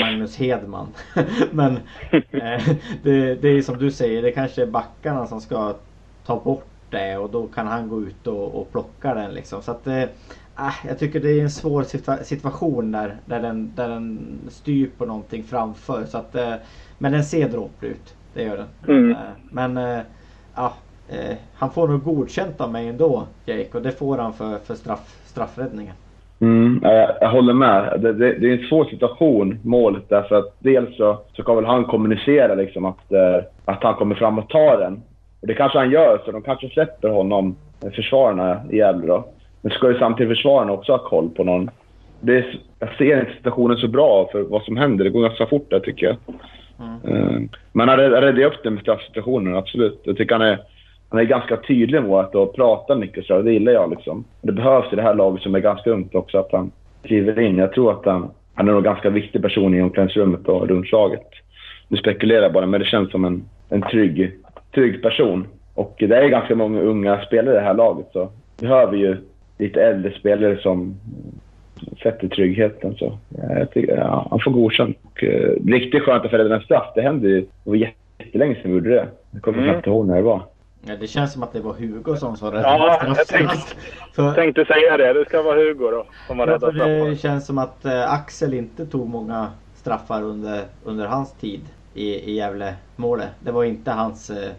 Magnus 0.00 0.36
Hedman. 0.36 0.94
Men 1.50 1.76
eh, 2.10 2.62
det, 3.02 3.34
det 3.34 3.48
är 3.48 3.62
som 3.62 3.78
du 3.78 3.90
säger, 3.90 4.22
det 4.22 4.32
kanske 4.32 4.62
är 4.62 4.66
backarna 4.66 5.26
som 5.26 5.40
ska 5.40 5.76
ta 6.26 6.40
bort 6.40 6.66
det 6.90 7.16
och 7.16 7.30
då 7.30 7.46
kan 7.46 7.66
han 7.66 7.88
gå 7.88 8.02
ut 8.02 8.26
och, 8.26 8.60
och 8.60 8.72
plocka 8.72 9.14
den 9.14 9.34
liksom. 9.34 9.62
Så 9.62 9.70
att 9.70 9.86
eh, 9.86 10.04
ah, 10.54 10.72
jag 10.88 10.98
tycker 10.98 11.20
det 11.20 11.38
är 11.38 11.42
en 11.42 11.50
svår 11.50 11.82
situa- 11.82 12.22
situation 12.22 12.92
där, 12.92 13.16
där, 13.26 13.40
den, 13.40 13.72
där 13.76 13.88
den 13.88 14.38
styr 14.48 14.90
på 14.98 15.06
någonting 15.06 15.42
framför. 15.42 16.04
Så 16.04 16.18
att, 16.18 16.34
eh, 16.34 16.54
men 16.98 17.12
den 17.12 17.24
ser 17.24 17.48
dråplig 17.48 17.90
ut, 17.90 18.14
det 18.34 18.42
gör 18.42 18.56
den. 18.56 18.96
Mm. 18.96 19.10
Eh, 19.10 19.16
men 19.50 19.76
ja, 20.54 20.72
eh, 21.08 21.36
han 21.54 21.70
får 21.70 21.88
nog 21.88 22.04
godkänt 22.04 22.60
av 22.60 22.72
mig 22.72 22.88
ändå, 22.88 23.26
Jake. 23.46 23.68
Och 23.78 23.82
det 23.82 23.92
får 23.92 24.18
han 24.18 24.32
för, 24.32 24.58
för 24.58 24.74
straff, 24.74 25.16
straffräddningen. 25.24 25.94
Mm, 26.40 26.80
ja, 26.82 26.92
jag, 26.92 27.10
jag 27.20 27.30
håller 27.30 27.52
med. 27.52 28.00
Det, 28.00 28.12
det, 28.12 28.38
det 28.38 28.48
är 28.48 28.58
en 28.58 28.68
svår 28.68 28.84
situation, 28.84 29.58
målet. 29.62 30.08
Därför 30.08 30.34
att 30.34 30.56
dels 30.58 30.96
så, 30.96 31.18
så 31.36 31.42
kan 31.42 31.56
väl 31.56 31.64
han 31.64 31.84
kommunicera 31.84 32.54
liksom 32.54 32.84
att, 32.84 33.12
att 33.64 33.82
han 33.82 33.94
kommer 33.94 34.14
fram 34.14 34.38
och 34.38 34.48
tar 34.48 34.78
den. 34.78 35.02
Och 35.44 35.48
det 35.48 35.54
kanske 35.54 35.78
han 35.78 35.90
gör, 35.90 36.22
så 36.24 36.32
de 36.32 36.42
kanske 36.42 36.68
släpper 36.68 37.08
honom, 37.08 37.56
eh, 37.84 37.90
försvararna 37.90 38.60
i 38.70 38.76
Gävle 38.76 39.06
då. 39.06 39.24
Men 39.62 39.72
ska 39.72 39.88
ju 39.88 39.98
samtidigt 39.98 40.36
försvararna 40.36 40.72
också 40.72 40.92
ha 40.92 40.98
koll 40.98 41.30
på 41.30 41.44
någon. 41.44 41.70
Det 42.20 42.36
är, 42.36 42.60
jag 42.78 42.96
ser 42.98 43.20
inte 43.20 43.32
situationen 43.32 43.76
så 43.76 43.88
bra 43.88 44.28
för 44.32 44.42
vad 44.42 44.62
som 44.62 44.76
händer. 44.76 45.04
Det 45.04 45.10
går 45.10 45.22
ganska 45.22 45.46
fort 45.46 45.70
där 45.70 45.80
tycker 45.80 46.06
jag. 46.06 46.16
Mm. 47.04 47.48
Men 47.72 47.88
han 47.88 47.98
räddade 47.98 48.44
upp 48.44 48.62
det 48.62 48.70
med 48.70 48.80
straffsituationen, 48.80 49.56
absolut. 49.56 50.00
Jag 50.04 50.16
tycker 50.16 50.34
han 50.34 50.48
är, 50.48 50.58
han 51.08 51.20
är 51.20 51.24
ganska 51.24 51.56
tydlig 51.56 52.02
med 52.02 52.12
att 52.12 52.34
och 52.34 52.54
pratar 52.54 52.96
mycket 52.96 53.26
så. 53.26 53.42
Det 53.42 53.52
gillar 53.52 53.72
jag 53.72 53.90
liksom. 53.90 54.24
Det 54.42 54.52
behövs 54.52 54.92
i 54.92 54.96
det 54.96 55.02
här 55.02 55.14
laget 55.14 55.42
som 55.42 55.54
är 55.54 55.60
ganska 55.60 55.90
ungt 55.90 56.14
också 56.14 56.38
att 56.38 56.52
han 56.52 56.70
kliver 57.02 57.40
in. 57.40 57.58
Jag 57.58 57.72
tror 57.72 57.92
att 57.92 58.04
han, 58.04 58.30
han 58.54 58.68
är 58.68 58.72
en 58.72 58.82
ganska 58.82 59.10
viktig 59.10 59.42
person 59.42 59.74
i 59.74 59.82
omklädningsrummet 59.82 60.48
och 60.48 60.68
runt 60.68 60.92
laget. 60.92 61.28
Nu 61.88 61.96
spekulerar 61.96 62.42
jag 62.42 62.52
bara, 62.52 62.66
men 62.66 62.80
det 62.80 62.86
känns 62.86 63.10
som 63.10 63.24
en, 63.24 63.44
en 63.68 63.82
trygg, 63.82 64.32
trygg 64.74 65.02
person. 65.02 65.46
Och 65.74 65.94
det 65.98 66.16
är 66.16 66.28
ganska 66.28 66.54
många 66.54 66.80
unga 66.80 67.20
spelare 67.26 67.54
i 67.54 67.58
det 67.58 67.64
här 67.64 67.74
laget 67.74 68.06
så 68.12 68.30
vi 68.56 68.66
behöver 68.66 68.96
ju 68.96 69.16
lite 69.58 69.82
äldre 69.82 70.12
spelare 70.12 70.58
som 70.62 70.94
sätter 72.02 72.28
tryggheten. 72.28 72.96
Så 72.96 73.18
jag 73.48 73.70
tycker, 73.70 73.96
ja, 73.96 74.26
han 74.30 74.40
får 74.40 74.50
godkänt. 74.50 74.96
Och, 75.02 75.24
eh, 75.24 75.50
riktigt 75.66 76.02
skönt 76.02 76.24
att 76.24 76.30
få 76.30 76.36
en 76.36 76.60
straff. 76.60 76.92
Det 76.94 77.02
hände 77.02 77.28
ju. 77.28 77.40
Det 77.40 77.70
var 77.70 77.76
jättelänge 77.76 78.54
sedan 78.54 78.62
vi 78.64 78.70
gjorde 78.70 78.90
det. 78.90 79.08
Jag 79.30 79.42
kommer 79.42 79.58
mm. 79.58 79.70
knappt 79.70 79.86
ihåg 79.86 80.06
när 80.06 80.16
det 80.16 80.22
var. 80.22 80.42
Ja, 80.86 80.96
det 81.00 81.06
känns 81.06 81.32
som 81.32 81.42
att 81.42 81.52
det 81.52 81.60
var 81.60 81.72
Hugo 81.72 82.16
som 82.16 82.36
var 82.40 82.52
räddade 82.52 82.78
Ja, 82.78 83.02
jag 83.06 83.26
tänkte, 83.26 83.56
för, 84.14 84.32
tänkte 84.32 84.64
säga 84.64 84.96
det. 84.96 85.12
Det 85.12 85.24
ska 85.28 85.42
vara 85.42 85.56
Hugo 85.56 85.90
då 85.90 86.06
som 86.26 86.36
straffar. 86.36 87.10
Det 87.10 87.16
känns 87.16 87.46
som 87.46 87.58
att 87.58 87.84
eh, 87.84 88.12
Axel 88.12 88.54
inte 88.54 88.86
tog 88.86 89.08
många 89.08 89.48
straffar 89.74 90.22
under, 90.22 90.60
under 90.84 91.06
hans 91.06 91.32
tid 91.32 91.60
i, 91.94 92.30
i 92.30 92.34
Gävle-målet. 92.34 93.30
Det 93.40 93.52
var 93.52 93.64
inte 93.64 93.90
hans 93.90 94.30
eh, 94.30 94.52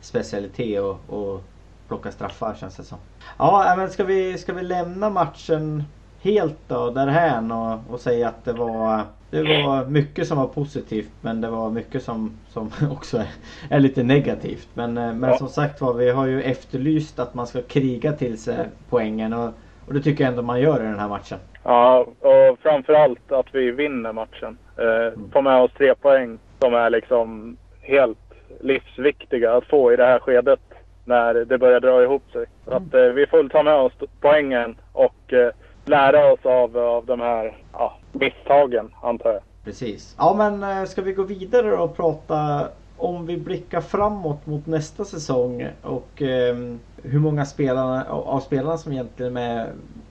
specialitet 0.00 0.80
att, 0.80 1.12
att 1.12 1.40
plocka 1.88 2.10
straffar 2.10 2.54
känns 2.54 2.76
det 2.76 2.82
som. 2.82 2.98
Ja, 3.38 3.74
men 3.76 3.90
ska 3.90 4.04
vi, 4.04 4.38
ska 4.38 4.52
vi 4.52 4.62
lämna 4.62 5.10
matchen 5.10 5.84
helt 6.22 6.58
då 6.68 6.90
därhän 6.90 7.52
och, 7.52 7.78
och 7.90 8.00
säga 8.00 8.28
att 8.28 8.44
det 8.44 8.52
var 8.52 9.02
det 9.30 9.42
var 9.66 9.86
mycket 9.86 10.28
som 10.28 10.38
var 10.38 10.46
positivt 10.46 11.10
men 11.20 11.40
det 11.40 11.50
var 11.50 11.70
mycket 11.70 12.02
som, 12.02 12.38
som 12.48 12.70
också 12.90 13.18
är, 13.18 13.26
är 13.70 13.80
lite 13.80 14.02
negativt. 14.02 14.68
Men, 14.74 14.98
eh, 14.98 15.14
men 15.14 15.30
ja. 15.30 15.36
som 15.36 15.48
sagt 15.48 15.80
var, 15.80 15.94
vi 15.94 16.10
har 16.10 16.26
ju 16.26 16.42
efterlyst 16.42 17.18
att 17.18 17.34
man 17.34 17.46
ska 17.46 17.62
kriga 17.62 18.12
till 18.12 18.38
sig 18.38 18.56
poängen 18.88 19.32
och, 19.32 19.50
och 19.86 19.94
det 19.94 20.02
tycker 20.02 20.24
jag 20.24 20.30
ändå 20.30 20.42
man 20.42 20.60
gör 20.60 20.80
i 20.80 20.86
den 20.86 20.98
här 20.98 21.08
matchen. 21.08 21.38
Ja, 21.62 22.06
och 22.20 22.58
framförallt 22.62 23.32
att 23.32 23.46
vi 23.52 23.70
vinner 23.70 24.12
matchen. 24.12 24.58
Eh, 24.76 25.06
mm. 25.06 25.30
Få 25.32 25.42
med 25.42 25.62
oss 25.62 25.70
tre 25.78 25.94
poäng 25.94 26.38
som 26.60 26.74
är 26.74 26.90
liksom 26.90 27.56
helt 27.80 28.18
livsviktiga 28.60 29.56
att 29.56 29.64
få 29.64 29.92
i 29.92 29.96
det 29.96 30.04
här 30.04 30.18
skedet 30.18 30.60
när 31.04 31.34
det 31.34 31.58
börjar 31.58 31.80
dra 31.80 32.02
ihop 32.02 32.22
sig. 32.32 32.46
Så 32.64 32.70
Att 32.70 32.94
eh, 32.94 33.02
vi 33.02 33.26
får 33.26 33.48
ta 33.48 33.62
med 33.62 33.74
oss 33.74 33.92
poängen 34.20 34.76
och 34.92 35.32
eh, 35.32 35.52
lära 35.84 36.32
oss 36.32 36.46
av, 36.46 36.78
av 36.78 37.06
de 37.06 37.20
här 37.20 37.56
ja, 37.72 37.96
misstagen, 38.12 38.90
antar 39.02 39.32
jag. 39.32 39.42
Precis. 39.64 40.14
Ja, 40.18 40.34
men 40.38 40.62
eh, 40.62 40.84
ska 40.84 41.02
vi 41.02 41.12
gå 41.12 41.22
vidare 41.22 41.76
och 41.76 41.96
prata 41.96 42.68
om 42.96 43.26
vi 43.26 43.36
blickar 43.36 43.80
framåt 43.80 44.46
mot 44.46 44.66
nästa 44.66 45.04
säsong 45.04 45.66
och 45.82 46.22
eh, 46.22 46.56
hur 47.02 47.18
många 47.18 47.44
spelarna, 47.46 48.04
av 48.10 48.40
spelarna 48.40 48.78
som 48.78 48.92
egentligen 48.92 49.36
är 49.36 49.40
med 49.40 49.66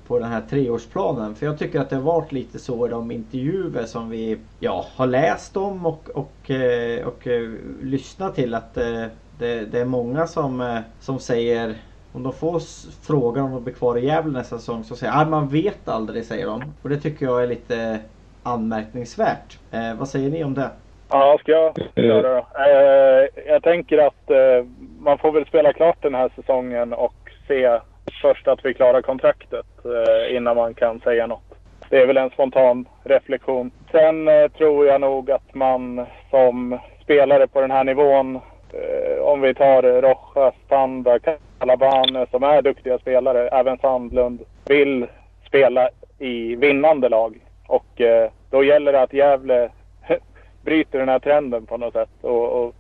på 0.10 0.20
den 0.20 0.30
här 0.30 0.42
treårsplanen. 0.50 1.36
För 1.36 1.46
jag 1.46 1.60
tycker 1.60 1.80
att 1.80 1.90
det 1.90 1.96
har 1.96 2.04
varit 2.04 2.32
lite 2.32 2.60
så 2.60 2.88
i 2.88 2.90
de 2.90 3.12
intervjuer 3.12 3.86
som 3.86 4.10
vi 4.10 4.38
ja, 4.60 4.86
har 4.96 5.08
läst 5.08 5.58
om 5.58 5.86
och, 5.86 6.10
och, 6.14 6.52
eh, 6.52 7.08
och, 7.08 7.14
och 7.14 7.28
eh, 7.28 7.50
lyssnat 7.82 8.36
till 8.36 8.54
att 8.54 8.78
eh, 8.78 9.06
det, 9.40 9.72
det, 9.72 9.80
är 9.80 9.86
många 9.86 10.28
som, 10.28 10.82
som 11.00 11.20
säger 11.20 11.76
om 12.14 12.24
de 12.24 12.34
får 12.34 12.62
frågan 13.08 13.46
om 13.46 13.52
de 13.52 13.64
blir 13.64 13.74
kvar 13.74 13.98
i 13.98 14.06
Gävle 14.06 14.32
nästa 14.32 14.58
säsong 14.58 14.84
så 14.84 14.96
säger 14.96 15.14
de 15.14 15.20
att 15.20 15.30
man 15.30 15.50
vet 15.50 15.88
aldrig 15.88 16.26
säger 16.26 16.46
de. 16.46 16.64
Och 16.82 16.90
det 16.90 16.98
tycker 17.00 17.26
jag 17.26 17.44
är 17.44 17.48
lite 17.48 18.00
anmärkningsvärt. 18.44 19.60
Eh, 19.72 19.94
vad 20.00 20.10
säger 20.10 20.30
ni 20.30 20.44
om 20.44 20.54
det? 20.54 20.70
Ja, 21.10 21.38
ska 21.40 21.52
jag 21.52 21.76
köra 21.96 22.22
då? 22.22 22.38
Eh, 22.38 23.28
jag 23.48 23.64
tänker 23.64 23.98
att 23.98 24.32
eh, 24.32 24.66
man 25.00 25.18
får 25.18 25.32
väl 25.32 25.46
spela 25.46 25.74
klart 25.74 25.98
den 26.02 26.16
här 26.16 26.32
säsongen 26.36 26.94
och 26.94 27.16
se 27.48 27.80
först 28.22 28.48
att 28.48 28.66
vi 28.66 28.74
klarar 28.74 29.02
kontraktet 29.02 29.66
eh, 29.86 30.36
innan 30.36 30.56
man 30.56 30.74
kan 30.74 31.00
säga 31.00 31.28
något. 31.28 31.56
Det 31.90 31.98
är 32.02 32.08
väl 32.08 32.18
en 32.18 32.30
spontan 32.30 32.88
reflektion. 33.04 33.72
Sen 33.92 34.28
eh, 34.28 34.48
tror 34.48 34.86
jag 34.86 35.02
nog 35.02 35.32
att 35.32 35.56
man 35.56 36.06
som 36.30 36.80
spelare 37.02 37.48
på 37.48 37.62
den 37.62 37.72
här 37.72 37.84
nivån, 37.84 38.36
eh, 38.74 39.24
om 39.24 39.42
vi 39.42 39.54
tar 39.54 39.82
Rojas, 39.82 40.56
Panda, 40.68 41.20
Calabane 41.20 42.26
som 42.32 42.44
är 42.44 42.62
duktiga 42.62 43.00
spelare, 43.00 43.48
även 43.48 43.78
Sandlund, 43.78 44.42
vill 44.66 45.08
spela 45.48 45.90
i 46.20 46.56
vinnande 46.56 47.10
lag. 47.10 47.40
Och 47.68 48.02
eh, 48.02 48.32
då 48.50 48.64
gäller 48.64 48.92
det 48.92 49.02
att 49.02 49.14
Gävle 49.14 49.70
bryter 50.62 51.00
den 51.00 51.10
här 51.10 51.20
trenden 51.20 51.66
på 51.66 51.78
något 51.78 51.94
sätt 51.94 52.10
och, 52.22 52.64
och, 52.64 52.76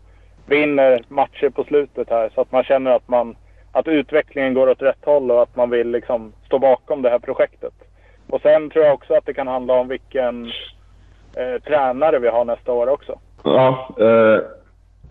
vinner 0.45 1.03
matcher 1.07 1.49
på 1.49 1.63
slutet 1.63 2.09
här 2.09 2.29
så 2.35 2.41
att 2.41 2.51
man 2.51 2.63
känner 2.63 2.91
att, 2.91 3.07
man, 3.07 3.35
att 3.71 3.87
utvecklingen 3.87 4.53
går 4.53 4.69
åt 4.69 4.81
rätt 4.81 5.05
håll 5.05 5.31
och 5.31 5.41
att 5.41 5.55
man 5.55 5.69
vill 5.69 5.91
liksom 5.91 6.33
stå 6.45 6.59
bakom 6.59 7.01
det 7.01 7.09
här 7.09 7.19
projektet. 7.19 7.73
Och 8.29 8.41
sen 8.41 8.69
tror 8.69 8.85
jag 8.85 8.93
också 8.93 9.13
att 9.13 9.25
det 9.25 9.33
kan 9.33 9.47
handla 9.47 9.73
om 9.73 9.87
vilken 9.87 10.45
eh, 11.35 11.61
tränare 11.67 12.19
vi 12.19 12.27
har 12.27 12.45
nästa 12.45 12.71
år 12.71 12.89
också. 12.89 13.19
Ja, 13.43 13.89
eh, 13.99 14.39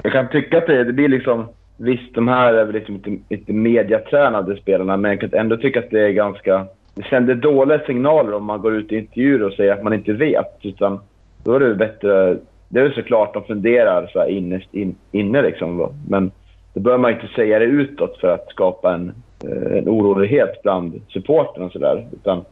jag 0.02 0.12
kan 0.12 0.28
tycka 0.28 0.58
att 0.58 0.66
det, 0.66 0.84
det 0.84 0.92
blir 0.92 1.08
liksom 1.08 1.48
Visst, 1.80 2.14
de 2.14 2.28
här 2.28 2.54
är 2.54 2.64
väl 2.64 2.74
liksom 2.74 2.94
inte, 2.94 3.16
inte 3.28 3.52
mediatränade 3.52 4.56
spelarna, 4.56 4.96
men 4.96 5.10
jag 5.10 5.20
kan 5.20 5.40
ändå 5.40 5.56
tycka 5.56 5.78
att 5.78 5.90
det 5.90 6.00
är 6.00 6.10
ganska... 6.10 6.66
Det 6.94 7.02
sänder 7.02 7.34
dåliga 7.34 7.78
signaler 7.86 8.34
om 8.34 8.44
man 8.44 8.60
går 8.60 8.74
ut 8.74 8.92
i 8.92 8.96
intervjuer 8.98 9.42
och 9.42 9.52
säger 9.52 9.72
att 9.72 9.82
man 9.82 9.92
inte 9.92 10.12
vet. 10.12 10.58
Utan 10.62 11.00
då 11.44 11.54
är 11.54 11.60
det 11.60 11.74
bättre... 11.74 12.36
Det 12.68 12.80
är 12.80 12.84
väl 12.84 12.94
såklart 12.94 13.34
de 13.34 13.44
funderar 13.44 14.06
så 14.06 14.18
här 14.18 14.28
innerst 14.28 14.74
in, 14.74 14.96
inne 15.12 15.42
liksom. 15.42 15.92
Men 16.08 16.30
då 16.78 16.82
bör 16.82 16.98
man 16.98 17.12
inte 17.12 17.28
säga 17.34 17.58
det 17.58 17.64
utåt 17.64 18.16
för 18.20 18.28
att 18.28 18.48
skapa 18.48 18.94
en, 18.94 19.12
eh, 19.44 19.78
en 19.78 19.88
orolighet 19.88 20.62
bland 20.62 21.00
supporten 21.08 21.62
och 21.62 21.72
sådär. 21.72 22.06
Utan 22.12 22.44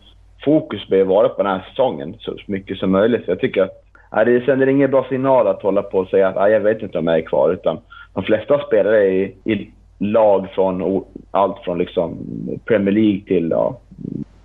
fokus 0.45 0.89
bör 0.89 1.05
vara 1.05 1.29
på 1.29 1.43
den 1.43 1.53
här 1.53 1.67
säsongen 1.69 2.15
så 2.19 2.37
mycket 2.47 2.79
som 2.79 2.91
möjligt. 2.91 3.25
Så 3.25 3.31
jag 3.31 3.41
tycker 3.41 3.63
att 3.63 3.85
nej, 4.13 4.25
det 4.25 4.45
sänder 4.45 4.67
ingen 4.67 4.91
bra 4.91 5.07
signal 5.09 5.47
att 5.47 5.63
hålla 5.63 5.83
på 5.83 5.99
och 5.99 6.09
säga 6.09 6.29
att 6.29 6.51
jag 6.51 6.61
vet 6.61 6.83
inte 6.83 6.99
om 6.99 7.07
jag 7.07 7.19
är 7.19 7.23
kvar. 7.23 7.53
Utan 7.53 7.79
de 8.15 8.23
flesta 8.23 8.59
spelare 8.67 9.05
i, 9.05 9.35
i 9.45 9.71
lag 9.99 10.49
från 10.55 11.05
allt 11.31 11.59
från 11.65 11.79
liksom 11.79 12.19
Premier 12.65 12.95
League 12.95 13.21
till 13.21 13.51
ja, 13.51 13.79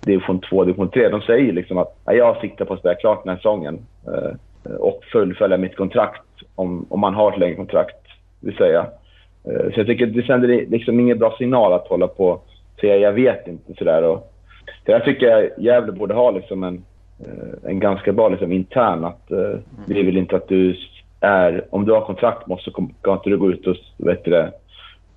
division 0.00 0.40
2, 0.40 0.64
division 0.64 0.90
3. 0.90 1.08
De 1.08 1.20
säger 1.20 1.52
liksom 1.52 1.78
att 1.78 1.98
ja, 2.04 2.12
jag 2.12 2.40
siktar 2.40 2.64
på 2.64 2.74
att 2.74 2.80
spela 2.80 2.94
klart 2.94 3.24
den 3.24 3.30
här 3.30 3.36
säsongen 3.36 3.78
eh, 4.06 4.76
och 4.76 5.00
fullfölja 5.12 5.56
mitt 5.56 5.76
kontrakt 5.76 6.22
om, 6.54 6.86
om 6.88 7.00
man 7.00 7.14
har 7.14 7.32
ett 7.32 7.38
längre 7.38 7.54
kontrakt, 7.54 8.06
vill 8.40 8.56
säga. 8.56 8.86
Eh, 9.44 9.72
så 9.72 9.80
jag 9.80 9.86
tycker 9.86 10.06
det 10.06 10.26
sänder 10.26 10.48
liksom 10.48 11.00
ingen 11.00 11.18
bra 11.18 11.34
signal 11.38 11.72
att 11.72 11.88
hålla 11.88 12.08
på 12.08 12.26
och 12.26 12.46
säga 12.80 12.96
jag 12.96 13.12
vet 13.12 13.48
inte 13.48 13.74
sådär. 13.74 14.02
Och, 14.02 14.32
så 14.86 14.92
jag 14.92 15.04
tycker 15.04 15.50
Gävle 15.58 15.92
borde 15.92 16.14
ha 16.14 16.30
liksom 16.30 16.64
en, 16.64 16.84
eh, 17.20 17.70
en 17.70 17.80
ganska 17.80 18.12
bra 18.12 18.28
liksom 18.28 18.52
intern 18.52 19.04
att 19.04 19.30
eh, 19.30 19.58
vi 19.86 20.02
vill 20.02 20.16
inte 20.16 20.36
att 20.36 20.48
du 20.48 20.76
är, 21.20 21.64
om 21.70 21.84
du 21.84 21.92
har 21.92 22.00
kontrakt 22.00 22.46
måste 22.46 22.70
ska 22.70 23.12
inte 23.12 23.30
du 23.30 23.38
gå 23.38 23.50
ut 23.50 23.66
och, 23.66 23.76
vet 23.96 24.24
du 24.24 24.30
det, 24.30 24.52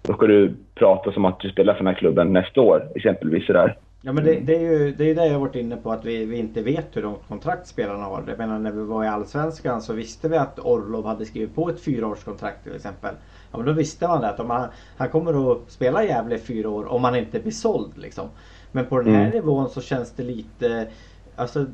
då 0.02 0.14
ska 0.14 0.28
du 0.28 0.54
prata 0.76 1.12
som 1.12 1.26
att 1.26 1.40
du 1.40 1.50
spelar 1.50 1.74
för 1.74 1.80
den 1.80 1.94
här 1.94 2.00
klubben 2.00 2.34
nästa 2.34 2.62
år 2.62 2.88
exempelvis 2.96 3.46
sådär. 3.46 3.76
Ja 4.06 4.14
men 4.14 4.24
det, 4.24 4.40
det, 4.40 4.56
är 4.56 4.60
ju 4.60 4.92
det, 4.92 5.12
är 5.12 5.16
det 5.16 5.28
jag 5.28 5.40
varit 5.40 5.56
inne 5.56 5.78
på 5.78 5.92
att 5.92 6.06
vi, 6.06 6.26
vi 6.26 6.38
inte 6.38 6.62
vet 6.62 6.86
hur 6.98 7.02
de 7.02 7.16
kontrakt 7.28 7.68
spelarna 7.68 8.04
har. 8.04 8.24
Jag 8.28 8.38
menar 8.38 8.60
när 8.60 8.72
vi 8.72 8.84
var 8.84 9.04
i 9.04 9.08
Allsvenskan 9.08 9.82
så 9.82 9.94
visste 9.94 10.30
vi 10.30 10.38
att 10.38 10.60
Orlov 10.60 11.06
hade 11.06 11.26
skrivit 11.26 11.56
på 11.56 11.70
ett 11.70 11.80
fyraårskontrakt 11.80 12.64
till 12.64 12.76
exempel. 12.76 13.16
Ja 13.52 13.58
men 13.58 13.66
då 13.68 13.74
visste 13.74 14.08
man 14.08 14.22
det 14.22 14.30
att 14.30 14.40
om 14.40 14.50
han, 14.50 14.68
han 14.98 15.10
kommer 15.10 15.52
att 15.52 15.60
spela 15.68 16.04
Gävle 16.04 16.38
fyra 16.38 16.70
år 16.70 16.86
om 16.86 17.04
han 17.04 17.16
inte 17.16 17.40
blir 17.40 17.52
såld 17.52 17.98
liksom. 17.98 18.28
Men 18.72 18.86
på 18.86 18.98
den 18.98 19.14
här 19.14 19.22
mm. 19.22 19.32
nivån 19.32 19.70
så 19.70 19.82
känns 19.82 20.12
det 20.12 20.24
lite 20.24 20.88
Alltså 21.36 21.66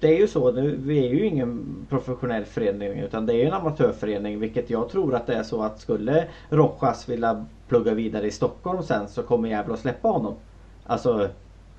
det 0.00 0.16
är 0.16 0.20
ju 0.20 0.28
så, 0.28 0.50
vi 0.50 1.06
är 1.06 1.10
ju 1.10 1.26
ingen 1.26 1.64
professionell 1.88 2.44
förening 2.44 2.98
utan 2.98 3.26
det 3.26 3.34
är 3.34 3.46
en 3.46 3.52
amatörförening 3.52 4.38
vilket 4.38 4.70
jag 4.70 4.88
tror 4.88 5.14
att 5.14 5.26
det 5.26 5.34
är 5.34 5.42
så 5.42 5.62
att 5.62 5.80
skulle 5.80 6.24
Rojas 6.50 7.08
vilja 7.08 7.46
plugga 7.68 7.94
vidare 7.94 8.26
i 8.26 8.30
Stockholm 8.30 8.82
sen 8.82 9.08
så 9.08 9.22
kommer 9.22 9.48
Gävle 9.48 9.74
att 9.74 9.80
släppa 9.80 10.08
honom. 10.08 10.34
Alltså 10.86 11.28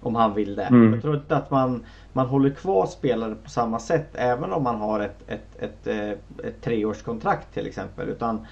om 0.01 0.15
han 0.15 0.33
vill 0.33 0.55
det. 0.55 0.63
Mm. 0.63 0.93
Jag 0.93 1.01
tror 1.01 1.15
inte 1.15 1.37
att 1.37 1.51
man, 1.51 1.83
man 2.13 2.25
håller 2.25 2.49
kvar 2.49 2.85
spelare 2.85 3.35
på 3.43 3.49
samma 3.49 3.79
sätt 3.79 4.09
även 4.13 4.53
om 4.53 4.63
man 4.63 4.75
har 4.75 4.99
ett, 4.99 5.23
ett, 5.27 5.55
ett, 5.59 5.87
ett, 5.87 6.19
eh, 6.41 6.47
ett 6.47 6.61
treårskontrakt 6.61 7.53
till 7.53 7.67
exempel. 7.67 8.09
Utan 8.09 8.47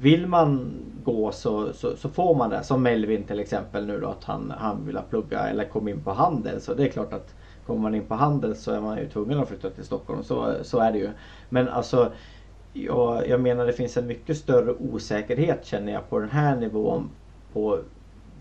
vill 0.00 0.26
man 0.26 0.70
gå 1.04 1.32
så, 1.32 1.72
så, 1.72 1.96
så, 1.96 2.08
får 2.08 2.34
man 2.34 2.50
det. 2.50 2.62
Som 2.62 2.82
Melvin 2.82 3.22
till 3.22 3.40
exempel 3.40 3.86
nu 3.86 4.00
då 4.00 4.08
att 4.08 4.24
han, 4.24 4.52
han 4.58 4.86
vill 4.86 4.98
plugga 5.10 5.38
eller 5.38 5.64
komma 5.64 5.90
in 5.90 6.00
på 6.00 6.12
handel. 6.12 6.60
Så 6.60 6.74
det 6.74 6.84
är 6.84 6.88
klart 6.88 7.12
att 7.12 7.34
Kommer 7.66 7.80
man 7.80 7.94
in 7.94 8.04
på 8.04 8.14
handel 8.14 8.56
så 8.56 8.72
är 8.72 8.80
man 8.80 8.98
ju 8.98 9.08
tvungen 9.08 9.38
att 9.38 9.48
flytta 9.48 9.70
till 9.70 9.84
Stockholm. 9.84 10.22
Så, 10.22 10.54
så 10.62 10.78
är 10.78 10.92
det 10.92 10.98
ju. 10.98 11.10
Men 11.48 11.68
alltså 11.68 12.12
jag, 12.72 13.28
jag 13.28 13.40
menar 13.40 13.66
det 13.66 13.72
finns 13.72 13.96
en 13.96 14.06
mycket 14.06 14.36
större 14.36 14.72
osäkerhet 14.72 15.66
känner 15.66 15.92
jag 15.92 16.10
på 16.10 16.18
den 16.18 16.30
här 16.30 16.56
nivån. 16.56 17.10
På 17.52 17.78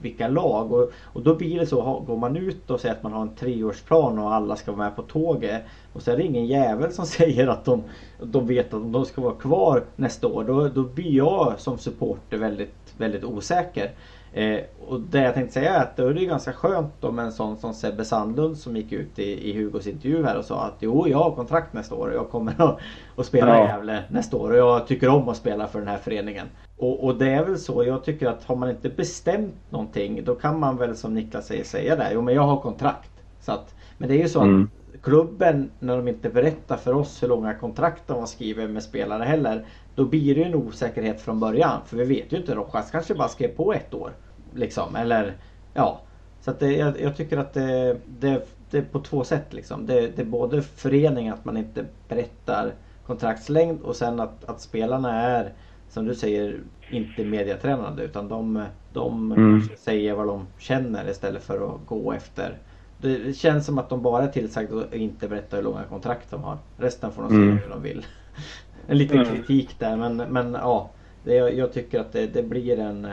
vilka 0.02 0.28
lag. 0.28 0.72
Och, 0.72 0.92
och 1.04 1.22
då 1.22 1.36
blir 1.36 1.60
det 1.60 1.66
så, 1.66 2.04
går 2.08 2.18
man 2.18 2.38
ut 2.38 2.70
och 2.70 2.80
säger 2.80 2.96
att 2.96 3.04
man 3.04 3.14
har 3.14 3.22
en 3.22 3.36
treårsplan 3.36 4.20
och 4.20 4.34
alla 4.34 4.56
ska 4.56 4.72
vara 4.72 4.88
med 4.88 4.96
på 4.96 5.02
tåget. 5.02 5.62
Och 5.94 6.02
så 6.02 6.12
är 6.12 6.18
det 6.18 6.24
ingen 6.24 6.46
jävel 6.46 6.92
som 6.92 7.06
säger 7.06 7.48
att 7.48 7.66
de, 7.66 7.84
de 8.22 8.48
vet 8.48 8.74
att 8.74 8.94
de 8.94 9.06
ska 9.06 9.22
vara 9.22 9.36
kvar 9.36 9.84
nästa 9.96 10.28
år. 10.28 10.44
Då, 10.44 10.68
då 10.68 10.84
blir 10.84 11.12
jag 11.12 11.54
som 11.58 11.78
supporter 11.78 12.38
väldigt, 12.38 12.94
väldigt 12.98 13.24
osäker. 13.24 13.92
Eh, 14.36 14.60
och 14.88 15.00
det 15.00 15.22
jag 15.22 15.34
tänkte 15.34 15.54
säga 15.54 15.76
är 15.76 15.82
att 15.82 15.98
då 15.98 16.08
är 16.08 16.14
det 16.14 16.26
ganska 16.26 16.54
skönt 16.54 16.94
då 17.00 17.12
med 17.12 17.26
en 17.26 17.32
sån 17.32 17.58
som 17.58 17.74
Sebbe 17.74 18.06
Sandlund 18.06 18.58
som 18.58 18.78
gick 18.78 18.92
ut 18.92 19.20
i, 19.20 19.50
i 19.50 19.54
Hugos 19.54 19.88
intervju 19.88 20.26
här 20.26 20.38
och 20.38 20.46
sa 20.46 20.62
att 20.62 20.76
jo, 20.80 21.08
jag 21.08 21.18
har 21.18 21.32
kontrakt 21.32 21.74
nästa 21.74 21.96
år 21.96 22.08
och 22.08 22.16
jag 22.16 22.30
kommer 22.30 22.54
att, 22.58 22.80
att 23.16 23.26
spela 23.26 23.58
ja. 23.58 23.66
i 23.66 23.68
Gävle 23.68 24.04
nästa 24.10 24.38
år 24.38 24.52
och 24.52 24.58
jag 24.58 24.88
tycker 24.88 25.10
om 25.10 25.30
att 25.30 25.38
spela 25.38 25.68
för 25.68 25.80
den 25.80 25.88
här 25.88 25.98
föreningen. 25.98 26.48
Och, 26.78 27.04
och, 27.04 27.18
det 27.18 27.30
är 27.30 27.46
väl 27.46 27.60
så, 27.60 27.84
jag 27.84 28.04
tycker 28.04 28.28
att 28.28 28.44
har 28.44 28.56
man 28.56 28.70
inte 28.70 28.90
bestämt 28.90 29.56
någonting 29.70 30.24
då 30.24 30.36
kan 30.36 30.60
man 30.60 30.78
väl 30.78 30.96
som 30.96 31.14
Niklas 31.14 31.48
säger 31.48 31.64
säga 31.64 31.96
det. 31.96 32.10
Jo 32.14 32.22
men 32.22 32.36
jag 32.36 32.42
har 32.42 32.62
kontrakt. 32.62 33.12
Så 33.40 33.52
att, 33.52 33.76
men 33.98 34.10
det 34.10 34.16
är 34.16 34.22
ju 34.22 34.30
så 34.30 34.42
mm. 34.42 34.64
att 34.64 35.02
klubben 35.02 35.72
när 35.80 35.98
de 35.98 36.08
inte 36.08 36.30
berättar 36.30 36.78
för 36.78 36.94
oss 36.94 37.24
hur 37.24 37.28
långa 37.28 37.54
kontrakt 37.54 38.04
de 38.08 38.20
har 38.20 38.26
skrivit 38.26 38.70
med 38.70 38.84
spelare 38.84 39.24
heller. 39.24 39.66
Då 39.96 40.06
blir 40.06 40.36
det 40.36 40.42
ju 40.42 40.48
en 40.48 40.56
osäkerhet 40.56 41.22
från 41.22 41.40
början. 41.40 41.82
För 41.86 41.98
vi 41.98 42.06
vet 42.06 42.34
ju 42.34 42.38
inte, 42.38 42.56
Rojas 42.56 42.92
kanske 42.92 43.16
bara 43.16 43.28
skrev 43.28 43.48
på 43.48 43.74
ett 43.74 43.94
år. 43.94 44.12
Liksom, 44.54 44.96
eller 44.96 45.34
ja. 45.74 46.02
Så 46.42 46.52
att 46.52 46.60
det, 46.60 46.76
jag, 46.76 47.02
jag, 47.02 47.18
tycker 47.18 47.38
att 47.38 47.54
det, 47.54 47.98
det, 48.20 48.48
det 48.70 48.78
är 48.78 48.82
på 48.82 49.00
två 49.00 49.24
sätt 49.24 49.54
liksom. 49.54 49.86
Det, 49.86 50.08
det 50.16 50.22
är 50.22 50.26
både 50.26 50.62
föreningen 50.62 51.34
att 51.34 51.46
man 51.46 51.58
inte 51.58 51.86
berättar 52.08 52.74
kontraktslängd 53.06 53.82
och 53.82 53.96
sen 53.96 54.20
att, 54.20 54.46
att 54.46 54.62
spelarna 54.62 55.22
är 55.22 55.54
som 55.90 56.06
du 56.06 56.16
säger 56.16 56.60
inte 56.90 57.24
mediatränade 57.24 58.04
utan 58.04 58.28
de, 58.28 58.66
de 58.94 59.32
mm. 59.32 59.62
säger 59.78 60.14
vad 60.14 60.28
de 60.28 60.48
känner 60.58 61.10
istället 61.10 61.44
för 61.44 61.76
att 61.76 61.86
gå 61.86 62.12
efter. 62.14 62.58
Det 63.02 63.38
känns 63.38 63.66
som 63.66 63.78
att 63.78 63.90
de 63.90 64.02
bara 64.02 64.24
är 64.24 64.28
tillsagda 64.28 64.76
och 64.76 64.94
inte 64.94 65.28
berättar 65.28 65.58
hur 65.58 65.64
långa 65.64 65.84
kontrakt 65.84 66.32
de 66.32 66.44
har. 66.44 66.58
Resten 66.78 67.12
får 67.12 67.22
de 67.22 67.30
säga 67.30 67.42
mm. 67.42 67.58
hur 67.58 67.70
de 67.70 67.82
vill. 67.82 68.06
en 68.88 68.98
liten 68.98 69.20
mm. 69.20 69.36
kritik 69.36 69.80
där 69.80 69.98
men, 69.98 70.18
men 70.18 70.54
ja. 70.54 70.90
Det, 71.24 71.34
jag 71.34 71.74
tycker 71.74 72.00
att 72.00 72.14
det, 72.14 72.28
det 72.28 72.44
blir 72.44 72.80
en 72.80 73.08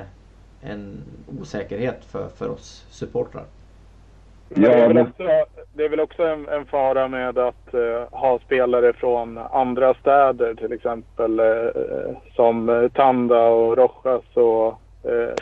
en 0.62 0.99
osäkerhet 1.41 2.05
för, 2.05 2.29
för 2.29 2.49
oss 2.49 2.87
supportrar. 2.91 3.45
Ja, 4.49 4.61
det, 4.61 4.75
är 4.75 4.89
väl 4.89 4.99
också, 4.99 5.23
det 5.75 5.85
är 5.85 5.89
väl 5.89 6.01
också 6.01 6.23
en, 6.23 6.49
en 6.49 6.66
fara 6.66 7.09
med 7.09 7.39
att 7.39 7.75
uh, 7.75 8.05
ha 8.11 8.39
spelare 8.39 8.93
från 8.93 9.39
andra 9.39 9.95
städer 9.95 10.55
till 10.55 10.73
exempel 10.73 11.41
uh, 11.41 11.70
som 12.37 12.89
Tanda 12.95 13.47
och 13.47 13.77
Rojas 13.77 14.25
och 14.35 14.81
uh, 15.12 15.35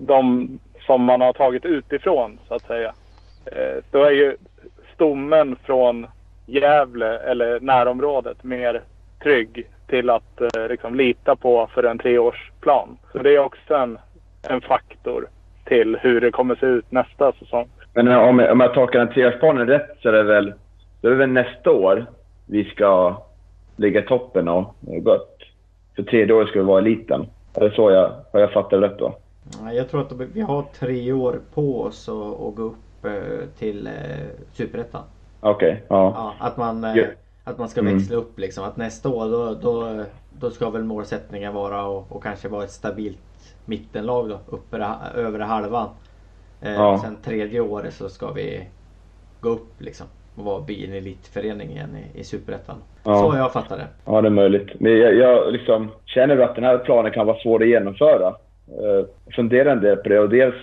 de 0.00 0.48
som 0.86 1.02
man 1.02 1.20
har 1.20 1.32
tagit 1.32 1.64
utifrån 1.64 2.38
så 2.48 2.54
att 2.54 2.66
säga. 2.66 2.92
då 3.90 4.02
är 4.02 4.10
ju 4.10 4.36
stommen 4.94 5.56
från 5.64 6.06
Gävle 6.46 7.18
eller 7.18 7.60
närområdet 7.60 8.44
mer 8.44 8.82
trygg 9.22 9.66
till 9.86 10.10
att 10.10 10.40
liksom 10.68 10.94
lita 10.94 11.36
på 11.36 11.66
för 11.74 11.82
en 11.82 11.98
treårsplan. 11.98 12.98
Så 13.12 13.18
det 13.18 13.34
är 13.34 13.38
också 13.38 13.74
en, 13.74 13.98
en 14.48 14.60
faktor 14.60 15.28
till 15.64 15.96
hur 16.00 16.20
det 16.20 16.30
kommer 16.30 16.54
se 16.54 16.66
ut 16.66 16.92
nästa 16.92 17.32
säsong. 17.32 17.68
Men 17.96 18.08
om 18.08 18.40
om 18.50 18.60
jag 18.60 18.74
tolkar 18.74 18.98
den 18.98 19.14
treårsplanen 19.14 19.66
rätt 19.66 19.96
så 20.02 20.08
är 20.08 20.12
det 20.12 20.22
väl, 20.22 20.54
så 21.00 21.06
är 21.06 21.10
det 21.10 21.16
väl 21.16 21.28
nästa 21.28 21.70
år 21.70 22.06
vi 22.46 22.64
ska 22.64 23.22
ligga 23.76 24.00
i 24.00 24.06
toppen 24.06 24.48
och 24.48 24.74
gott. 24.80 25.38
För 25.96 26.02
tredje 26.02 26.34
året 26.34 26.48
ska 26.48 26.58
vi 26.58 26.64
vara 26.64 26.78
eliten. 26.78 27.26
Är 27.54 27.68
det 27.68 27.74
så 27.74 27.90
jag, 27.90 28.12
har 28.32 28.40
jag 28.40 28.52
fattat 28.52 28.82
rätt 28.82 28.98
då? 28.98 29.16
Jag 29.72 29.90
tror 29.90 30.00
att 30.00 30.12
vi 30.12 30.40
har 30.40 30.64
tre 30.78 31.12
år 31.12 31.40
på 31.54 31.82
oss 31.82 32.08
att 32.08 32.54
gå 32.54 32.62
upp 32.62 33.04
eh, 33.04 33.48
till 33.58 33.86
eh, 33.86 33.92
Superettan. 34.52 35.02
Okej, 35.40 35.72
okay, 35.72 35.82
ja. 35.88 36.12
ja. 36.38 36.46
Att 36.46 36.56
man, 36.56 36.84
eh, 36.84 37.06
att 37.44 37.58
man 37.58 37.68
ska 37.68 37.80
mm. 37.80 37.94
växla 37.94 38.16
upp 38.16 38.38
liksom. 38.38 38.64
Att 38.64 38.76
nästa 38.76 39.08
år 39.08 39.28
då, 39.28 39.54
då, 39.54 40.04
då 40.40 40.50
ska 40.50 40.70
väl 40.70 40.84
målsättningen 40.84 41.54
vara 41.54 42.00
att 42.00 42.22
kanske 42.22 42.48
vara 42.48 42.64
ett 42.64 42.70
stabilt 42.70 43.54
mittenlag 43.64 44.28
då, 44.28 44.38
uppe, 44.46 44.86
övre 45.14 45.42
halvan. 45.42 45.88
Eh, 46.62 46.72
ja. 46.72 46.98
Sen 47.04 47.16
tredje 47.24 47.60
året 47.60 47.94
så 47.94 48.08
ska 48.08 48.32
vi 48.32 48.66
gå 49.40 49.48
upp 49.48 49.80
liksom 49.80 50.06
och 50.36 50.44
vara, 50.44 50.60
bli 50.60 50.86
en 50.86 50.92
elitförening 50.92 51.70
igen 51.70 51.96
i, 51.96 52.20
i 52.20 52.24
Superettan. 52.24 52.76
Ja. 53.04 53.18
Så 53.18 53.36
jag 53.36 53.52
fattar 53.52 53.76
det. 53.76 53.86
Ja, 54.04 54.20
det 54.20 54.28
är 54.28 54.30
möjligt. 54.30 54.68
Men 54.80 54.98
jag, 54.98 55.14
jag 55.14 55.52
liksom, 55.52 55.90
känner 56.04 56.38
att 56.38 56.54
den 56.54 56.64
här 56.64 56.78
planen 56.78 57.12
kan 57.12 57.26
vara 57.26 57.38
svår 57.38 57.62
att 57.62 57.68
genomföra. 57.68 58.28
Uh, 58.28 59.06
funderar 59.36 59.72
en 59.72 59.80
del 59.80 59.96
på 59.96 60.08
det 60.08 60.18
och 60.18 60.28
dels 60.28 60.54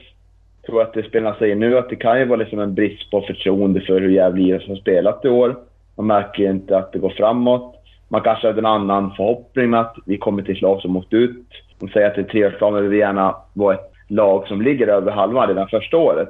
tror 0.66 0.80
jag 0.80 0.88
att 0.88 0.94
det 0.94 1.04
spelarna 1.04 1.36
säger 1.36 1.56
nu 1.56 1.78
att 1.78 1.90
det 1.90 1.96
kan 1.96 2.20
ju 2.20 2.26
vara 2.26 2.40
liksom 2.40 2.60
en 2.60 2.74
brist 2.74 3.12
på 3.12 3.22
förtroende 3.22 3.82
för 3.82 4.02
hur 4.02 4.10
Gävle 4.10 4.54
har 4.68 4.76
spelat 4.76 5.26
i 5.26 5.30
år. 5.30 5.56
Man 5.96 6.08
märker 6.08 6.50
inte 6.50 6.78
att 6.78 6.94
det 6.94 7.00
går 7.00 7.10
framåt. 7.10 7.76
Man 8.08 8.22
kanske 8.22 8.48
har 8.48 8.54
en 8.54 8.66
annan 8.66 9.12
förhoppning 9.12 9.74
att 9.74 9.96
vi 10.06 10.18
kommer 10.18 10.44
till 10.44 10.56
ett 10.56 10.62
lag 10.62 10.82
som 10.82 10.98
åkt 10.98 11.14
ut 11.14 11.48
de 11.84 11.90
säger 11.90 12.08
att 12.08 12.16
det 12.16 12.22
är 12.22 12.26
treårsplan, 12.26 12.74
men 12.74 12.84
vi 12.84 12.90
vill 12.90 13.00
gärna 13.00 13.36
vara 13.54 13.74
ett 13.74 13.93
lag 14.08 14.48
som 14.48 14.62
ligger 14.62 14.88
över 14.88 15.12
halvan 15.12 15.48
redan 15.48 15.68
första 15.68 15.98
året. 15.98 16.30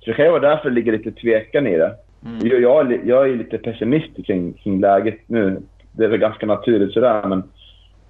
Så 0.00 0.10
det 0.10 0.16
kan 0.16 0.24
ju 0.24 0.30
vara 0.30 0.50
därför 0.50 0.68
det 0.68 0.74
ligger 0.74 0.92
lite 0.92 1.12
tvekan 1.12 1.66
i 1.66 1.76
det. 1.76 1.94
Mm. 2.26 2.62
Jag, 2.62 3.06
jag 3.06 3.28
är 3.28 3.36
lite 3.36 3.58
pessimistisk 3.58 4.26
kring, 4.26 4.52
kring 4.52 4.80
läget 4.80 5.18
nu. 5.26 5.62
Det 5.92 6.04
är 6.04 6.08
väl 6.08 6.20
ganska 6.20 6.46
naturligt 6.46 6.92
sådär, 6.92 7.22
men 7.26 7.42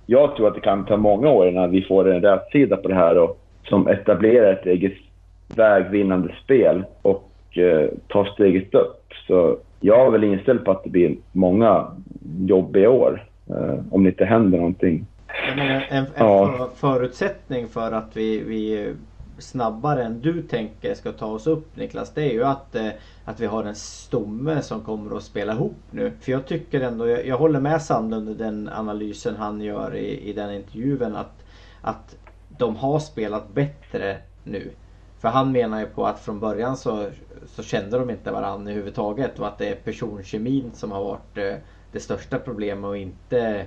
jag 0.06 0.36
tror 0.36 0.48
att 0.48 0.54
det 0.54 0.60
kan 0.60 0.84
ta 0.84 0.96
många 0.96 1.30
år 1.30 1.48
innan 1.48 1.70
vi 1.70 1.82
får 1.82 2.10
en 2.10 2.22
rätsida 2.22 2.76
på 2.76 2.88
det 2.88 2.94
här 2.94 3.18
och 3.18 3.40
som 3.68 3.88
etablerar 3.88 4.52
ett 4.52 4.66
eget 4.66 4.92
vägvinnande 5.56 6.34
spel 6.44 6.84
och 7.02 7.58
eh, 7.58 7.88
tar 8.08 8.24
steget 8.24 8.74
upp. 8.74 9.12
Så 9.26 9.56
jag 9.80 10.06
är 10.06 10.10
väl 10.10 10.24
inställd 10.24 10.64
på 10.64 10.70
att 10.70 10.84
det 10.84 10.90
blir 10.90 11.16
många 11.32 11.86
jobbiga 12.46 12.90
år 12.90 13.24
eh, 13.50 13.78
om 13.90 14.04
det 14.04 14.10
inte 14.10 14.24
händer 14.24 14.58
någonting 14.58 15.06
Menar, 15.56 15.86
en, 15.88 16.04
en 16.04 16.12
ja. 16.16 16.70
förutsättning 16.76 17.68
för 17.68 17.92
att 17.92 18.16
vi, 18.16 18.42
vi 18.42 18.94
snabbare 19.38 20.04
än 20.04 20.20
du 20.20 20.42
tänker 20.42 20.94
ska 20.94 21.12
ta 21.12 21.26
oss 21.26 21.46
upp 21.46 21.76
Niklas, 21.76 22.14
det 22.14 22.22
är 22.22 22.32
ju 22.32 22.44
att, 22.44 22.74
eh, 22.74 22.88
att 23.24 23.40
vi 23.40 23.46
har 23.46 23.64
en 23.64 23.74
stomme 23.74 24.62
som 24.62 24.84
kommer 24.84 25.16
att 25.16 25.22
spela 25.22 25.52
ihop 25.52 25.82
nu. 25.90 26.12
För 26.20 26.32
jag 26.32 26.46
tycker 26.46 26.80
ändå, 26.80 27.08
jag, 27.08 27.26
jag 27.26 27.38
håller 27.38 27.60
med 27.60 27.82
Sandlund 27.82 28.28
i 28.28 28.34
den 28.34 28.68
analysen 28.68 29.36
han 29.36 29.60
gör 29.60 29.96
i, 29.96 30.30
i 30.30 30.32
den 30.32 30.54
intervjun 30.54 31.16
att, 31.16 31.44
att 31.80 32.16
de 32.48 32.76
har 32.76 32.98
spelat 32.98 33.54
bättre 33.54 34.16
nu. 34.44 34.70
För 35.18 35.28
han 35.28 35.52
menar 35.52 35.80
ju 35.80 35.86
på 35.86 36.06
att 36.06 36.20
från 36.20 36.40
början 36.40 36.76
så, 36.76 37.08
så 37.46 37.62
kände 37.62 37.98
de 37.98 38.10
inte 38.10 38.30
varandra 38.30 38.70
överhuvudtaget 38.70 39.38
och 39.38 39.46
att 39.46 39.58
det 39.58 39.68
är 39.68 39.74
personkemin 39.74 40.70
som 40.74 40.92
har 40.92 41.04
varit 41.04 41.38
eh, 41.38 41.54
det 41.92 42.00
största 42.00 42.38
problemet 42.38 42.88
och 42.88 42.96
inte 42.96 43.66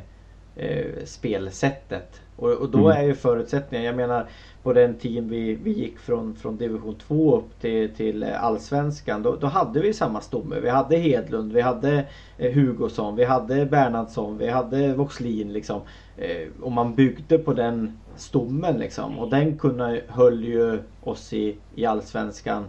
eh, 0.55 0.85
spelsättet. 1.05 2.21
Och, 2.35 2.51
och 2.51 2.69
då 2.69 2.89
mm. 2.89 3.01
är 3.01 3.03
ju 3.03 3.15
förutsättningen, 3.15 3.85
jag 3.85 3.95
menar 3.95 4.27
på 4.63 4.73
den 4.73 4.95
tiden 4.95 5.29
vi, 5.29 5.55
vi 5.55 5.71
gick 5.71 5.99
från, 5.99 6.35
från 6.35 6.57
division 6.57 6.95
2 6.95 7.37
upp 7.37 7.61
till, 7.61 7.95
till 7.95 8.23
allsvenskan. 8.23 9.23
Då, 9.23 9.35
då 9.35 9.47
hade 9.47 9.79
vi 9.79 9.93
samma 9.93 10.21
stomme. 10.21 10.59
Vi 10.59 10.69
hade 10.69 10.97
Hedlund, 10.97 11.53
vi 11.53 11.61
hade 11.61 12.05
eh, 12.37 12.53
Hugosson, 12.53 13.15
vi 13.15 13.23
hade 13.23 13.65
Bernhardsson, 13.65 14.37
vi 14.37 14.49
hade 14.49 14.93
Voxlin 14.93 15.53
liksom. 15.53 15.81
Eh, 16.17 16.47
och 16.61 16.71
man 16.71 16.95
byggde 16.95 17.37
på 17.37 17.53
den 17.53 17.99
stommen 18.15 18.77
liksom. 18.77 19.19
Och 19.19 19.29
den 19.29 19.57
kunde, 19.57 20.01
höll 20.07 20.43
ju 20.43 20.79
oss 21.03 21.33
i, 21.33 21.57
i 21.75 21.85
allsvenskan 21.85 22.65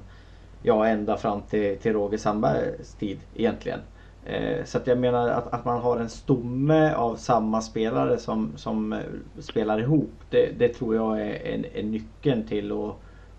ja, 0.62 0.86
ända 0.86 1.16
fram 1.16 1.42
till, 1.42 1.78
till 1.78 1.92
Roger 1.92 2.18
Sandbergs 2.18 2.94
tid 2.94 3.18
egentligen. 3.34 3.80
Eh, 4.26 4.64
så 4.64 4.78
att 4.78 4.86
jag 4.86 4.98
menar 4.98 5.28
att, 5.28 5.54
att 5.54 5.64
man 5.64 5.80
har 5.80 5.96
en 5.96 6.08
stomme 6.08 6.94
av 6.94 7.14
samma 7.14 7.60
spelare 7.60 8.18
som, 8.18 8.52
som 8.56 8.92
eh, 8.92 8.98
spelar 9.38 9.80
ihop. 9.80 10.10
Det, 10.30 10.58
det 10.58 10.68
tror 10.68 10.94
jag 10.94 11.20
är 11.20 11.54
en, 11.54 11.64
en 11.74 11.90
nyckeln 11.90 12.46
till 12.46 12.72
att, 12.72 12.94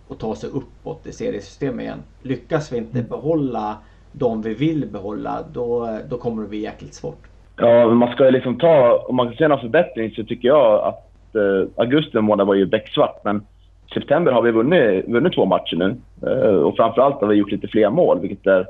att 0.10 0.20
ta 0.20 0.36
sig 0.36 0.50
uppåt 0.50 1.08
i 1.08 1.12
seriesystemet 1.12 1.84
igen. 1.84 2.00
Lyckas 2.22 2.74
vi 2.74 2.78
inte 2.78 2.98
mm. 2.98 3.10
behålla 3.10 3.78
de 4.12 4.42
vi 4.42 4.54
vill 4.54 4.88
behålla 4.92 5.44
då, 5.54 5.98
då 6.10 6.18
kommer 6.18 6.44
det 6.44 6.50
bli 6.50 6.60
jäkligt 6.60 6.94
svårt. 6.94 7.28
Ja, 7.58 7.88
man 7.88 8.12
ska 8.12 8.24
liksom 8.24 8.58
ta, 8.60 9.06
om 9.08 9.16
man 9.16 9.28
ska 9.28 9.38
se 9.38 9.48
någon 9.48 9.60
förbättring 9.60 10.12
så 10.12 10.24
tycker 10.24 10.48
jag 10.48 10.84
att 10.84 11.36
eh, 11.36 11.70
augusti 11.76 12.22
månad 12.22 12.48
var 12.48 12.56
ju 12.56 12.66
becksvart 12.66 13.24
men 13.24 13.46
september 13.94 14.32
har 14.32 14.42
vi 14.42 14.52
vunnit, 14.52 15.06
vunnit 15.08 15.34
två 15.34 15.46
matcher 15.46 15.76
nu. 15.76 15.96
Eh, 16.28 16.56
och 16.56 16.76
framförallt 16.76 17.22
har 17.22 17.28
vi 17.28 17.36
gjort 17.36 17.52
lite 17.52 17.68
fler 17.68 17.90
mål 17.90 18.20
vilket 18.20 18.48
är 18.48 18.66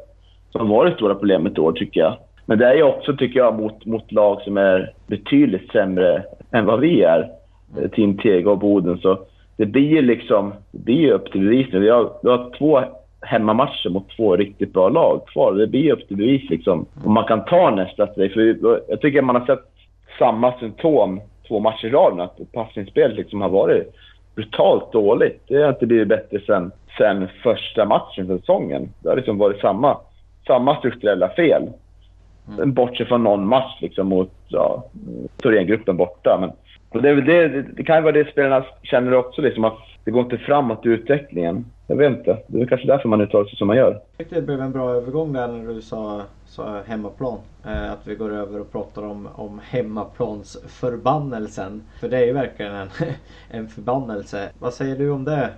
som 0.58 0.70
var 0.70 0.86
det 0.86 0.96
stora 0.96 1.16
problemet 1.16 1.58
i 1.58 1.62
år, 1.62 1.72
tycker 1.72 2.00
jag. 2.00 2.18
Men 2.46 2.58
det 2.58 2.66
är 2.66 2.76
ju 2.76 2.84
också, 2.84 3.16
tycker 3.18 3.40
jag, 3.40 3.60
mot, 3.60 3.86
mot 3.86 4.12
lag 4.12 4.42
som 4.42 4.58
är 4.58 4.94
betydligt 5.08 5.72
sämre 5.72 6.24
än 6.52 6.66
vad 6.66 6.80
vi 6.80 7.04
är. 7.04 7.30
Eh, 7.82 7.90
Team 7.90 8.18
Tega 8.18 8.52
och 8.52 8.58
Boden. 8.58 8.98
Så 8.98 9.20
det 9.58 9.66
blir 9.66 9.90
ju 9.90 10.02
liksom, 10.02 10.54
det 10.72 10.80
blir 10.80 11.12
upp 11.12 11.32
till 11.32 11.42
bevis 11.42 11.68
nu. 11.72 11.80
Vi 11.80 11.90
har, 11.90 12.12
vi 12.24 12.30
har 12.30 12.58
två 12.58 12.82
hemmamatcher 13.22 13.90
mot 13.90 14.10
två 14.16 14.36
riktigt 14.36 14.74
bra 14.74 14.90
lag 14.90 15.22
kvar. 15.28 15.54
Det 15.54 15.68
blir 15.68 15.82
ju 15.82 15.92
upp 15.92 16.08
till 16.08 16.18
bevis 16.18 16.50
liksom. 16.50 16.86
Om 17.06 17.14
man 17.14 17.28
kan 17.28 17.46
ta 17.46 17.70
nästa 17.70 18.08
steg. 18.08 18.34
För 18.34 18.82
jag 18.88 19.02
tycker 19.02 19.22
man 19.22 19.36
har 19.36 19.46
sett 19.46 19.66
samma 20.20 20.60
symptom 20.60 21.22
två 21.48 21.60
matcher 21.60 21.86
i 21.86 21.90
rad. 21.90 22.20
Att 22.20 22.52
passningsspelet 22.52 23.18
liksom 23.18 23.42
har 23.42 23.50
varit 23.50 23.94
brutalt 24.36 24.92
dåligt. 24.92 25.42
Det 25.48 25.62
har 25.62 25.70
inte 25.70 25.86
blivit 25.86 26.08
bättre 26.08 26.40
sen, 26.46 26.72
sen 26.98 27.28
första 27.44 27.86
matchen 27.86 28.28
för 28.28 28.38
säsongen. 28.38 28.90
Det 29.00 29.10
har 29.10 29.16
liksom 29.16 29.38
varit 29.38 29.62
samma, 29.62 29.98
samma 30.48 30.76
strukturella 30.76 31.30
fel. 31.30 31.70
Mm. 32.48 32.74
Bortsett 32.74 33.08
från 33.08 33.24
någon 33.24 33.48
match 33.48 33.78
liksom 33.82 34.08
mot 34.08 34.32
ja, 34.48 34.84
Thorengruppen 35.38 35.98
borta. 35.98 36.38
Men 36.40 36.52
det, 37.02 37.22
det, 37.22 37.62
det, 37.62 37.84
kan 37.84 37.96
ju 37.96 38.02
vara 38.02 38.12
det 38.12 38.32
spelarna 38.32 38.66
känner 38.84 39.14
också, 39.14 39.42
liksom, 39.42 39.64
att 39.64 39.78
det 40.04 40.12
går 40.12 40.24
inte 40.24 40.38
framåt 40.38 40.86
i 40.86 40.90
utvecklingen. 40.90 41.66
Jag 41.88 41.96
vet 41.96 42.18
inte. 42.18 42.38
Det 42.48 42.62
är 42.62 42.66
kanske 42.66 42.88
därför 42.88 43.10
man 43.10 43.22
uttalar 43.22 43.46
sig 43.46 43.58
som 43.58 43.68
man 43.68 43.78
gör. 43.78 43.92
Jag 43.92 44.02
tyckte 44.18 44.36
det 44.36 44.42
blev 44.42 44.62
en 44.62 44.72
bra 44.72 44.90
övergång 44.90 45.34
där 45.34 45.48
när 45.48 45.74
du 45.74 45.82
sa, 45.82 46.22
sa 46.46 46.82
hemmaplan. 46.88 47.38
Eh, 47.66 47.92
att 47.92 48.08
vi 48.08 48.16
går 48.16 48.34
över 48.34 48.62
och 48.62 48.72
pratar 48.72 49.04
om, 49.04 49.30
om 49.36 49.62
hemmaplansförbannelsen. 49.64 51.84
För 52.00 52.10
det 52.10 52.18
är 52.18 52.26
ju 52.26 52.34
verkligen 52.34 52.74
en, 52.74 52.90
en 53.52 53.68
förbannelse. 53.68 54.50
Vad 54.60 54.74
säger 54.74 54.96
du 54.96 55.10
om 55.10 55.26
det 55.26 55.50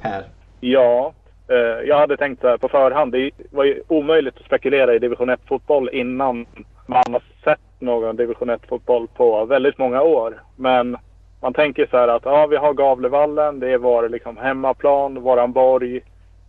Per? 0.00 0.24
Ja, 0.60 1.12
Eh, 1.48 1.88
jag 1.88 1.98
hade 1.98 2.16
tänkt 2.16 2.40
så 2.40 2.48
här 2.48 2.56
på 2.56 2.68
förhand. 2.68 3.12
Det 3.12 3.30
var 3.50 3.64
ju 3.64 3.82
omöjligt 3.88 4.36
att 4.36 4.46
spekulera 4.46 4.94
i 4.94 4.98
division 4.98 5.30
1 5.30 5.40
fotboll 5.48 5.90
innan 5.92 6.46
man 6.86 7.12
har 7.12 7.22
sett 7.44 7.60
någon 7.78 8.16
division 8.16 8.50
1 8.50 8.60
fotboll 8.68 9.08
på 9.16 9.44
väldigt 9.44 9.78
många 9.78 10.02
år. 10.02 10.42
Men 10.56 10.96
man 11.40 11.52
tänker 11.52 11.86
så 11.86 11.96
här 11.96 12.08
att 12.08 12.24
ja, 12.24 12.46
vi 12.46 12.56
har 12.56 12.74
Gavlevallen, 12.74 13.60
det 13.60 13.70
är 13.70 13.78
vår 13.78 14.08
liksom, 14.08 14.36
hemmaplan, 14.36 15.22
våran 15.22 15.52
borg. 15.52 16.00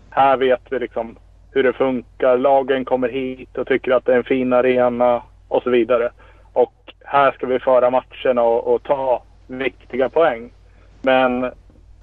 Här 0.09 0.37
vet 0.37 0.61
vi 0.69 0.79
liksom 0.79 1.15
hur 1.51 1.63
det 1.63 1.73
funkar. 1.73 2.37
Lagen 2.37 2.85
kommer 2.85 3.09
hit 3.09 3.57
och 3.57 3.67
tycker 3.67 3.91
att 3.91 4.05
det 4.05 4.13
är 4.13 4.17
en 4.17 4.23
fin 4.23 4.53
arena 4.53 5.21
och 5.47 5.63
så 5.63 5.69
vidare. 5.69 6.11
Och 6.53 6.93
här 7.03 7.31
ska 7.31 7.47
vi 7.47 7.59
föra 7.59 7.89
matcherna 7.89 8.43
och, 8.43 8.73
och 8.73 8.83
ta 8.83 9.23
viktiga 9.47 10.09
poäng. 10.09 10.49
Men 11.01 11.51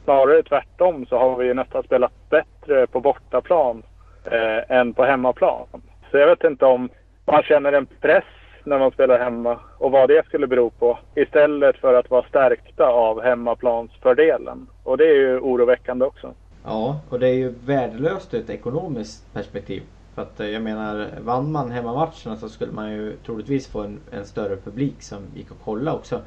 snarare 0.04 0.42
tvärtom 0.42 1.06
så 1.06 1.18
har 1.18 1.36
vi 1.36 1.54
nästan 1.54 1.82
spelat 1.82 2.12
bättre 2.30 2.86
på 2.86 3.00
bortaplan 3.00 3.82
eh, 4.24 4.76
än 4.76 4.94
på 4.94 5.04
hemmaplan. 5.04 5.66
Så 6.10 6.18
jag 6.18 6.26
vet 6.26 6.44
inte 6.44 6.64
om 6.64 6.88
man 7.24 7.42
känner 7.42 7.72
en 7.72 7.86
press 7.86 8.24
när 8.64 8.78
man 8.78 8.90
spelar 8.90 9.18
hemma 9.18 9.58
och 9.78 9.90
vad 9.90 10.08
det 10.08 10.26
skulle 10.26 10.46
bero 10.46 10.70
på. 10.70 10.98
Istället 11.14 11.76
för 11.76 11.94
att 11.94 12.10
vara 12.10 12.28
stärkta 12.28 12.86
av 12.86 13.22
hemmaplansfördelen. 13.22 14.66
Och 14.82 14.96
det 14.96 15.04
är 15.04 15.14
ju 15.14 15.38
oroväckande 15.38 16.04
också. 16.04 16.34
Ja, 16.64 17.00
och 17.08 17.20
det 17.20 17.28
är 17.28 17.34
ju 17.34 17.54
värdelöst 17.66 18.34
ur 18.34 18.40
ett 18.40 18.50
ekonomiskt 18.50 19.34
perspektiv. 19.34 19.82
För 20.14 20.22
att 20.22 20.40
eh, 20.40 20.46
jag 20.46 20.62
menar, 20.62 21.08
vann 21.20 21.52
man 21.52 21.70
hemmamatcherna 21.70 22.36
så 22.36 22.48
skulle 22.48 22.72
man 22.72 22.92
ju 22.92 23.16
troligtvis 23.26 23.68
få 23.68 23.80
en, 23.80 24.00
en 24.10 24.26
större 24.26 24.56
publik 24.56 25.02
som 25.02 25.22
gick 25.34 25.50
och 25.50 25.56
kolla 25.64 25.94
också. 25.94 26.20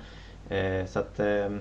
Eh, 0.50 0.86
så 0.86 1.00
att, 1.00 1.20
eh, 1.20 1.52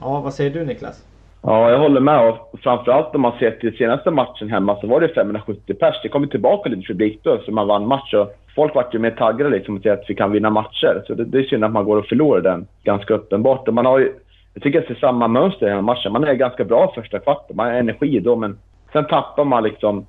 ja 0.00 0.20
vad 0.20 0.34
säger 0.34 0.50
du 0.50 0.64
Niklas? 0.64 1.04
Ja, 1.42 1.70
jag 1.70 1.78
håller 1.78 2.00
med. 2.00 2.28
Och 2.28 2.60
framförallt 2.62 3.14
om 3.14 3.20
man 3.20 3.38
ser 3.38 3.50
till 3.50 3.76
senaste 3.76 4.10
matchen 4.10 4.50
hemma 4.50 4.80
så 4.80 4.86
var 4.86 5.00
det 5.00 5.08
570 5.08 5.74
pers. 5.74 5.96
Det 6.02 6.08
kom 6.08 6.28
tillbaka 6.28 6.68
lite 6.68 6.86
publik 6.86 7.20
då, 7.22 7.38
så 7.44 7.52
man 7.52 7.66
vann 7.66 7.86
match. 7.86 8.14
Och 8.14 8.36
folk 8.54 8.74
vart 8.74 8.94
ju 8.94 8.98
mer 8.98 9.10
taggade 9.10 9.50
liksom 9.50 9.76
och 9.76 9.86
att 9.86 10.04
vi 10.08 10.14
kan 10.14 10.32
vinna 10.32 10.50
matcher. 10.50 11.02
Så 11.06 11.14
det, 11.14 11.24
det 11.24 11.38
är 11.38 11.42
synd 11.42 11.64
att 11.64 11.72
man 11.72 11.84
går 11.84 11.96
och 11.96 12.06
förlorar 12.06 12.40
den 12.40 12.66
ganska 12.84 13.14
uppenbart. 13.14 13.68
Och 13.68 13.74
man 13.74 13.86
har 13.86 13.98
ju, 13.98 14.12
jag 14.54 14.62
tycker 14.62 14.78
att 14.78 14.88
det 14.88 14.94
är 14.94 14.98
samma 14.98 15.28
mönster 15.28 15.66
i 15.66 15.68
den 15.68 15.74
här 15.74 15.82
matchen. 15.82 16.12
Man 16.12 16.24
är 16.24 16.34
ganska 16.34 16.64
bra 16.64 16.92
första 16.94 17.18
kvarten. 17.18 17.56
Man 17.56 17.66
har 17.66 17.74
energi 17.74 18.20
då, 18.20 18.36
men 18.36 18.58
sen 18.92 19.06
tappar 19.06 19.44
man 19.44 19.62
liksom... 19.62 20.06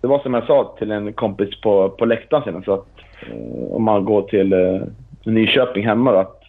Det 0.00 0.08
var 0.08 0.18
som 0.18 0.34
jag 0.34 0.46
sa 0.46 0.74
till 0.78 0.90
en 0.90 1.12
kompis 1.12 1.60
på, 1.60 1.88
på 1.88 2.04
läktaren 2.04 2.42
senast. 2.44 2.68
att 2.68 2.86
eh, 3.30 3.72
om 3.72 3.82
man 3.82 4.04
går 4.04 4.22
till 4.22 4.52
eh, 4.52 4.80
Nyköping 5.24 5.86
hemma 5.86 6.12
då, 6.12 6.18
att 6.18 6.42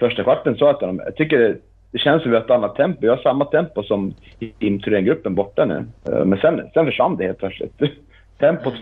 första 0.00 0.22
kvarten 0.22 0.56
så 0.56 0.68
att 0.68 0.80
de, 0.80 1.00
jag 1.04 1.16
tycker 1.16 1.56
det, 1.92 1.98
känns 1.98 2.22
som 2.22 2.30
vi 2.30 2.36
har 2.36 2.44
ett 2.44 2.50
annat 2.50 2.76
tempo. 2.76 2.98
Vi 3.00 3.08
har 3.08 3.16
samma 3.16 3.44
tempo 3.44 3.82
som 3.82 4.14
i 4.38 4.78
Thorengruppen 4.78 5.34
borta 5.34 5.64
nu. 5.64 5.84
Eh, 6.08 6.24
men 6.24 6.38
sen, 6.38 6.70
sen 6.74 6.86
försvann 6.86 7.16
det 7.16 7.24
helt 7.24 7.38
plötsligt. 7.38 7.78
Tempot 8.38 8.74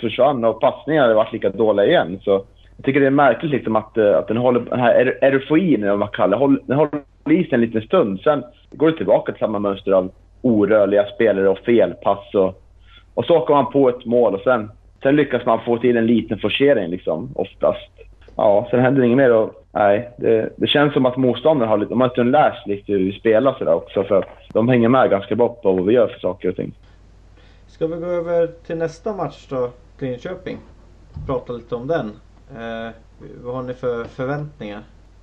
försvann 0.00 0.44
och 0.44 0.60
passningarna 0.60 1.08
har 1.08 1.14
varit 1.14 1.32
lika 1.32 1.48
dåliga 1.50 1.86
igen. 1.86 2.20
Så 2.22 2.30
jag 2.76 2.84
tycker 2.84 3.00
det 3.00 3.06
är 3.06 3.10
märkligt 3.10 3.52
liksom 3.52 3.76
att, 3.76 3.98
eh, 3.98 4.18
att 4.18 4.28
den, 4.28 4.36
håller, 4.36 4.60
den 4.60 4.80
här 4.80 5.18
euforin, 5.22 5.82
eller 5.82 5.90
vad 5.90 5.98
man 5.98 6.08
kallar 6.08 6.48
det, 6.48 6.58
den 6.66 6.76
håller 6.76 7.00
i 7.30 7.44
sig 7.44 7.54
en 7.54 7.60
liten 7.60 7.82
stund. 7.82 8.20
Sen 8.20 8.42
går 8.70 8.90
det 8.90 8.96
tillbaka 8.96 9.32
till 9.32 9.40
samma 9.40 9.58
mönster 9.58 9.92
av 9.92 10.10
orörliga 10.42 11.06
spelare 11.06 11.48
och 11.48 11.58
felpass. 11.58 12.34
Och, 12.34 12.62
och 13.14 13.24
så 13.24 13.36
åker 13.36 13.54
man 13.54 13.72
på 13.72 13.88
ett 13.88 14.04
mål 14.04 14.34
och 14.34 14.40
sen, 14.40 14.70
sen 15.02 15.16
lyckas 15.16 15.46
man 15.46 15.60
få 15.64 15.78
till 15.78 15.96
en 15.96 16.06
liten 16.06 16.38
forcering 16.38 16.90
liksom, 16.90 17.30
oftast. 17.34 17.90
Ja, 18.36 18.68
sen 18.70 18.80
händer 18.80 19.00
det 19.00 19.06
inget 19.06 19.16
mer. 19.16 19.34
Och, 19.34 19.57
nej, 19.72 20.10
det, 20.16 20.52
det 20.56 20.66
känns 20.66 20.92
som 20.92 21.06
att 21.06 21.16
motståndarna 21.16 21.70
har, 21.70 21.78
lite, 21.78 21.90
de 21.90 22.00
har 22.00 22.08
inte 22.08 22.22
lärt 22.22 22.62
sig 22.62 22.76
lite 22.76 22.92
hur 22.92 22.98
vi 22.98 23.12
spelar 23.12 23.54
sådär 23.58 23.74
också. 23.74 24.04
För 24.04 24.18
att 24.18 24.28
de 24.52 24.68
hänger 24.68 24.88
med 24.88 25.10
ganska 25.10 25.36
bra 25.36 25.48
på 25.48 25.72
vad 25.72 25.86
vi 25.86 25.94
gör 25.94 26.08
för 26.08 26.18
saker 26.18 26.48
och 26.48 26.56
ting. 26.56 26.72
Ska 27.66 27.86
vi 27.86 27.96
gå 27.96 28.06
över 28.06 28.46
till 28.46 28.78
nästa 28.78 29.16
match 29.16 29.46
då? 29.50 29.70
Linköping. 29.98 30.58
Prata 31.26 31.52
lite 31.52 31.74
om 31.74 31.86
den. 31.86 32.06
Eh, 32.56 32.90
vad 33.44 33.54
har 33.54 33.62
ni 33.62 33.74
för 33.74 34.04
förväntningar? 34.04 34.80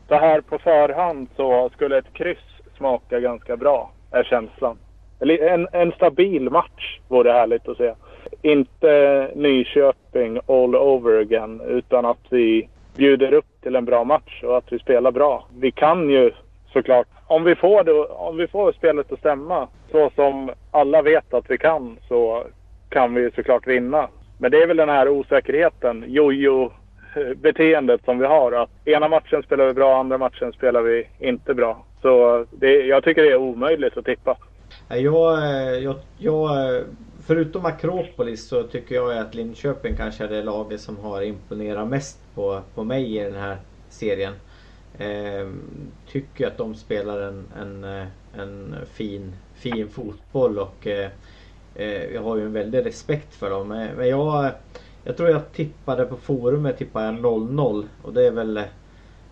Så 0.07 0.15
här 0.15 0.41
på 0.41 0.57
förhand 0.57 1.27
så 1.35 1.69
skulle 1.73 1.97
ett 1.97 2.13
kryss 2.13 2.37
smaka 2.77 3.19
ganska 3.19 3.57
bra, 3.57 3.91
är 4.11 4.23
känslan. 4.23 4.77
En, 5.19 5.67
en 5.71 5.91
stabil 5.91 6.49
match 6.49 6.99
vore 7.07 7.31
härligt 7.31 7.67
att 7.67 7.77
se. 7.77 7.93
Inte 8.41 9.31
Nyköping 9.35 10.39
all 10.47 10.75
over 10.75 11.19
again, 11.19 11.61
utan 11.61 12.05
att 12.05 12.25
vi 12.29 12.69
bjuder 12.95 13.33
upp 13.33 13.61
till 13.61 13.75
en 13.75 13.85
bra 13.85 14.03
match 14.03 14.43
och 14.43 14.57
att 14.57 14.73
vi 14.73 14.79
spelar 14.79 15.11
bra. 15.11 15.47
Vi 15.59 15.71
kan 15.71 16.09
ju 16.09 16.31
såklart, 16.73 17.07
om 17.27 17.43
vi 17.43 17.55
får, 17.55 17.83
det, 17.83 17.91
om 18.05 18.37
vi 18.37 18.47
får 18.47 18.71
spelet 18.71 19.11
att 19.11 19.19
stämma 19.19 19.67
så 19.91 20.11
som 20.15 20.51
alla 20.71 21.01
vet 21.01 21.33
att 21.33 21.45
vi 21.49 21.57
kan 21.57 21.97
så 22.07 22.43
kan 22.89 23.13
vi 23.13 23.31
såklart 23.31 23.67
vinna. 23.67 24.07
Men 24.37 24.51
det 24.51 24.57
är 24.63 24.67
väl 24.67 24.77
den 24.77 24.89
här 24.89 25.09
osäkerheten, 25.09 26.03
jojo-beteendet 26.07 28.05
som 28.05 28.19
vi 28.19 28.25
har. 28.25 28.51
Att 28.51 28.87
ena 28.87 29.07
matchen 29.07 29.43
spelar 29.43 29.65
vi 29.65 29.73
bra, 29.73 29.99
andra 29.99 30.17
matchen 30.17 30.53
spelar 30.53 30.81
vi 30.81 31.07
inte 31.19 31.53
bra. 31.53 31.83
Så 32.01 32.45
det, 32.51 32.71
jag 32.71 33.03
tycker 33.03 33.23
det 33.23 33.31
är 33.31 33.35
omöjligt 33.35 33.97
att 33.97 34.05
tippa. 34.05 34.37
Eh, 34.89 34.97
jag, 34.97 35.39
jag, 35.81 35.95
jag, 36.17 36.49
förutom 37.25 37.65
Akropolis 37.65 38.47
så 38.47 38.63
tycker 38.63 38.95
jag 38.95 39.17
att 39.17 39.35
Linköping 39.35 39.95
kanske 39.95 40.23
är 40.23 40.27
det 40.27 40.43
laget 40.43 40.81
som 40.81 40.97
har 40.97 41.21
imponerat 41.21 41.87
mest 41.87 42.19
på, 42.35 42.61
på 42.75 42.83
mig 42.83 43.17
i 43.17 43.23
den 43.23 43.35
här 43.35 43.57
serien. 43.89 44.33
Eh, 44.97 45.49
tycker 46.11 46.47
att 46.47 46.57
de 46.57 46.75
spelar 46.75 47.21
en, 47.21 47.45
en, 47.61 47.83
eh, 47.83 48.07
en 48.37 48.75
fin, 48.93 49.33
fin 49.55 49.89
fotboll 49.89 50.59
och 50.59 50.87
eh, 50.87 51.09
eh, 51.75 52.03
jag 52.13 52.21
har 52.21 52.37
ju 52.37 52.45
en 52.45 52.53
väldig 52.53 52.85
respekt 52.85 53.35
för 53.35 53.49
dem. 53.49 53.71
Eh, 53.71 53.87
men 53.97 54.07
jag, 54.07 54.51
jag 55.03 55.17
tror 55.17 55.29
jag 55.29 55.51
tippade 55.53 56.05
på 56.05 56.17
forumet 56.17 56.77
tippade 56.77 57.07
0-0 57.07 57.85
och 58.01 58.13
det 58.13 58.27
är 58.27 58.31
väl 58.31 58.57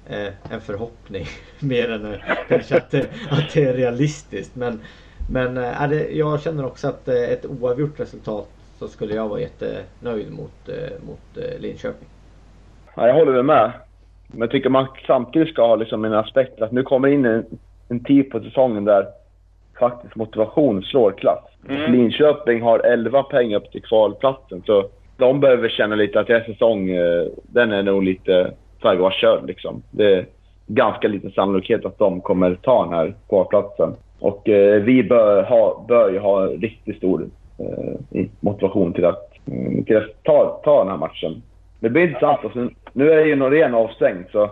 eh, 0.08 0.28
en 0.50 0.62
förhoppning 0.62 1.26
mer 1.60 1.92
än 1.92 2.16
kanske 2.48 2.78
att 2.78 2.92
det, 2.92 3.08
att 3.30 3.54
det 3.54 3.64
är 3.64 3.74
realistiskt. 3.74 4.56
Men, 4.56 4.82
men 5.30 5.58
är 5.58 5.88
det, 5.88 6.10
jag 6.12 6.42
känner 6.42 6.66
också 6.66 6.88
att 6.88 7.08
ett 7.08 7.46
oavgjort 7.46 8.00
resultat 8.00 8.48
så 8.80 8.88
skulle 8.88 9.16
jag 9.16 9.30
vara 9.30 9.40
jättenöjd 9.40 10.32
mot, 10.32 10.70
mot 11.08 11.46
Linköping. 11.60 12.08
Ja, 12.96 13.08
jag 13.08 13.14
håller 13.16 13.44
med. 13.44 13.72
Men 14.28 14.40
jag 14.40 14.52
tycker 14.52 14.70
man 14.70 14.88
samtidigt 15.08 15.50
ska 15.50 15.68
ha 15.68 15.76
liksom 15.76 16.06
en 16.06 16.14
aspekt 16.14 16.62
att 16.62 16.72
nu 16.72 16.84
kommer 16.84 17.08
in 17.08 17.26
en, 17.26 17.46
en 17.90 18.04
tid 18.04 18.32
på 18.32 18.40
säsongen 18.40 18.86
där 18.86 19.08
faktiskt 19.80 20.16
motivation 20.16 20.84
slår 20.84 21.12
klass. 21.12 21.44
Mm. 21.70 21.92
Linköping 21.92 22.62
har 22.62 22.80
11 22.80 23.24
poäng 23.24 23.56
upp 23.56 23.72
till 23.72 23.82
kvalplatsen. 23.82 24.64
Så 24.66 24.90
de 25.18 25.40
behöver 25.40 25.70
känna 25.70 25.96
lite 25.96 26.20
att 26.20 26.28
deras 26.28 26.46
säsong, 26.46 26.88
den 27.44 27.72
är 27.72 27.84
nog 27.84 28.04
lite 28.04 28.52
färdigvarskörd 28.82 29.48
liksom. 29.48 29.84
Det 29.92 30.14
är 30.14 30.26
ganska 30.68 31.08
liten 31.08 31.32
sannolikhet 31.32 31.86
att 31.86 31.98
de 31.98 32.22
kommer 32.22 32.56
ta 32.56 32.84
den 32.84 32.94
här 32.94 33.16
kvalplatsen. 33.30 33.96
Och 34.24 34.50
eh, 34.50 34.82
vi 34.82 35.04
bör, 35.04 35.44
ha, 35.44 35.86
bör 35.88 36.10
ju 36.10 36.20
ha 36.20 36.46
riktigt 36.46 36.98
stor 36.98 37.30
eh, 37.58 38.26
motivation 38.40 38.94
till 38.94 39.06
att, 39.06 39.32
mm, 39.48 39.86
till 39.86 39.98
att 39.98 40.24
ta, 40.24 40.62
ta 40.64 40.80
den 40.80 40.92
här 40.92 40.98
matchen. 40.98 41.42
Det 41.80 41.90
blir 41.90 42.04
intressant. 42.08 42.40
Alltså, 42.44 42.70
nu 42.94 43.12
är 43.12 43.26
ju 43.26 43.36
Norén 43.36 43.74
avstängd 43.74 44.26
så, 44.32 44.50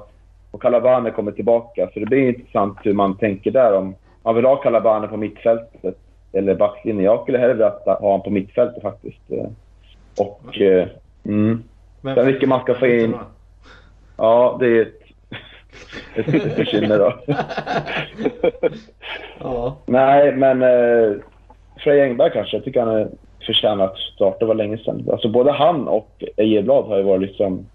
och 0.52 0.62
Calabane 0.62 1.12
kommer 1.12 1.32
tillbaka, 1.32 1.90
så 1.94 2.00
det 2.00 2.06
blir 2.06 2.30
intressant 2.30 2.78
hur 2.84 2.94
man 2.94 3.18
tänker 3.18 3.52
där. 3.52 3.74
Om 3.74 3.96
man 4.24 4.36
vill 4.36 4.46
ha 4.46 4.56
Calabane 4.56 5.08
på 5.08 5.18
mittfältet 5.18 5.98
eller 6.34 6.56
backlinjen. 6.56 7.06
Jag 7.06 7.22
skulle 7.22 7.38
hellre 7.38 7.74
ha 7.86 8.00
honom 8.00 8.22
på 8.22 8.30
mittfältet 8.30 8.82
faktiskt. 8.82 9.32
Eh, 9.32 9.50
och... 10.18 10.62
Eh, 10.62 10.88
mm. 11.26 11.64
Sen 12.02 12.26
vilken 12.26 12.50
man 12.50 12.62
ska 12.62 12.74
få 12.74 12.88
in... 12.88 13.16
Ja, 14.18 14.58
det 14.60 14.68
är 14.68 14.88
ett, 16.16 16.28
litet 16.28 16.58
bekymmer 16.58 17.00
då. 17.00 17.14
ja. 19.40 19.78
Nej, 19.86 20.36
men 20.36 20.62
eh, 20.62 21.18
Frej 21.84 22.02
Engberg 22.02 22.32
kanske. 22.34 22.58
Jag 22.58 22.64
tycker 22.64 22.80
han 22.82 22.96
är 22.96 23.10
förtjänar 23.46 23.86
att 23.86 23.98
starta. 23.98 24.40
Det 24.40 24.46
var 24.46 24.56
länge 24.56 24.78
sedan. 24.78 25.08
Alltså 25.12 25.30
både 25.30 25.52
han 25.52 25.88
och 25.88 26.24
Ejeblad 26.38 26.86
har 26.86 26.98
ju 26.98 27.04
varit 27.04 27.22
liksom 27.22 27.66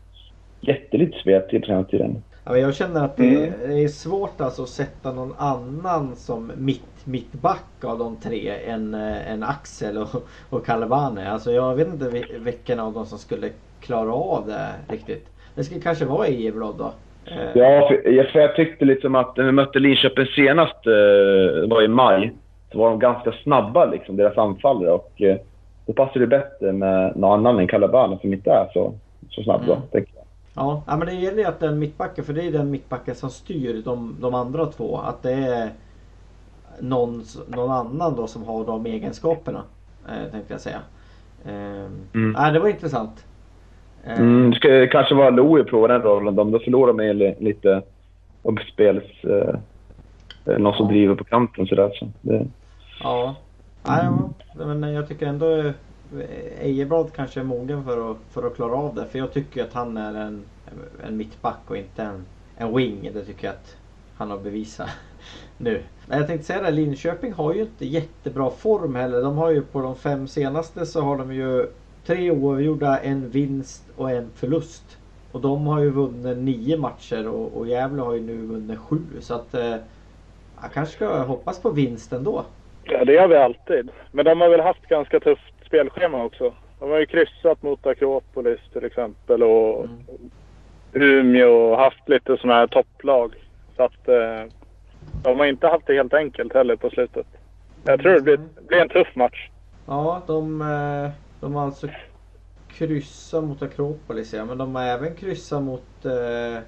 jättelite 0.61 1.19
speltid 1.19 1.61
på 1.61 1.67
senaste 1.67 1.91
tiden. 1.91 2.23
Ja, 2.45 2.59
jag 2.59 2.75
känner 2.75 3.05
att 3.05 3.17
det 3.17 3.47
mm. 3.47 3.85
är 3.85 3.89
svårt 3.89 4.41
alltså 4.41 4.63
att 4.63 4.69
sätta 4.69 5.13
någon 5.13 5.35
annan 5.39 6.17
som 6.17 6.53
mitt 6.57 7.07
mittback 7.07 7.85
av 7.85 7.99
de 7.99 8.17
tre 8.17 8.51
än, 8.67 8.95
eh, 8.95 9.33
än 9.33 9.43
Axel 9.43 9.99
och, 9.99 10.09
och 10.51 10.67
Calvane. 10.67 11.31
Alltså 11.31 11.53
jag 11.53 11.75
vet 11.75 11.89
inte 11.89 12.11
vil- 12.11 12.39
vilken 12.39 12.81
av 12.81 12.93
dem 12.93 13.07
som 13.07 13.19
skulle 13.19 13.51
klara 13.81 14.13
av 14.13 14.47
det 14.47 14.69
riktigt. 14.89 15.27
Det 15.55 15.65
skulle 15.65 15.81
kanske 15.81 16.05
vara 16.05 16.27
Ejeblad 16.27 16.75
då. 16.79 16.93
Eh, 17.27 17.37
Ja, 17.55 17.89
för 17.89 18.09
jag, 18.11 18.29
för 18.29 18.39
jag 18.39 18.57
tyckte 18.57 18.85
liksom 18.85 19.15
att 19.15 19.37
när 19.37 19.45
vi 19.45 19.53
mötte 19.53 19.79
Linköping 19.79 20.27
senast, 20.27 20.87
eh, 20.87 21.61
det 21.61 21.67
var 21.67 21.83
i 21.83 21.89
maj, 21.89 22.33
så 22.73 22.79
var 22.79 22.91
de 22.91 22.99
ganska 22.99 23.33
snabba, 23.43 23.85
liksom, 23.85 24.17
deras 24.17 24.39
anfallare. 24.39 24.91
Och 24.93 25.23
eh, 25.23 25.37
då 25.87 25.93
passade 25.93 26.21
det 26.21 26.27
bättre 26.27 26.73
med 26.73 27.17
någon 27.17 27.33
annan 27.47 27.59
än 27.61 27.69
Calabana 27.69 28.19
som 28.19 28.33
inte 28.33 28.51
är 28.51 28.67
så, 28.73 28.95
så 29.31 29.43
snabb. 29.43 29.61
Då, 29.67 29.73
Mm. 29.73 29.83
jag. 29.93 30.03
Ja, 30.55 30.83
men 30.87 31.01
det 31.07 31.13
gäller 31.15 31.39
ju 31.39 31.45
att 31.45 31.61
den 31.61 31.79
mittbacken, 31.79 32.25
för 32.25 32.33
det 32.33 32.43
är 32.47 32.53
den 32.53 32.71
mittbacken 32.71 33.15
som 33.15 33.31
styr 33.31 33.83
de, 33.85 34.17
de 34.21 34.35
andra 34.35 34.67
två. 34.67 34.99
Att 34.99 35.23
det 35.23 35.33
är 35.33 35.69
någon, 36.81 37.23
någon 37.49 37.71
annan 37.71 38.17
då 38.17 38.27
som 38.27 38.45
har 38.45 38.65
de 38.65 38.87
egenskaperna. 38.87 39.63
Eh, 40.09 40.31
tänkte 40.33 40.55
jag 40.55 40.61
säga. 40.61 40.81
Eh, 41.45 41.87
Mm. 42.15 42.33
Nej, 42.39 42.53
det 42.53 42.59
var 42.59 42.69
intressant. 42.69 43.25
Eh, 44.05 44.13
Mm, 44.19 44.51
det 44.51 44.57
ska 44.57 44.87
kanske 44.89 45.15
vara 45.15 45.31
Louis 45.31 45.67
prova 45.67 45.89
den 45.89 46.03
rollen. 46.03 46.35
De, 46.37 46.51
då 46.51 46.59
förlorar 46.59 46.93
de 46.93 47.13
li- 47.13 47.37
lite 47.41 47.83
uppspels... 48.43 49.05
Eh, 49.25 49.61
eh, 50.55 50.59
någon 50.59 50.75
som 50.75 50.89
driver 50.89 51.15
på 51.15 51.25
kanten 51.25 51.67
sådär. 51.67 51.91
Så 51.95 52.13
det, 52.23 52.49
Ja. 52.99 53.37
Nej, 53.83 54.09
men 54.55 54.93
jag 54.93 55.09
tycker 55.09 55.27
ändå 55.27 55.57
eh, 55.59 55.73
Ejeblad 56.61 57.13
kanske 57.15 57.41
är 57.41 57.45
mogen 57.45 57.85
för 57.85 58.11
att, 58.11 58.19
för 58.31 58.43
att 58.47 58.55
klara 58.57 58.77
av 58.77 58.95
det. 58.95 59.07
För 59.09 59.19
jag 59.19 59.33
tycker 59.33 59.65
att 59.65 59.73
han 59.73 59.97
är 59.97 60.15
en, 60.15 60.51
en 61.05 61.17
mittback 61.17 61.71
och 61.71 61.77
inte 61.77 62.03
en, 62.03 62.27
en 62.55 62.77
wing. 62.77 63.11
Det 63.15 63.25
tycker 63.25 63.47
jag 63.47 63.55
att 63.55 63.77
han 64.13 64.31
har 64.31 64.39
bevisat 64.39 64.89
nu. 65.57 65.85
Men 66.07 66.19
jag 66.19 66.27
tänkte 66.27 66.47
säga 66.47 66.63
det, 66.63 66.71
Linköping 66.71 67.33
har 67.33 67.55
ju 67.55 67.63
inte 67.63 67.87
jättebra 67.87 68.51
form 68.51 68.95
heller. 68.95 69.23
De 69.23 69.37
har 69.37 69.51
ju 69.51 69.63
på 69.63 69.81
de 69.83 69.97
fem 69.97 70.29
senaste 70.29 70.87
så 70.87 71.01
har 71.01 71.19
de 71.19 71.33
ju 71.35 71.67
tre 72.07 72.31
oavgjorda, 72.31 72.99
en 72.99 73.29
vinst 73.31 73.85
och 73.97 74.11
en 74.11 74.31
förlust. 74.35 74.99
Och 75.33 75.41
de 75.41 75.67
har 75.67 75.81
ju 75.81 75.91
vunnit 75.91 76.39
nio 76.39 76.77
matcher 76.77 77.29
och, 77.29 77.57
och 77.57 77.67
Gävle 77.67 78.03
har 78.03 78.15
ju 78.15 78.21
nu 78.21 78.37
vunnit 78.37 78.79
sju. 78.79 78.99
Så 79.21 79.35
att 79.35 79.55
eh, 79.55 79.77
jag 80.63 80.73
kanske 80.75 80.95
ska 80.95 81.23
hoppas 81.23 81.63
på 81.63 81.71
vinst 81.71 82.13
ändå. 82.13 82.45
Ja, 82.85 83.05
det 83.05 83.13
gör 83.13 83.29
vi 83.29 83.37
alltid. 83.37 83.91
Men 84.13 84.25
de 84.25 84.41
har 84.41 84.49
väl 84.49 84.61
haft 84.61 84.89
ganska 84.89 85.21
tufft 85.21 85.55
spelschema 85.67 86.25
också. 86.25 86.53
De 86.81 86.91
har 86.91 86.99
ju 86.99 87.07
kryssat 87.07 87.63
mot 87.63 87.87
Akropolis 87.87 88.61
till 88.73 88.85
exempel 88.85 89.43
och 89.43 89.85
Mm. 89.85 89.99
Umeå 90.93 91.51
och 91.51 91.79
haft 91.79 92.09
lite 92.09 92.37
sådana 92.37 92.55
här 92.55 92.67
topplag. 92.67 93.35
Så 93.77 93.83
att 93.83 94.09
eh, 94.09 94.53
de 95.23 95.39
har 95.39 95.47
inte 95.47 95.67
haft 95.67 95.87
det 95.87 95.95
helt 95.95 96.15
enkelt 96.15 96.55
heller 96.55 96.77
på 96.77 96.91
slutet. 96.91 97.27
Jag 97.85 98.01
tror 98.01 98.13
det 98.13 98.21
blir, 98.21 98.39
blir 98.69 98.79
en 98.79 98.89
tuff 98.89 99.17
match. 99.17 99.49
Ja, 99.87 100.23
de, 100.27 100.61
eh, 100.61 101.11
de 101.47 101.55
har 101.55 101.65
alltså 101.65 101.89
kryssat 102.69 103.45
mot 103.45 103.63
Akropolis 103.63 104.35
ja, 104.35 104.45
men 104.45 104.59
de 104.59 104.75
har 104.75 104.83
även 104.83 105.15
kryssat 105.15 105.63
mot 105.63 106.05
eh, 106.05 106.63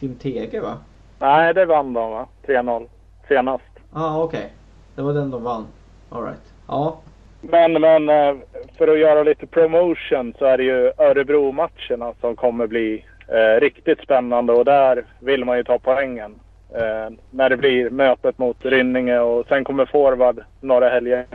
Team 0.00 0.14
Tege 0.14 0.60
va? 0.60 0.78
Nej, 1.18 1.54
det 1.54 1.66
vann 1.66 1.92
de 1.92 2.10
va? 2.10 2.26
3-0 2.46 2.88
senast. 3.28 3.64
Ja, 3.76 4.00
ah, 4.00 4.22
okej. 4.22 4.52
Det 4.94 5.02
var 5.02 5.12
den 5.12 5.30
de 5.30 5.42
vann. 5.42 5.66
Alright. 6.10 6.52
Ja. 6.68 7.00
Men, 7.40 7.72
men 7.72 8.08
eh, 8.08 8.36
för 8.78 8.88
att 8.88 8.98
göra 8.98 9.22
lite 9.22 9.46
promotion 9.46 10.34
så 10.38 10.44
är 10.44 10.58
det 10.58 10.64
ju 10.64 10.92
Örebro-matcherna 10.98 12.14
som 12.20 12.36
kommer 12.36 12.66
bli 12.66 13.04
eh, 13.28 13.60
riktigt 13.60 14.00
spännande 14.00 14.52
och 14.52 14.64
där 14.64 15.04
vill 15.20 15.44
man 15.44 15.56
ju 15.56 15.64
ta 15.64 15.78
poängen. 15.78 16.34
Eh, 16.74 17.10
när 17.30 17.50
det 17.50 17.56
blir 17.56 17.90
mötet 17.90 18.38
mot 18.38 18.64
Rynninge 18.64 19.18
och 19.18 19.46
sen 19.46 19.64
kommer 19.64 19.86
forward 19.86 20.44
några 20.60 20.88
helger 20.88 21.26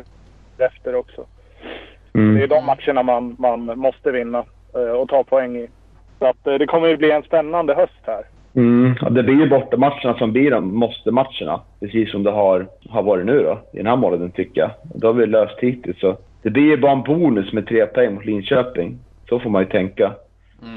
efter 0.57 0.95
också. 0.95 1.25
Det 2.19 2.43
är 2.43 2.45
mm. 2.45 2.49
de 2.49 2.65
matcherna 2.65 3.03
man, 3.03 3.35
man 3.39 3.79
måste 3.79 4.11
vinna 4.11 4.43
eh, 4.75 4.91
och 4.91 5.09
ta 5.09 5.23
poäng 5.23 5.57
i. 5.57 5.67
Så 6.19 6.25
att, 6.25 6.47
eh, 6.47 6.53
det 6.53 6.65
kommer 6.65 6.87
ju 6.87 6.97
bli 6.97 7.11
en 7.11 7.23
spännande 7.23 7.73
höst 7.73 8.01
här. 8.05 8.23
Mm. 8.55 8.95
Ja, 9.01 9.09
det 9.09 9.23
blir 9.23 9.35
ju 9.35 9.49
bortamatcherna 9.49 10.17
som 10.17 10.31
blir 10.31 10.51
de 10.51 10.75
måste-matcherna. 10.75 11.61
Precis 11.79 12.11
som 12.11 12.23
det 12.23 12.31
har, 12.31 12.67
har 12.89 13.03
varit 13.03 13.25
nu 13.25 13.43
då, 13.43 13.59
i 13.73 13.77
den 13.77 13.87
här 13.87 13.95
månaden 13.95 14.31
tycker 14.31 14.61
jag. 14.61 14.71
Det 14.95 15.07
har 15.07 15.13
vi 15.13 15.25
löst 15.25 15.59
hittills. 15.59 15.99
Så 15.99 16.17
det 16.41 16.49
blir 16.49 16.63
ju 16.63 16.77
bara 16.77 16.91
en 16.91 17.03
bonus 17.03 17.53
med 17.53 17.67
tre 17.67 17.85
poäng 17.85 18.13
mot 18.13 18.25
Linköping. 18.25 18.97
Så 19.29 19.39
får 19.39 19.49
man 19.49 19.61
ju 19.61 19.69
tänka. 19.69 20.13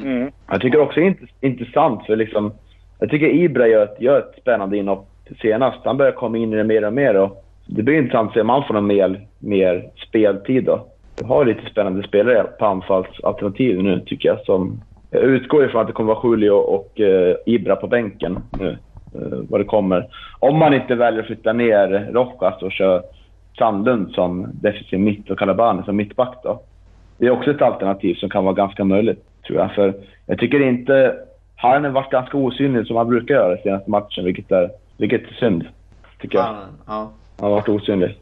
Mm. 0.03 0.31
Jag 0.51 0.61
tycker 0.61 0.81
också 0.81 1.01
det 1.01 1.07
är 1.07 1.11
int- 1.11 1.29
intressant 1.41 2.07
för 2.07 2.17
liksom... 2.17 2.53
Jag 2.99 3.11
tycker 3.11 3.27
Ibra 3.27 3.69
gör 3.69 3.85
ett, 3.85 4.01
gör 4.01 4.19
ett 4.19 4.41
spännande 4.41 4.77
inhopp 4.77 5.09
senast. 5.43 5.79
Han 5.85 5.97
börjar 5.97 6.13
komma 6.13 6.39
in 6.39 6.53
i 6.53 6.57
det 6.57 6.65
mer 6.65 6.85
och 6.85 6.93
mer 6.93 7.17
och 7.17 7.45
det 7.67 7.83
blir 7.83 7.99
intressant 7.99 8.29
att 8.29 8.35
se 8.35 8.41
om 8.41 8.49
han 8.49 8.65
får 8.65 8.75
någon 8.75 8.87
mer, 8.87 9.21
mer 9.39 9.91
speltid 10.09 10.65
då. 10.65 10.87
Vi 11.21 11.25
har 11.25 11.45
lite 11.45 11.71
spännande 11.71 12.03
spelare 12.09 12.45
på 12.45 12.67
anfallsalternativ 12.67 13.83
nu 13.83 14.01
tycker 14.01 14.29
jag. 14.29 14.41
Som, 14.41 14.81
jag 15.11 15.23
utgår 15.23 15.65
ifrån 15.65 15.81
att 15.81 15.87
det 15.87 15.93
kommer 15.93 16.15
vara 16.15 16.31
Julio 16.31 16.51
och 16.51 17.01
eh, 17.01 17.37
Ibra 17.47 17.77
på 17.77 17.87
bänken 17.87 18.39
nu. 18.59 18.79
Eh, 19.15 19.39
vad 19.49 19.61
det 19.61 19.65
kommer. 19.65 20.09
Om 20.39 20.59
man 20.59 20.75
inte 20.75 20.95
väljer 20.95 21.21
att 21.21 21.27
flytta 21.27 21.53
ner 21.53 22.11
Rojas 22.13 22.63
och 22.63 22.73
kör 22.73 23.03
Sandlund 23.59 24.11
som 24.11 24.49
defensiv 24.53 25.01
mitt 25.01 25.31
och 25.31 25.39
Calabani 25.39 25.83
som 25.85 25.97
mittback 25.97 26.39
då. 26.43 26.63
Det 27.19 27.27
är 27.27 27.31
också 27.31 27.51
ett 27.51 27.63
alternativ 27.63 28.15
som 28.15 28.31
kan 28.31 28.45
vara 28.45 28.55
ganska 28.55 28.85
möjligt, 28.85 29.25
tror 29.47 29.59
jag. 29.59 29.75
För 29.75 29.95
jag 30.27 30.39
tycker 30.39 30.61
inte... 30.69 31.15
Han 31.57 31.85
har 31.85 31.91
varit 31.91 32.11
ganska 32.11 32.37
osynlig 32.37 32.87
som 32.87 32.97
han 32.97 33.09
brukar 33.09 33.35
göra 33.35 33.57
senaste 33.57 33.91
matchen, 33.91 34.25
vilket 34.25 34.53
är, 34.53 34.71
vilket 34.97 35.23
är 35.23 35.35
synd. 35.35 35.65
Tycker 36.21 36.39
jag. 36.39 36.47
Ja, 36.47 36.57
ja. 36.87 37.11
Han 37.41 37.51
har 37.51 37.51
varit 37.51 37.69
osynlig. 37.69 38.22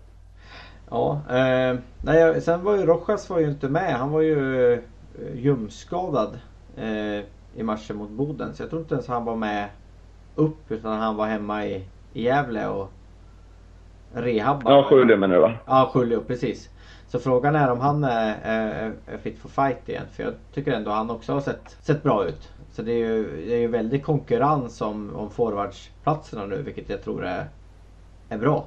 Ja, 0.91 1.21
eh, 1.31 1.79
nej, 2.03 2.41
sen 2.41 2.65
var 2.65 2.77
ju 2.77 2.87
Rojas 2.87 3.31
var 3.31 3.39
ju 3.39 3.49
inte 3.49 3.69
med. 3.69 3.95
Han 3.95 4.11
var 4.11 4.21
ju 4.21 4.73
eh, 4.73 4.81
ljumskadad 5.35 6.39
eh, 6.77 7.25
i 7.55 7.63
matchen 7.63 7.97
mot 7.97 8.11
Boden. 8.11 8.55
Så 8.55 8.63
jag 8.63 8.71
tror 8.71 8.83
inte 8.83 8.95
ens 8.95 9.09
han 9.09 9.25
var 9.25 9.37
med 9.37 9.69
upp 10.35 10.71
utan 10.71 10.99
han 10.99 11.17
var 11.17 11.27
hemma 11.27 11.67
i, 11.67 11.85
i 12.13 12.23
Gävle 12.23 12.69
och 12.69 12.91
rehabbade. 14.15 14.75
Ja, 14.75 14.89
Julio 14.91 15.17
menar 15.17 15.35
du 15.35 15.41
va? 15.41 15.53
Ja, 15.67 15.93
Julio, 15.95 16.21
precis. 16.27 16.71
Så 17.09 17.19
frågan 17.19 17.55
är 17.55 17.71
om 17.71 17.81
han 17.81 18.05
är, 18.05 18.37
är, 18.43 18.93
är 19.07 19.19
fit 19.19 19.39
for 19.39 19.49
fight 19.49 19.89
igen. 19.89 20.07
För 20.13 20.23
jag 20.23 20.33
tycker 20.55 20.73
ändå 20.73 20.91
han 20.91 21.11
också 21.11 21.33
har 21.33 21.41
sett, 21.41 21.77
sett 21.83 22.03
bra 22.03 22.27
ut. 22.27 22.53
Så 22.73 22.83
det 22.83 22.93
är 22.93 23.09
ju, 23.09 23.47
det 23.47 23.55
är 23.55 23.59
ju 23.59 23.67
väldigt 23.67 24.05
konkurrens 24.05 24.81
om, 24.81 25.17
om 25.17 25.31
forwardsplatserna 25.31 26.47
nu 26.47 26.63
vilket 26.63 26.89
jag 26.89 27.03
tror 27.03 27.25
är, 27.25 27.49
är 28.29 28.39
bra. 28.39 28.67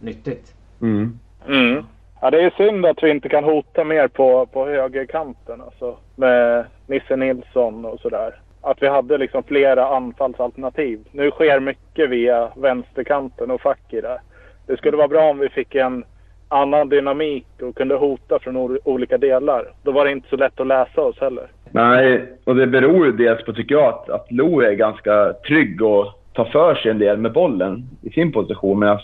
Nyttigt. 0.00 0.54
Mm. 0.80 1.18
Mm. 1.48 1.84
Ja, 2.20 2.30
det 2.30 2.42
är 2.42 2.50
synd 2.56 2.86
att 2.86 3.02
vi 3.02 3.10
inte 3.10 3.28
kan 3.28 3.44
hota 3.44 3.84
mer 3.84 4.08
på, 4.08 4.46
på 4.46 4.66
högerkanten. 4.66 5.60
Alltså, 5.60 5.96
med 6.16 6.64
Nisse 6.86 7.16
Nilsson 7.16 7.84
och 7.84 8.00
sådär. 8.00 8.34
Att 8.62 8.82
vi 8.82 8.88
hade 8.88 9.18
liksom 9.18 9.42
flera 9.42 9.86
anfallsalternativ. 9.86 11.00
Nu 11.12 11.30
sker 11.30 11.60
mycket 11.60 12.10
via 12.10 12.48
vänsterkanten 12.56 13.50
och 13.50 13.60
Fakir 13.60 14.02
där. 14.02 14.18
Det 14.66 14.76
skulle 14.76 14.96
vara 14.96 15.08
bra 15.08 15.30
om 15.30 15.38
vi 15.38 15.48
fick 15.48 15.74
en 15.74 16.04
annan 16.48 16.88
dynamik 16.88 17.46
och 17.62 17.76
kunde 17.76 17.94
hota 17.94 18.38
från 18.38 18.78
olika 18.84 19.18
delar. 19.18 19.72
Då 19.82 19.92
var 19.92 20.04
det 20.04 20.12
inte 20.12 20.28
så 20.28 20.36
lätt 20.36 20.60
att 20.60 20.66
läsa 20.66 21.00
oss 21.00 21.20
heller. 21.20 21.46
Nej, 21.70 22.24
och 22.44 22.56
det 22.56 22.66
beror 22.66 23.06
ju 23.06 23.12
dels 23.12 23.44
på, 23.44 23.52
tycker 23.52 23.74
jag, 23.74 23.88
att, 23.88 24.10
att 24.10 24.32
Lo 24.32 24.60
är 24.60 24.72
ganska 24.72 25.32
trygg 25.32 25.82
och 25.82 26.06
tar 26.32 26.44
för 26.44 26.74
sig 26.74 26.90
en 26.90 26.98
del 26.98 27.16
med 27.16 27.32
bollen 27.32 27.82
i 28.02 28.10
sin 28.10 28.32
position. 28.32 28.78
Medan 28.78 28.98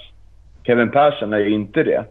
Kevin 0.65 0.91
Persson 0.91 1.33
är 1.33 1.39
ju 1.39 1.51
inte 1.51 1.83
det. 1.83 2.05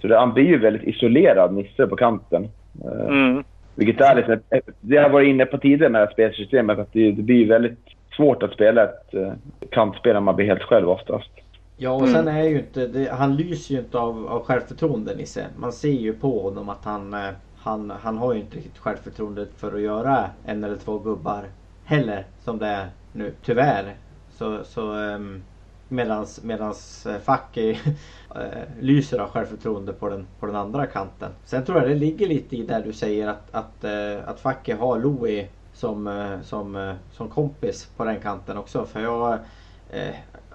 Så 0.00 0.06
det, 0.08 0.18
han 0.18 0.32
blir 0.34 0.44
ju 0.44 0.58
väldigt 0.58 0.82
isolerad, 0.88 1.54
Nisse, 1.54 1.86
på 1.86 1.96
kanten. 1.96 2.48
Eh, 2.84 3.08
Mm. 3.08 3.44
Vilket 3.74 4.00
är 4.00 4.14
liksom, 4.14 4.32
ett- 4.50 4.68
det 4.80 4.96
har 4.96 5.02
jag 5.02 5.10
varit 5.10 5.28
inne 5.28 5.46
på 5.46 5.58
tidigare 5.58 5.92
med 5.92 6.00
det 6.00 6.06
här 6.06 6.12
spelsystemet, 6.12 6.78
att 6.78 6.92
det, 6.92 7.12
det 7.12 7.22
blir 7.22 7.48
väldigt 7.48 7.78
svårt 8.16 8.42
att 8.42 8.52
spela 8.52 8.84
ett 8.84 9.14
eh, 9.14 9.32
kantspel 9.70 10.12
när 10.14 10.20
man 10.20 10.36
blir 10.36 10.46
helt 10.46 10.62
själv 10.62 10.88
oftast. 10.90 11.30
Ja 11.76 11.90
och 11.92 12.08
sen 12.08 12.28
är 12.28 12.42
ju 12.42 12.58
inte, 12.58 12.86
det, 12.86 13.10
han 13.12 13.36
lyser 13.36 13.74
ju 13.74 13.80
inte 13.80 13.98
av, 13.98 14.26
av 14.28 14.44
självförtroende 14.44 15.14
Nisse. 15.16 15.44
Man 15.56 15.72
ser 15.72 15.88
ju 15.92 16.12
på 16.12 16.42
honom 16.42 16.68
att 16.68 16.84
han, 16.84 17.14
eh, 17.14 17.20
han, 17.56 17.92
han 18.00 18.18
har 18.18 18.34
ju 18.34 18.40
inte 18.40 18.56
riktigt 18.56 18.78
självförtroendet 18.78 19.48
för 19.56 19.74
att 19.74 19.80
göra 19.80 20.24
en 20.46 20.64
eller 20.64 20.76
två 20.76 20.98
gubbar 20.98 21.42
heller 21.84 22.24
som 22.44 22.58
det 22.58 22.66
är 22.66 22.86
nu, 23.12 23.32
tyvärr. 23.44 23.84
Så, 24.30 24.58
så 24.64 24.92
um, 24.94 25.42
medans, 25.88 26.42
medans 26.42 27.06
eh, 27.06 27.18
Facki 27.18 27.70
eh, 28.34 28.62
lyser 28.80 29.18
av 29.18 29.28
självförtroende 29.28 29.92
på 29.92 30.08
den, 30.08 30.26
på 30.40 30.46
den 30.46 30.56
andra 30.56 30.86
kanten. 30.86 31.30
Sen 31.44 31.64
tror 31.64 31.78
jag 31.78 31.88
det 31.88 31.94
ligger 31.94 32.28
lite 32.28 32.56
i 32.56 32.62
där 32.62 32.82
du 32.82 32.92
säger 32.92 33.28
att, 33.28 33.54
att, 33.54 33.84
eh, 33.84 34.28
att 34.28 34.40
Facki 34.40 34.72
har 34.72 34.98
Louis 34.98 35.46
som, 35.72 36.38
som, 36.44 36.94
som 37.12 37.28
kompis 37.28 37.88
på 37.96 38.04
den 38.04 38.20
kanten 38.20 38.56
också. 38.56 38.84
För 38.84 39.00
jag, 39.00 39.38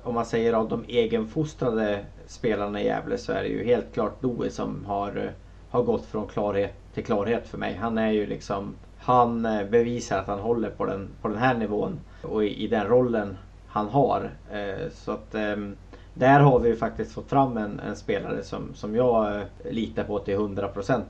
om 0.03 0.15
man 0.15 0.25
säger 0.25 0.53
av 0.53 0.69
de 0.69 0.83
egenfostrade 0.87 2.05
spelarna 2.27 2.81
i 2.81 2.85
Gävle 2.85 3.17
så 3.17 3.31
är 3.31 3.41
det 3.41 3.47
ju 3.47 3.63
helt 3.63 3.93
klart 3.93 4.23
Louis 4.23 4.55
som 4.55 4.85
har, 4.85 5.31
har 5.69 5.83
gått 5.83 6.05
från 6.05 6.27
klarhet 6.27 6.73
till 6.93 7.05
klarhet 7.05 7.47
för 7.47 7.57
mig. 7.57 7.75
Han 7.75 7.97
är 7.97 8.11
ju 8.11 8.25
liksom 8.25 8.75
Han 8.97 9.43
bevisar 9.43 10.19
att 10.19 10.27
han 10.27 10.39
håller 10.39 10.69
på 10.69 10.85
den, 10.85 11.09
på 11.21 11.27
den 11.27 11.37
här 11.37 11.53
nivån 11.53 11.99
och 12.21 12.45
i, 12.45 12.63
i 12.63 12.67
den 12.67 12.87
rollen 12.87 13.37
han 13.73 13.87
har. 13.87 14.29
Eh, 14.51 14.89
Så 14.91 15.11
att 15.11 15.35
ehm, 15.35 15.75
där 16.13 16.39
har 16.39 16.59
vi 16.59 16.69
ju 16.69 16.75
faktiskt 16.75 17.15
fått 17.15 17.29
fram 17.29 17.57
en, 17.57 17.79
en 17.87 17.95
spelare 17.95 18.43
som, 18.43 18.73
som 18.73 18.95
jag 18.95 19.35
eh, 19.35 19.41
litar 19.71 20.03
på 20.03 20.19
till 20.19 20.37
100% 20.37 21.01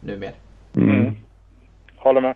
numera. 0.00 0.30
Mm. 0.76 1.14
Håller 1.96 2.20
med. 2.20 2.34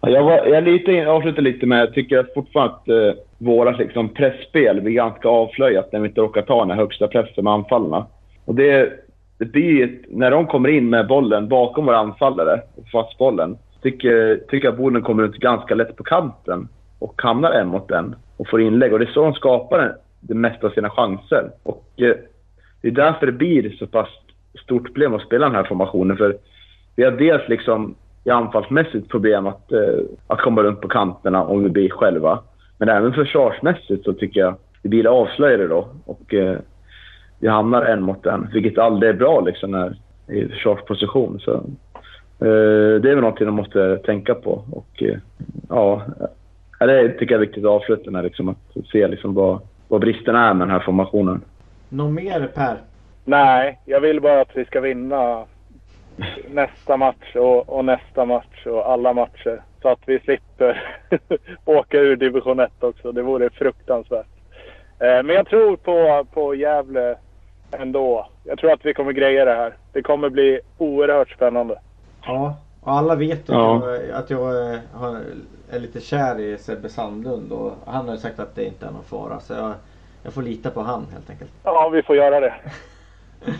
Ja, 0.00 0.10
Jag, 0.10 0.24
var, 0.24 0.46
jag 0.46 0.64
lite, 0.64 1.06
avslutar 1.06 1.42
lite 1.42 1.66
med, 1.66 1.80
jag 1.80 1.94
tycker 1.94 2.18
att 2.18 2.34
fortfarande 2.34 2.74
att 2.74 2.88
eh, 2.88 3.22
våra 3.38 3.70
liksom, 3.70 4.08
pressspel 4.08 4.80
blir 4.80 4.92
ganska 4.94 5.28
avslöjat 5.28 5.92
när 5.92 6.00
vi 6.00 6.08
inte 6.08 6.20
råkar 6.20 6.42
ta 6.42 6.60
den 6.60 6.70
här 6.70 6.76
högsta 6.76 7.08
pressen 7.08 7.44
med 7.44 7.52
anfallarna. 7.52 8.06
Och 8.44 8.54
det, 8.54 8.92
det 9.38 9.44
blir 9.44 9.84
ett, 9.84 10.00
när 10.08 10.30
de 10.30 10.46
kommer 10.46 10.68
in 10.68 10.90
med 10.90 11.06
bollen 11.06 11.48
bakom 11.48 11.86
våra 11.86 11.98
anfallare 11.98 12.60
fast 12.92 13.18
bollen, 13.18 13.58
tycker, 13.82 14.40
tycker 14.48 14.66
jag 14.66 14.72
att 14.72 14.78
Boden 14.78 15.02
kommer 15.02 15.22
ut 15.22 15.36
ganska 15.36 15.74
lätt 15.74 15.96
på 15.96 16.04
kanten 16.04 16.68
och 16.98 17.22
hamnar 17.22 17.50
en 17.50 17.68
mot 17.68 17.90
en 17.90 18.14
och 18.36 18.48
får 18.48 18.60
inlägg. 18.60 18.92
Och 18.92 18.98
det 18.98 19.04
är 19.04 19.12
så 19.12 19.24
de 19.24 19.34
skapar 19.34 19.96
det, 20.20 20.34
mesta 20.34 20.66
av 20.66 20.70
sina 20.70 20.90
chanser. 20.90 21.50
Och 21.62 21.84
eh, 21.96 22.16
det 22.82 22.88
är 22.88 22.92
därför 22.92 23.26
det 23.26 23.32
blir 23.32 23.76
så 23.78 23.86
pass 23.86 24.08
stort 24.64 24.84
problem 24.84 25.14
att 25.14 25.22
spela 25.22 25.46
den 25.46 25.54
här 25.54 25.64
formationen. 25.64 26.16
För 26.16 26.36
vi 26.96 27.04
har 27.04 27.10
dels 27.10 27.48
liksom 27.48 27.94
i 28.24 28.30
anfallsmässigt 28.30 29.08
problem 29.08 29.46
att, 29.46 29.72
eh, 29.72 29.98
att 30.26 30.40
komma 30.40 30.62
runt 30.62 30.80
på 30.80 30.88
kanterna 30.88 31.44
om 31.44 31.62
vi 31.62 31.70
blir 31.70 31.90
själva. 31.90 32.38
Men 32.78 32.88
även 32.88 33.12
försvarsmässigt 33.12 34.04
så 34.04 34.12
tycker 34.12 34.40
jag 34.40 34.54
vi 34.82 34.88
blir 34.88 35.06
avslöjade 35.06 35.68
då. 35.68 35.88
Och 36.04 36.34
eh, 36.34 36.58
vi 37.38 37.48
hamnar 37.48 37.82
en 37.82 38.02
mot 38.02 38.26
en, 38.26 38.48
vilket 38.52 38.78
aldrig 38.78 39.10
är 39.10 39.16
bra 39.16 39.40
liksom 39.40 39.70
när, 39.70 39.96
i 40.28 40.48
försvarsposition. 40.48 41.40
Så, 41.40 41.52
eh, 42.40 43.00
det 43.00 43.10
är 43.10 43.14
väl 43.14 43.20
någonting 43.20 43.46
de 43.46 43.54
måste 43.54 43.96
tänka 43.96 44.34
på. 44.34 44.64
Och 44.70 45.02
eh, 45.02 45.18
ja, 46.78 46.86
det 46.86 47.08
tycker 47.08 47.34
jag 47.34 47.42
är 47.42 47.46
viktigt 47.46 47.64
att 47.64 47.70
avsluta 47.70 48.10
med. 48.10 48.24
Liksom, 48.24 48.48
att 48.48 48.86
se 48.92 49.08
liksom 49.08 49.34
vad, 49.34 49.60
vad 49.88 50.00
bristen 50.00 50.34
är 50.36 50.54
med 50.54 50.66
den 50.68 50.72
här 50.74 50.84
formationen. 50.84 51.42
Något 51.88 52.12
mer 52.12 52.46
Per? 52.54 52.76
Nej, 53.24 53.78
jag 53.84 54.00
vill 54.00 54.20
bara 54.20 54.40
att 54.40 54.56
vi 54.56 54.64
ska 54.64 54.80
vinna 54.80 55.44
nästa 56.50 56.96
match 56.96 57.34
och, 57.36 57.68
och 57.68 57.84
nästa 57.84 58.24
match 58.24 58.66
och 58.66 58.90
alla 58.92 59.12
matcher. 59.12 59.62
Så 59.82 59.88
att 59.88 59.98
vi 60.06 60.18
slipper 60.18 60.82
åka 61.64 61.98
ur 61.98 62.16
division 62.16 62.60
1 62.60 62.72
också. 62.80 63.12
Det 63.12 63.22
vore 63.22 63.50
fruktansvärt. 63.50 64.26
Eh, 65.00 65.22
men 65.22 65.28
jag 65.28 65.46
tror 65.46 65.76
på, 65.76 66.26
på 66.34 66.54
Gävle 66.54 67.16
ändå. 67.70 68.28
Jag 68.44 68.58
tror 68.58 68.72
att 68.72 68.86
vi 68.86 68.94
kommer 68.94 69.12
greja 69.12 69.44
det 69.44 69.54
här. 69.54 69.74
Det 69.92 70.02
kommer 70.02 70.28
bli 70.30 70.60
oerhört 70.78 71.30
spännande. 71.30 71.78
Ja, 72.26 72.56
och 72.80 72.92
alla 72.92 73.14
vet 73.14 73.40
att 73.40 73.48
Ja. 73.48 73.82
jag, 73.90 74.10
att 74.10 74.30
jag 74.30 74.72
eh, 74.72 74.78
har, 74.92 75.16
är 75.70 75.80
lite 75.80 76.00
kär 76.00 76.40
i 76.40 76.58
Sebbe 76.58 76.88
Sandlund 76.88 77.52
och 77.52 77.72
han 77.86 78.08
har 78.08 78.14
ju 78.14 78.20
sagt 78.20 78.38
att 78.38 78.54
det 78.54 78.64
inte 78.64 78.86
är 78.86 78.90
någon 78.90 79.04
fara. 79.04 79.40
Så 79.40 79.52
jag, 79.52 79.74
jag 80.22 80.32
får 80.32 80.42
lita 80.42 80.70
på 80.70 80.82
han 80.82 81.06
helt 81.12 81.30
enkelt. 81.30 81.50
Ja, 81.62 81.88
vi 81.88 82.02
får 82.02 82.16
göra 82.16 82.40
det. 82.40 82.54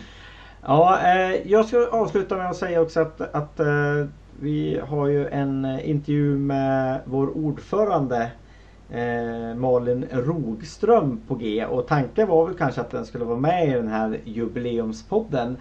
Ja, 0.68 0.98
eh, 1.04 1.50
jag 1.50 1.66
ska 1.66 1.86
avsluta 1.86 2.36
med 2.36 2.50
att 2.50 2.56
säga 2.56 2.80
också 2.80 3.00
att, 3.00 3.20
att 3.20 3.60
eh, 3.60 4.06
vi 4.40 4.80
har 4.88 5.06
ju 5.06 5.28
en 5.28 5.80
intervju 5.84 6.38
med 6.38 7.00
vår 7.04 7.36
ordförande 7.36 8.30
eh, 8.90 9.54
Malin 9.56 10.06
Rogström 10.12 11.20
på 11.28 11.34
G 11.34 11.66
och 11.66 11.86
tanken 11.86 12.28
var 12.28 12.46
väl 12.46 12.56
kanske 12.56 12.80
att 12.80 12.90
den 12.90 13.06
skulle 13.06 13.24
vara 13.24 13.38
med 13.38 13.68
i 13.68 13.72
den 13.72 13.88
här 13.88 14.20
jubileumspodden. 14.24 15.56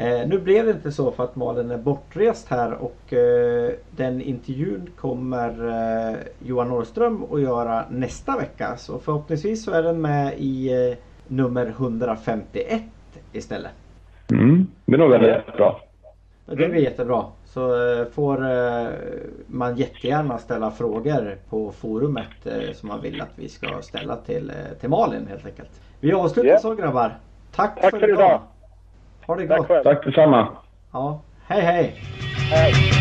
Eh, 0.00 0.28
nu 0.28 0.38
blev 0.38 0.64
det 0.66 0.70
inte 0.72 0.92
så 0.92 1.10
för 1.12 1.24
att 1.24 1.36
Malin 1.36 1.70
är 1.70 1.78
bortrest 1.78 2.48
här 2.48 2.72
och 2.72 3.12
eh, 3.12 3.70
den 3.90 4.20
intervjun 4.22 4.90
kommer 4.96 5.68
eh, 6.10 6.16
Johan 6.38 6.68
Norrström 6.68 7.24
att 7.32 7.40
göra 7.40 7.84
nästa 7.90 8.36
vecka. 8.36 8.76
Så 8.76 8.98
förhoppningsvis 8.98 9.64
så 9.64 9.70
är 9.70 9.82
den 9.82 10.00
med 10.00 10.34
i 10.38 10.72
eh, 10.90 10.96
nummer 11.28 11.66
151 11.66 12.82
istället. 13.32 13.70
Mm. 14.32 14.66
Det 14.84 14.94
är 14.94 14.98
nog 14.98 15.10
väldigt 15.10 15.56
bra. 15.56 15.80
Det 16.46 16.54
blir 16.56 16.74
jättebra. 16.74 17.24
Så 17.44 17.92
eh, 18.00 18.06
får 18.06 18.50
eh, 18.50 18.88
man 19.46 19.76
jättegärna 19.76 20.38
ställa 20.38 20.70
frågor 20.70 21.38
på 21.50 21.72
forumet 21.72 22.46
eh, 22.46 22.72
som 22.74 22.88
man 22.88 23.00
vill 23.00 23.20
att 23.20 23.32
vi 23.36 23.48
ska 23.48 23.82
ställa 23.82 24.16
till, 24.16 24.50
eh, 24.50 24.78
till 24.80 24.88
Malin 24.88 25.26
helt 25.28 25.46
enkelt. 25.46 25.80
Vi 26.00 26.12
avslutar 26.12 26.48
Ja. 26.50 26.58
så 26.58 26.74
grabbar. 26.74 27.18
Tack, 27.54 27.80
Tack 27.80 27.90
för 27.90 27.98
för 28.00 28.08
idag. 28.08 28.18
idag. 28.20 28.40
Ha 29.30 29.36
det 29.36 29.46
Tack 29.48 29.58
gott. 29.58 29.68
själv. 29.68 29.82
Tack 29.84 30.04
detsamma. 30.04 30.48
Ja. 30.92 31.20
Hej 31.48 31.60
hej. 31.60 31.94
Hej. 32.50 32.99